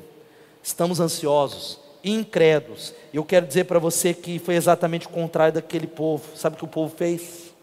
Estamos 0.63 1.01
ansiosos, 1.01 1.81
incrédulos. 2.05 2.93
Eu 3.13 3.25
quero 3.25 3.47
dizer 3.47 3.65
para 3.65 3.79
você 3.79 4.13
que 4.13 4.39
foi 4.39 4.55
exatamente 4.55 5.07
o 5.07 5.11
contrário 5.11 5.55
daquele 5.55 5.87
povo. 5.87 6.25
Sabe 6.37 6.57
o 6.57 6.59
que 6.59 6.65
o 6.65 6.69
povo 6.69 6.95
fez? 6.95 7.55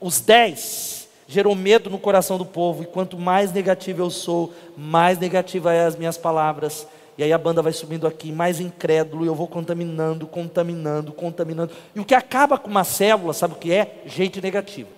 Os 0.00 0.20
dez 0.20 1.08
gerou 1.26 1.54
medo 1.54 1.88
no 1.88 1.98
coração 1.98 2.36
do 2.36 2.44
povo, 2.44 2.82
e 2.82 2.86
quanto 2.86 3.18
mais 3.18 3.52
negativo 3.52 4.02
eu 4.02 4.10
sou, 4.10 4.52
mais 4.76 5.18
negativa 5.18 5.72
é 5.72 5.86
as 5.86 5.96
minhas 5.96 6.18
palavras, 6.18 6.86
e 7.16 7.22
aí 7.22 7.32
a 7.32 7.38
banda 7.38 7.62
vai 7.62 7.72
subindo 7.72 8.06
aqui, 8.06 8.32
mais 8.32 8.58
incrédulo, 8.58 9.24
e 9.24 9.28
eu 9.28 9.34
vou 9.34 9.46
contaminando, 9.46 10.26
contaminando, 10.26 11.12
contaminando. 11.12 11.72
E 11.94 12.00
o 12.00 12.04
que 12.04 12.14
acaba 12.14 12.58
com 12.58 12.68
uma 12.68 12.82
célula, 12.82 13.32
sabe 13.32 13.54
o 13.54 13.56
que 13.56 13.72
é? 13.72 14.02
Gente 14.04 14.40
negativa. 14.40 14.88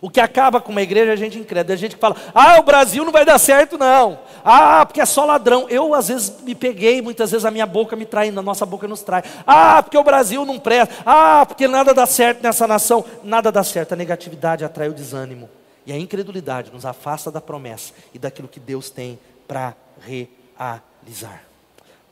O 0.00 0.08
que 0.08 0.20
acaba 0.20 0.60
com 0.60 0.72
uma 0.72 0.80
igreja 0.82 1.12
é 1.12 1.16
gente 1.16 1.38
incrédula. 1.38 1.74
É 1.74 1.76
gente 1.76 1.94
que 1.96 2.00
fala, 2.00 2.16
ah, 2.34 2.58
o 2.58 2.62
Brasil 2.62 3.04
não 3.04 3.12
vai 3.12 3.24
dar 3.24 3.38
certo, 3.38 3.76
não. 3.76 4.18
Ah, 4.44 4.84
porque 4.86 5.00
é 5.00 5.06
só 5.06 5.24
ladrão. 5.24 5.66
Eu, 5.68 5.94
às 5.94 6.08
vezes, 6.08 6.42
me 6.42 6.54
peguei, 6.54 7.02
muitas 7.02 7.30
vezes 7.30 7.44
a 7.44 7.50
minha 7.50 7.66
boca 7.66 7.94
me 7.94 8.06
trai, 8.06 8.30
a 8.30 8.42
nossa 8.42 8.64
boca 8.64 8.88
nos 8.88 9.02
trai. 9.02 9.22
Ah, 9.46 9.82
porque 9.82 9.96
o 9.96 10.02
Brasil 10.02 10.44
não 10.44 10.58
presta. 10.58 10.94
Ah, 11.04 11.44
porque 11.46 11.68
nada 11.68 11.92
dá 11.92 12.06
certo 12.06 12.42
nessa 12.42 12.66
nação. 12.66 13.04
Nada 13.22 13.52
dá 13.52 13.62
certo. 13.62 13.92
A 13.92 13.96
negatividade 13.96 14.64
atrai 14.64 14.88
o 14.88 14.94
desânimo. 14.94 15.48
E 15.86 15.92
a 15.92 15.98
incredulidade 15.98 16.72
nos 16.72 16.86
afasta 16.86 17.30
da 17.30 17.40
promessa 17.40 17.92
e 18.14 18.18
daquilo 18.18 18.48
que 18.48 18.60
Deus 18.60 18.88
tem 18.88 19.18
para 19.46 19.74
realizar 20.00 20.91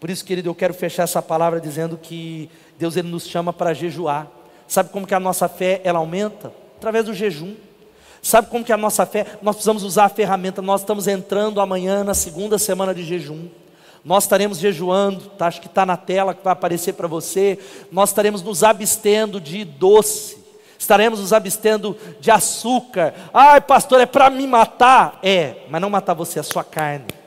Por 0.00 0.08
isso, 0.08 0.24
querido, 0.24 0.48
eu 0.48 0.54
quero 0.54 0.72
fechar 0.72 1.02
essa 1.02 1.20
palavra 1.20 1.60
dizendo 1.60 1.98
que 1.98 2.48
Deus 2.78 2.96
ele 2.96 3.08
nos 3.08 3.26
chama 3.26 3.52
para 3.52 3.74
jejuar. 3.74 4.26
Sabe 4.66 4.88
como 4.88 5.06
que 5.06 5.14
a 5.14 5.20
nossa 5.20 5.46
fé 5.46 5.82
ela 5.84 5.98
aumenta? 5.98 6.50
Através 6.78 7.04
do 7.04 7.12
jejum. 7.12 7.54
Sabe 8.22 8.48
como 8.48 8.64
que 8.64 8.72
a 8.72 8.76
nossa 8.76 9.04
fé, 9.04 9.26
nós 9.42 9.56
precisamos 9.56 9.82
usar 9.82 10.06
a 10.06 10.08
ferramenta, 10.08 10.60
nós 10.62 10.80
estamos 10.80 11.06
entrando 11.06 11.60
amanhã 11.60 12.02
na 12.04 12.14
segunda 12.14 12.58
semana 12.58 12.94
de 12.94 13.02
jejum. 13.02 13.48
Nós 14.02 14.24
estaremos 14.24 14.58
jejuando, 14.58 15.26
tá? 15.30 15.46
acho 15.46 15.60
que 15.60 15.66
está 15.66 15.84
na 15.84 15.96
tela 15.96 16.34
que 16.34 16.42
vai 16.42 16.54
aparecer 16.54 16.94
para 16.94 17.06
você. 17.06 17.58
Nós 17.92 18.10
estaremos 18.10 18.42
nos 18.42 18.62
abstendo 18.62 19.38
de 19.38 19.64
doce, 19.64 20.38
estaremos 20.78 21.20
nos 21.20 21.32
abstendo 21.34 21.96
de 22.20 22.30
açúcar. 22.30 23.14
Ai, 23.34 23.60
pastor, 23.60 24.00
é 24.00 24.06
para 24.06 24.30
me 24.30 24.46
matar? 24.46 25.18
É, 25.22 25.56
mas 25.68 25.80
não 25.80 25.90
matar 25.90 26.14
você, 26.14 26.40
a 26.40 26.42
sua 26.42 26.64
carne 26.64 27.19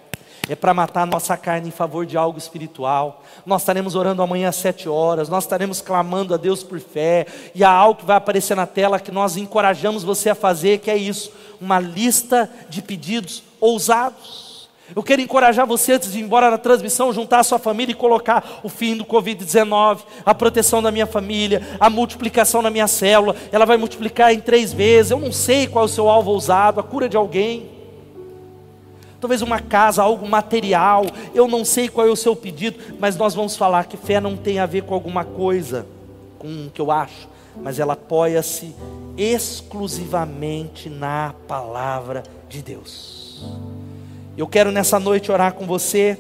é 0.50 0.56
para 0.56 0.74
matar 0.74 1.08
nossa 1.08 1.38
carne 1.38 1.70
em 1.70 1.72
favor 1.72 2.06
de 2.06 2.18
algo 2.18 2.38
espiritual. 2.38 3.24
Nós 3.46 3.62
estaremos 3.62 3.96
orando 3.96 4.22
amanhã 4.22 4.50
às 4.50 4.58
sete 4.58 4.89
horas, 4.89 5.30
nós 5.30 5.46
estaremos 5.46 5.80
clamando 5.80 6.34
a 6.34 6.38
Deus 6.38 6.64
por 6.64 6.80
fé, 6.80 7.26
e 7.56 7.64
há 7.64 7.70
algo 7.70 8.02
que 8.02 8.06
vai 8.06 8.18
aparecer 8.18 8.56
na 8.56 8.68
tela 8.68 9.00
que 9.00 9.12
nós 9.12 9.38
encorajamos 9.38 10.04
você 10.04 10.30
a 10.30 10.36
fazer, 10.36 10.80
que 10.80 10.91
é 10.91 10.98
isso: 10.98 11.32
uma 11.62 11.80
lista 11.80 12.50
de 12.70 12.82
pedidos 12.82 13.41
ousados. 13.60 14.54
Eu 14.94 15.02
quero 15.02 15.22
encorajar 15.22 15.66
você 15.66 15.94
antes 15.94 16.12
de 16.12 16.20
ir 16.20 16.24
embora 16.24 16.52
na 16.52 16.58
transmissão, 16.58 17.14
juntar 17.14 17.39
a 17.39 17.44
sua 17.44 17.58
família 17.58 17.94
e 17.94 17.96
colocar 17.96 18.60
o 18.64 18.70
fim 18.70 18.98
do 18.98 19.06
Covid-19, 19.06 20.00
a 20.26 20.36
proteção 20.36 20.84
da 20.84 20.91
minha 20.91 21.08
família, 21.08 21.66
a 21.80 21.89
multiplicação 21.89 22.62
na 22.62 22.70
minha 22.70 22.86
célula. 22.86 23.34
Ela 23.50 23.66
vai 23.66 23.78
multiplicar 23.78 24.34
em 24.34 24.41
três 24.41 24.74
vezes. 24.74 25.12
Eu 25.12 25.20
não 25.20 25.32
sei 25.32 25.68
qual 25.68 25.86
é 25.86 25.88
o 25.88 25.89
seu 25.89 26.10
alvo 26.10 26.32
ousado, 26.32 26.82
a 26.82 26.84
cura 26.84 27.08
de 27.08 27.16
alguém. 27.16 27.73
Talvez 29.24 29.42
uma 29.42 29.62
casa, 29.62 30.04
algo 30.04 30.28
material. 30.28 31.06
Eu 31.34 31.48
não 31.48 31.64
sei 31.64 31.88
qual 31.88 32.06
é 32.06 32.12
o 32.12 32.16
seu 32.16 32.36
pedido, 32.36 32.78
mas 33.00 33.16
nós 33.16 33.34
vamos 33.34 33.56
falar 33.56 33.86
que 33.86 33.96
fé 33.96 34.20
não 34.20 34.36
tem 34.36 34.60
a 34.60 34.66
ver 34.66 34.84
com 34.84 34.94
alguma 34.94 35.24
coisa, 35.24 35.86
com 36.38 36.66
o 36.66 36.70
que 36.70 36.82
eu 36.82 36.92
acho, 36.92 37.30
mas 37.56 37.80
ela 37.80 37.94
apoia-se 37.94 38.76
exclusivamente 39.16 40.90
na 40.90 41.34
palavra 41.48 42.24
de 42.50 42.62
Deus. 42.62 43.46
Eu 44.36 44.46
quero 44.46 44.74
nessa 44.74 45.00
noite 45.00 45.32
orar 45.32 45.54
com 45.54 45.66
você 45.66 46.20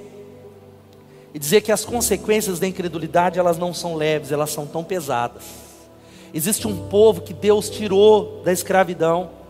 e 1.33 1.39
dizer 1.39 1.59
que 1.59 1.73
as 1.73 1.83
consequências 1.83 2.57
da 2.57 2.67
incredulidade 2.67 3.37
elas 3.37 3.57
não 3.57 3.73
são 3.73 3.95
leves, 3.95 4.31
elas 4.31 4.49
são 4.49 4.65
tão 4.65 4.81
pesadas. 4.81 5.43
Existe 6.33 6.69
um 6.69 6.87
povo 6.87 7.19
que 7.19 7.33
Deus 7.33 7.69
tirou 7.69 8.41
da 8.45 8.53
escravidão. 8.53 9.42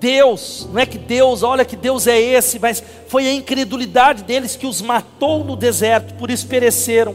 Deus, 0.00 0.66
não 0.72 0.80
é 0.80 0.86
que 0.86 0.96
Deus, 0.96 1.42
olha 1.42 1.62
que 1.62 1.76
Deus 1.76 2.06
é 2.06 2.18
esse, 2.18 2.58
mas 2.58 2.82
foi 3.06 3.28
a 3.28 3.32
incredulidade 3.32 4.24
deles 4.24 4.56
que 4.56 4.66
os 4.66 4.80
matou 4.80 5.44
no 5.44 5.54
deserto, 5.54 6.14
por 6.14 6.30
isso 6.30 6.46
pereceram. 6.46 7.14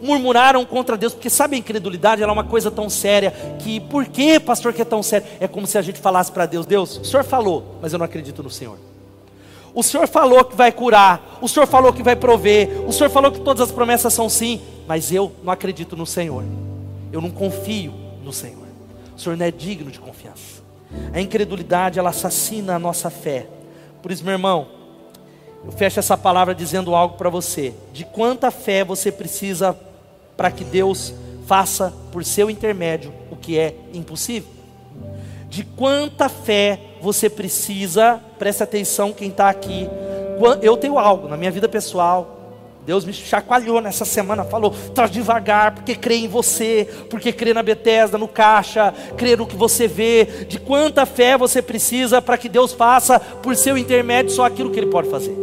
Murmuraram 0.00 0.64
contra 0.64 0.96
Deus, 0.96 1.12
porque 1.12 1.28
sabe 1.28 1.56
a 1.56 1.58
incredulidade, 1.58 2.22
ela 2.22 2.32
é 2.32 2.32
uma 2.32 2.44
coisa 2.44 2.70
tão 2.70 2.88
séria 2.88 3.34
que, 3.58 3.80
por 3.80 4.06
que, 4.06 4.38
pastor, 4.38 4.72
que 4.72 4.80
é 4.80 4.84
tão 4.84 5.02
sério? 5.02 5.26
É 5.40 5.46
como 5.46 5.66
se 5.66 5.76
a 5.76 5.82
gente 5.82 5.98
falasse 5.98 6.32
para 6.32 6.46
Deus: 6.46 6.64
Deus, 6.64 6.96
o 6.96 7.04
senhor 7.04 7.24
falou, 7.24 7.76
mas 7.82 7.92
eu 7.92 7.98
não 7.98 8.06
acredito 8.06 8.42
no 8.42 8.48
Senhor. 8.48 8.78
O 9.74 9.82
Senhor 9.82 10.08
falou 10.08 10.44
que 10.44 10.56
vai 10.56 10.72
curar, 10.72 11.38
o 11.40 11.48
Senhor 11.48 11.66
falou 11.66 11.92
que 11.92 12.02
vai 12.02 12.16
prover, 12.16 12.82
o 12.88 12.92
Senhor 12.92 13.10
falou 13.10 13.30
que 13.30 13.40
todas 13.40 13.68
as 13.68 13.70
promessas 13.70 14.12
são 14.12 14.28
sim, 14.28 14.60
mas 14.86 15.12
eu 15.12 15.32
não 15.44 15.52
acredito 15.52 15.96
no 15.96 16.06
Senhor. 16.06 16.44
Eu 17.12 17.20
não 17.20 17.30
confio 17.30 17.92
no 18.24 18.32
Senhor. 18.32 18.66
O 19.16 19.20
Senhor 19.20 19.36
não 19.36 19.46
é 19.46 19.50
digno 19.50 19.90
de 19.90 20.00
confiança. 20.00 20.59
A 21.12 21.20
incredulidade 21.20 21.98
ela 21.98 22.10
assassina 22.10 22.74
a 22.74 22.78
nossa 22.78 23.10
fé. 23.10 23.46
Por 24.02 24.10
isso, 24.10 24.24
meu 24.24 24.32
irmão, 24.32 24.68
eu 25.64 25.72
fecho 25.72 25.98
essa 25.98 26.16
palavra 26.16 26.54
dizendo 26.54 26.94
algo 26.94 27.16
para 27.16 27.28
você. 27.28 27.74
De 27.92 28.04
quanta 28.04 28.50
fé 28.50 28.84
você 28.84 29.12
precisa 29.12 29.76
para 30.36 30.50
que 30.50 30.64
Deus 30.64 31.12
faça 31.46 31.92
por 32.10 32.24
seu 32.24 32.48
intermédio 32.48 33.12
o 33.30 33.36
que 33.36 33.58
é 33.58 33.74
impossível? 33.92 34.48
De 35.48 35.64
quanta 35.64 36.28
fé 36.28 36.78
você 37.02 37.28
precisa, 37.28 38.20
preste 38.38 38.62
atenção 38.62 39.12
quem 39.12 39.28
está 39.28 39.50
aqui. 39.50 39.88
Eu 40.62 40.76
tenho 40.76 40.98
algo 40.98 41.28
na 41.28 41.36
minha 41.36 41.50
vida 41.50 41.68
pessoal. 41.68 42.39
Deus 42.90 43.04
me 43.04 43.12
chacoalhou 43.12 43.80
nessa 43.80 44.04
semana, 44.04 44.42
falou: 44.42 44.74
traz 44.92 45.12
devagar, 45.12 45.72
porque 45.76 45.94
crê 45.94 46.16
em 46.16 46.26
você, 46.26 46.88
porque 47.08 47.32
crê 47.32 47.54
na 47.54 47.62
Bethesda, 47.62 48.18
no 48.18 48.26
caixa, 48.26 48.92
crê 49.16 49.36
no 49.36 49.46
que 49.46 49.54
você 49.54 49.86
vê. 49.86 50.24
De 50.48 50.58
quanta 50.58 51.06
fé 51.06 51.38
você 51.38 51.62
precisa 51.62 52.20
para 52.20 52.36
que 52.36 52.48
Deus 52.48 52.72
faça 52.72 53.20
por 53.20 53.54
seu 53.54 53.78
intermédio 53.78 54.32
só 54.32 54.44
aquilo 54.44 54.72
que 54.72 54.80
Ele 54.80 54.90
pode 54.90 55.08
fazer. 55.08 55.36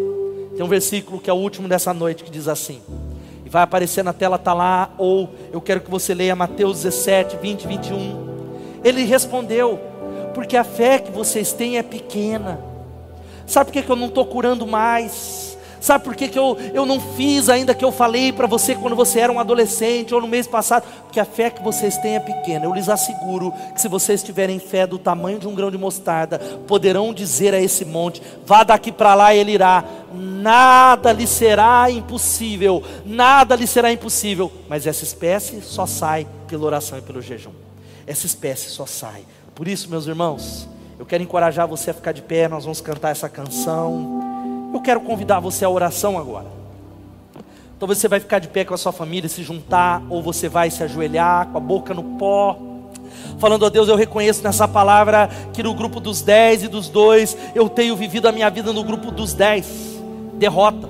Tem 0.58 0.66
um 0.66 0.68
versículo 0.68 1.22
que 1.22 1.30
é 1.30 1.34
o 1.34 1.38
último 1.38 1.70
dessa 1.70 1.94
noite 1.94 2.22
que 2.22 2.30
diz 2.30 2.50
assim, 2.50 2.82
e 3.46 3.50
vai 3.50 3.64
aparecer 3.64 4.04
na 4.04 4.12
tela, 4.12 4.36
está 4.36 4.54
lá, 4.54 4.90
ou 4.98 5.34
eu 5.54 5.62
quero 5.62 5.80
que 5.80 5.90
você 5.90 6.14
leia 6.14 6.36
Mateus 6.36 6.82
17, 6.82 7.38
20, 7.38 7.66
21. 7.66 8.80
Ele 8.84 9.06
respondeu: 9.06 9.80
porque 10.34 10.58
a 10.58 10.66
fé 10.66 11.00
que 11.00 11.12
vocês 11.12 11.54
têm 11.54 11.78
é 11.78 11.82
pequena. 11.82 12.60
Sabe 13.46 13.68
por 13.68 13.72
que, 13.72 13.84
que 13.84 13.90
eu 13.90 13.96
não 13.96 14.08
estou 14.08 14.26
curando 14.26 14.68
mais? 14.68 15.57
Sabe 15.80 16.04
por 16.04 16.16
que, 16.16 16.28
que 16.28 16.38
eu, 16.38 16.58
eu 16.74 16.86
não 16.86 17.00
fiz 17.00 17.50
ainda 17.50 17.74
que 17.74 17.84
eu 17.84 17.92
falei 17.92 18.32
para 18.32 18.48
você 18.48 18.76
quando 18.76 18.96
você 18.96 19.20
era 19.20 19.32
um 19.32 19.40
adolescente 19.40 20.14
ou 20.14 20.22
no 20.22 20.28
mês 20.28 20.48
passado? 20.48 20.86
Porque 21.04 21.20
a 21.20 21.26
fé 21.26 21.50
que 21.50 21.64
vocês 21.64 21.98
têm 21.98 22.16
é 22.16 22.20
pequena. 22.20 22.66
Eu 22.66 22.74
lhes 22.74 22.90
asseguro 22.90 23.54
que 23.74 23.82
se 23.82 23.88
vocês 23.88 24.24
tiverem 24.24 24.60
fé 24.60 24.88
do 24.88 24.98
tamanho 24.98 25.40
de 25.40 25.48
um 25.48 25.56
grão 25.56 25.72
de 25.72 25.78
mostarda, 25.78 26.40
poderão 26.68 27.14
dizer 27.14 27.54
a 27.54 27.62
esse 27.62 27.86
monte: 27.86 28.22
vá 28.46 28.64
daqui 28.64 28.92
para 28.92 29.16
lá 29.16 29.34
e 29.34 29.40
ele 29.40 29.52
irá. 29.52 29.84
Nada 30.14 31.12
lhe 31.12 31.28
será 31.28 31.92
impossível, 31.92 32.82
nada 33.06 33.56
lhe 33.56 33.68
será 33.68 33.92
impossível. 33.92 34.52
Mas 34.70 34.88
essa 34.88 35.04
espécie 35.04 35.62
só 35.62 35.86
sai 35.86 36.26
pela 36.48 36.66
oração 36.66 36.98
e 36.98 37.02
pelo 37.02 37.22
jejum. 37.22 37.52
Essa 38.06 38.26
espécie 38.26 38.70
só 38.70 38.86
sai 38.86 39.24
por 39.58 39.68
isso, 39.68 39.90
meus 39.90 40.06
irmãos, 40.06 40.70
eu 41.00 41.06
quero 41.06 41.24
encorajar 41.24 41.68
você 41.68 41.90
a 41.90 41.94
ficar 41.96 42.12
de 42.12 42.22
pé, 42.22 42.48
nós 42.48 42.64
vamos 42.64 42.80
cantar 42.80 43.10
essa 43.10 43.28
canção. 43.28 44.37
Eu 44.74 44.82
quero 44.82 45.02
convidar 45.02 45.40
você 45.40 45.64
à 45.64 45.70
oração 45.70 46.18
agora. 46.18 46.48
Talvez 47.80 48.00
você 48.00 48.08
vai 48.08 48.20
ficar 48.20 48.40
de 48.40 48.48
pé 48.48 48.66
com 48.66 48.74
a 48.74 48.78
sua 48.78 48.92
família, 48.92 49.30
se 49.30 49.44
juntar, 49.44 50.02
ou 50.10 50.22
você 50.22 50.50
vai 50.50 50.70
se 50.72 50.84
ajoelhar 50.84 51.48
com 51.48 51.58
a 51.58 51.62
boca 51.62 51.94
no 51.94 52.04
pó, 52.18 52.58
falando 53.38 53.66
a 53.66 53.70
Deus, 53.70 53.88
eu 53.88 53.96
reconheço 53.96 54.44
nessa 54.44 54.68
palavra 54.68 55.30
que 55.54 55.62
no 55.62 55.74
grupo 55.74 56.00
dos 56.00 56.22
dez 56.22 56.64
e 56.64 56.68
dos 56.68 56.90
dois, 56.90 57.38
eu 57.54 57.70
tenho 57.70 57.96
vivido 57.96 58.28
a 58.28 58.32
minha 58.32 58.50
vida 58.50 58.74
no 58.74 58.84
grupo 58.84 59.12
dos 59.12 59.34
dez. 59.34 60.00
Derrota, 60.34 60.90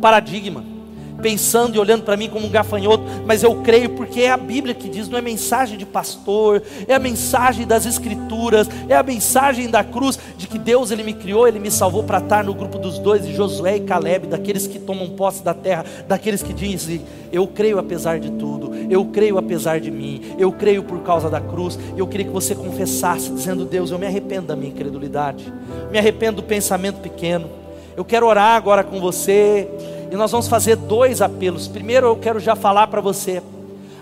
paradigma 0.00 0.75
pensando 1.20 1.76
e 1.76 1.78
olhando 1.78 2.02
para 2.02 2.16
mim 2.16 2.28
como 2.28 2.46
um 2.46 2.50
gafanhoto, 2.50 3.04
mas 3.24 3.42
eu 3.42 3.56
creio 3.62 3.90
porque 3.90 4.22
é 4.22 4.30
a 4.30 4.36
Bíblia 4.36 4.74
que 4.74 4.88
diz, 4.88 5.08
não 5.08 5.18
é 5.18 5.22
mensagem 5.22 5.78
de 5.78 5.86
pastor, 5.86 6.62
é 6.86 6.94
a 6.94 6.98
mensagem 6.98 7.66
das 7.66 7.86
Escrituras, 7.86 8.68
é 8.88 8.94
a 8.94 9.02
mensagem 9.02 9.68
da 9.68 9.82
cruz, 9.82 10.18
de 10.36 10.46
que 10.46 10.58
Deus 10.58 10.90
ele 10.90 11.02
me 11.02 11.14
criou, 11.14 11.46
ele 11.46 11.58
me 11.58 11.70
salvou 11.70 12.04
para 12.04 12.18
estar 12.18 12.44
no 12.44 12.54
grupo 12.54 12.78
dos 12.78 12.98
dois, 12.98 13.26
de 13.26 13.34
Josué 13.34 13.76
e 13.76 13.80
Caleb, 13.80 14.26
daqueles 14.26 14.66
que 14.66 14.78
tomam 14.78 15.10
posse 15.10 15.42
da 15.42 15.54
terra, 15.54 15.84
daqueles 16.06 16.42
que 16.42 16.52
dizem, 16.52 17.02
eu 17.32 17.46
creio 17.46 17.78
apesar 17.78 18.18
de 18.18 18.30
tudo, 18.30 18.72
eu 18.90 19.04
creio 19.06 19.38
apesar 19.38 19.80
de 19.80 19.90
mim, 19.90 20.22
eu 20.38 20.52
creio 20.52 20.82
por 20.82 21.00
causa 21.00 21.28
da 21.28 21.40
cruz, 21.40 21.78
eu 21.96 22.06
queria 22.06 22.26
que 22.26 22.32
você 22.32 22.54
confessasse, 22.54 23.30
dizendo, 23.30 23.64
Deus, 23.64 23.90
eu 23.90 23.98
me 23.98 24.06
arrependo 24.06 24.48
da 24.48 24.56
minha 24.56 24.70
incredulidade, 24.70 25.52
me 25.90 25.98
arrependo 25.98 26.36
do 26.36 26.42
pensamento 26.42 27.00
pequeno, 27.00 27.48
eu 27.96 28.04
quero 28.04 28.26
orar 28.26 28.56
agora 28.56 28.84
com 28.84 29.00
você, 29.00 29.68
nós 30.16 30.30
vamos 30.30 30.48
fazer 30.48 30.76
dois 30.76 31.20
apelos. 31.20 31.68
Primeiro, 31.68 32.06
eu 32.06 32.16
quero 32.16 32.38
já 32.40 32.54
falar 32.54 32.86
para 32.86 33.00
você. 33.00 33.42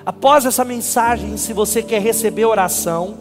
Após 0.04 0.44
essa 0.44 0.64
mensagem, 0.64 1.36
se 1.36 1.52
você 1.52 1.82
quer 1.82 2.00
receber 2.00 2.44
oração, 2.44 3.14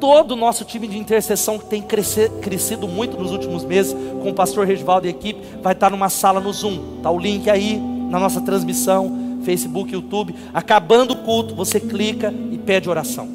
todo 0.00 0.32
o 0.32 0.36
nosso 0.36 0.64
time 0.64 0.88
de 0.88 0.98
intercessão 0.98 1.58
que 1.58 1.66
tem 1.66 1.80
crescer, 1.80 2.28
crescido 2.40 2.88
muito 2.88 3.16
nos 3.16 3.30
últimos 3.30 3.64
meses, 3.64 3.94
com 4.22 4.30
o 4.30 4.34
pastor 4.34 4.66
Regivaldo 4.66 5.06
e 5.06 5.10
equipe, 5.10 5.40
vai 5.62 5.72
estar 5.72 5.90
numa 5.90 6.08
sala 6.08 6.40
no 6.40 6.52
Zoom. 6.52 7.00
Tá 7.02 7.10
o 7.10 7.18
link 7.18 7.48
aí 7.48 7.78
na 8.10 8.18
nossa 8.18 8.40
transmissão, 8.40 9.40
Facebook, 9.44 9.92
YouTube. 9.92 10.34
Acabando 10.52 11.12
o 11.12 11.16
culto, 11.16 11.54
você 11.54 11.78
clica 11.78 12.34
e 12.50 12.58
pede 12.58 12.90
oração. 12.90 13.28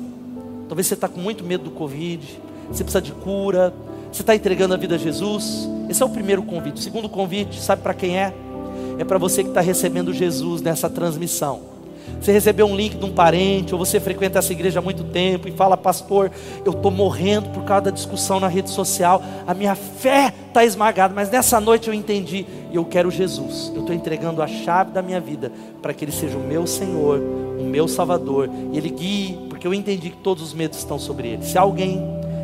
Talvez 0.68 0.88
você 0.88 0.93
está 0.93 1.07
com 1.07 1.20
muito 1.20 1.43
medo 1.43 1.64
do 1.64 1.72
Covid, 1.72 2.22
você 2.70 2.84
precisa 2.84 3.01
de 3.01 3.14
cura, 3.14 3.74
você 4.12 4.22
está 4.22 4.36
entregando 4.36 4.74
a 4.74 4.78
vida 4.78 4.95
a 4.95 4.97
Jesus. 4.97 5.70
Esse 5.89 6.03
é 6.03 6.05
o 6.05 6.10
primeiro 6.10 6.43
convite. 6.43 6.76
O 6.76 6.80
segundo 6.84 7.07
convite, 7.07 7.62
sabe 7.62 7.82
para 7.82 7.93
quem 7.93 8.18
é? 8.18 8.34
É 8.98 9.04
para 9.04 9.18
você 9.18 9.44
que 9.44 9.50
está 9.50 9.62
recebendo 9.62 10.14
Jesus 10.14 10.62
nessa 10.62 10.90
transmissão. 10.90 11.80
Você 12.20 12.32
recebeu 12.32 12.66
um 12.66 12.76
link 12.76 12.98
de 12.98 13.06
um 13.06 13.12
parente, 13.12 13.74
ou 13.74 13.80
você 13.80 14.00
frequenta 14.00 14.40
essa 14.40 14.52
igreja 14.52 14.80
há 14.80 14.82
muito 14.82 15.04
tempo 15.06 15.48
e 15.48 15.52
fala, 15.52 15.78
pastor, 15.78 16.32
eu 16.66 16.72
estou 16.72 16.92
morrendo 16.92 17.50
por 17.50 17.64
causa 17.64 17.86
da 17.86 17.92
discussão 17.92 18.40
na 18.40 18.48
rede 18.48 18.70
social, 18.70 19.22
a 19.48 19.54
minha 19.54 19.76
fé 19.76 20.34
está 20.48 20.66
esmagada, 20.66 21.14
mas 21.14 21.30
nessa 21.30 21.62
noite 21.62 21.88
eu 21.88 21.94
entendi 21.94 22.46
e 22.72 22.76
eu 22.76 22.84
quero 22.84 23.10
Jesus. 23.10 23.72
Eu 23.74 23.82
estou 23.82 23.96
entregando 23.96 24.42
a 24.42 24.48
chave 24.48 24.92
da 24.92 25.02
minha 25.02 25.20
vida 25.20 25.52
para 25.82 25.94
que 25.94 26.04
Ele 26.04 26.12
seja 26.12 26.38
o 26.38 26.42
meu 26.42 26.68
Senhor, 26.68 27.20
o 27.60 27.64
meu 27.64 27.88
Salvador, 27.88 28.50
e 28.74 28.78
Ele 28.78 28.90
guie, 28.90 29.38
porque 29.48 29.66
eu 29.66 29.74
entendi 29.74 30.10
que 30.10 30.18
todos 30.18 30.44
os 30.44 30.54
medos 30.54 30.78
estão 30.78 31.00
sobre 31.00 31.30
Ele. 31.30 31.46
Se 31.46 31.58
alguém 31.58 32.02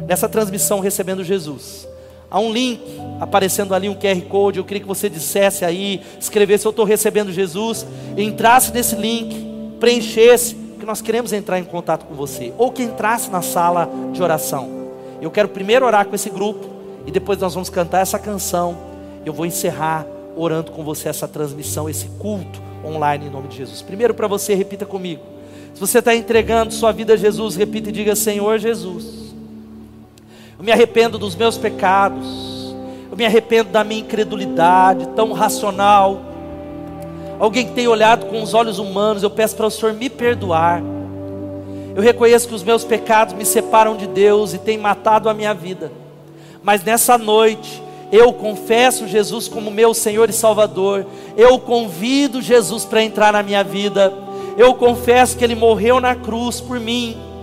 nessa 0.08 0.30
transmissão 0.30 0.80
recebendo 0.80 1.24
Jesus, 1.24 1.88
Há 2.30 2.40
um 2.40 2.52
link 2.52 2.82
aparecendo 3.20 3.74
ali, 3.74 3.88
um 3.88 3.96
QR 3.96 4.22
Code. 4.24 4.58
Eu 4.60 4.66
queria 4.66 4.82
que 4.82 4.88
você 4.88 5.10
dissesse 5.10 5.64
aí, 5.64 6.02
escrevesse: 6.20 6.66
Eu 6.66 6.72
estou 6.72 6.86
recebendo 6.86 7.32
Jesus. 7.32 7.86
Entrasse 8.18 8.74
nesse 8.74 8.96
link, 8.96 9.36
preenchesse, 9.80 10.56
que 10.80 10.86
nós 10.86 11.02
queremos 11.02 11.34
entrar 11.34 11.60
em 11.60 11.64
contato 11.64 12.06
com 12.06 12.14
você. 12.14 12.54
Ou 12.58 12.72
que 12.72 12.84
entrasse 12.84 13.30
na 13.30 13.42
sala 13.42 13.90
de 14.12 14.22
oração. 14.22 14.70
Eu 15.22 15.32
quero 15.32 15.48
primeiro 15.48 15.86
orar 15.86 16.06
com 16.06 16.16
esse 16.16 16.30
grupo 16.30 16.70
e 17.06 17.12
depois 17.12 17.40
nós 17.40 17.54
vamos 17.54 17.70
cantar 17.70 18.00
essa 18.00 18.20
canção. 18.20 18.78
Eu 19.26 19.34
vou 19.34 19.46
encerrar 19.46 20.06
orando 20.36 20.72
com 20.72 20.84
você 20.84 21.10
essa 21.10 21.28
transmissão, 21.28 21.90
esse 21.90 22.08
culto 22.20 22.62
online 22.84 23.28
em 23.28 23.30
nome 23.30 23.48
de 23.48 23.58
Jesus. 23.58 23.82
Primeiro 23.82 24.14
para 24.14 24.28
você, 24.28 24.54
repita 24.54 24.86
comigo. 24.86 25.22
Se 25.74 25.80
você 25.80 26.00
está 26.00 26.16
entregando 26.16 26.74
sua 26.74 26.92
vida 26.92 27.14
a 27.14 27.18
Jesus, 27.18 27.56
repita 27.56 27.90
e 27.90 27.92
diga: 27.92 28.16
Senhor 28.16 28.60
Jesus. 28.60 29.25
Eu 30.66 30.74
me 30.74 30.74
arrependo 30.74 31.20
dos 31.20 31.36
meus 31.36 31.60
pecados. 31.60 32.74
Eu 33.12 33.16
me 33.16 33.24
arrependo 33.24 33.70
da 33.70 33.84
minha 33.84 34.02
incredulidade 34.02 35.10
tão 35.10 35.32
racional. 35.32 36.20
Alguém 37.40 37.68
que 37.68 37.74
tem 37.74 37.88
olhado 37.88 38.26
com 38.26 38.42
os 38.42 38.56
olhos 38.56 38.80
humanos, 38.80 39.22
eu 39.22 39.30
peço 39.30 39.56
para 39.56 39.68
o 39.68 39.70
Senhor 39.70 39.94
me 39.94 40.10
perdoar. 40.10 40.82
Eu 41.94 42.02
reconheço 42.02 42.48
que 42.48 42.56
os 42.56 42.64
meus 42.64 42.84
pecados 42.84 43.36
me 43.36 43.46
separam 43.46 43.96
de 43.96 44.08
Deus 44.08 44.56
e 44.56 44.58
têm 44.58 44.76
matado 44.76 45.30
a 45.30 45.36
minha 45.36 45.54
vida. 45.54 45.92
Mas 46.64 46.84
nessa 46.84 47.16
noite, 47.16 47.80
eu 48.12 48.34
confesso 48.34 49.08
Jesus 49.08 49.48
como 49.48 49.70
meu 49.70 49.94
Senhor 49.94 50.32
e 50.32 50.34
Salvador. 50.34 51.06
Eu 51.38 51.60
convido 51.60 52.42
Jesus 52.42 52.84
para 52.86 53.04
entrar 53.04 53.34
na 53.34 53.44
minha 53.44 53.64
vida. 53.64 54.12
Eu 54.58 54.74
confesso 54.74 55.38
que 55.38 55.44
Ele 55.44 55.54
morreu 55.54 56.00
na 56.00 56.16
cruz 56.16 56.60
por 56.60 56.80
mim. 56.80 57.35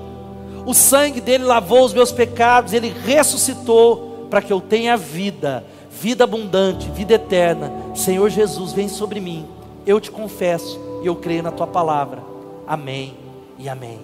O 0.64 0.74
sangue 0.74 1.20
dele 1.20 1.44
lavou 1.44 1.84
os 1.84 1.92
meus 1.92 2.12
pecados. 2.12 2.72
Ele 2.72 2.88
ressuscitou 3.04 4.26
para 4.30 4.40
que 4.40 4.52
eu 4.52 4.60
tenha 4.60 4.96
vida, 4.96 5.64
vida 5.90 6.24
abundante, 6.24 6.90
vida 6.90 7.14
eterna. 7.14 7.72
Senhor 7.94 8.28
Jesus, 8.30 8.72
vem 8.72 8.88
sobre 8.88 9.20
mim. 9.20 9.46
Eu 9.86 10.00
te 10.00 10.10
confesso 10.10 10.80
e 11.02 11.06
eu 11.06 11.16
creio 11.16 11.42
na 11.42 11.50
tua 11.50 11.66
palavra. 11.66 12.22
Amém 12.66 13.14
e 13.58 13.68
amém. 13.68 14.00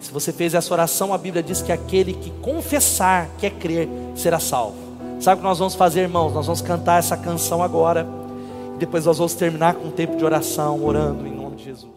Se 0.00 0.12
você 0.12 0.32
fez 0.32 0.52
essa 0.52 0.72
oração, 0.72 1.14
a 1.14 1.18
Bíblia 1.18 1.42
diz 1.42 1.62
que 1.62 1.72
aquele 1.72 2.12
que 2.12 2.30
confessar, 2.42 3.30
quer 3.38 3.52
crer, 3.52 3.88
será 4.14 4.38
salvo. 4.38 4.76
Sabe 5.18 5.36
o 5.36 5.38
que 5.38 5.48
nós 5.48 5.58
vamos 5.58 5.74
fazer, 5.74 6.02
irmãos? 6.02 6.34
Nós 6.34 6.46
vamos 6.46 6.60
cantar 6.60 6.98
essa 6.98 7.16
canção 7.16 7.62
agora. 7.62 8.06
E 8.74 8.78
depois 8.78 9.06
nós 9.06 9.16
vamos 9.16 9.32
terminar 9.34 9.74
com 9.74 9.88
um 9.88 9.90
tempo 9.90 10.16
de 10.16 10.24
oração, 10.24 10.84
orando 10.84 11.26
em 11.26 11.34
nome 11.34 11.56
de 11.56 11.64
Jesus. 11.64 11.93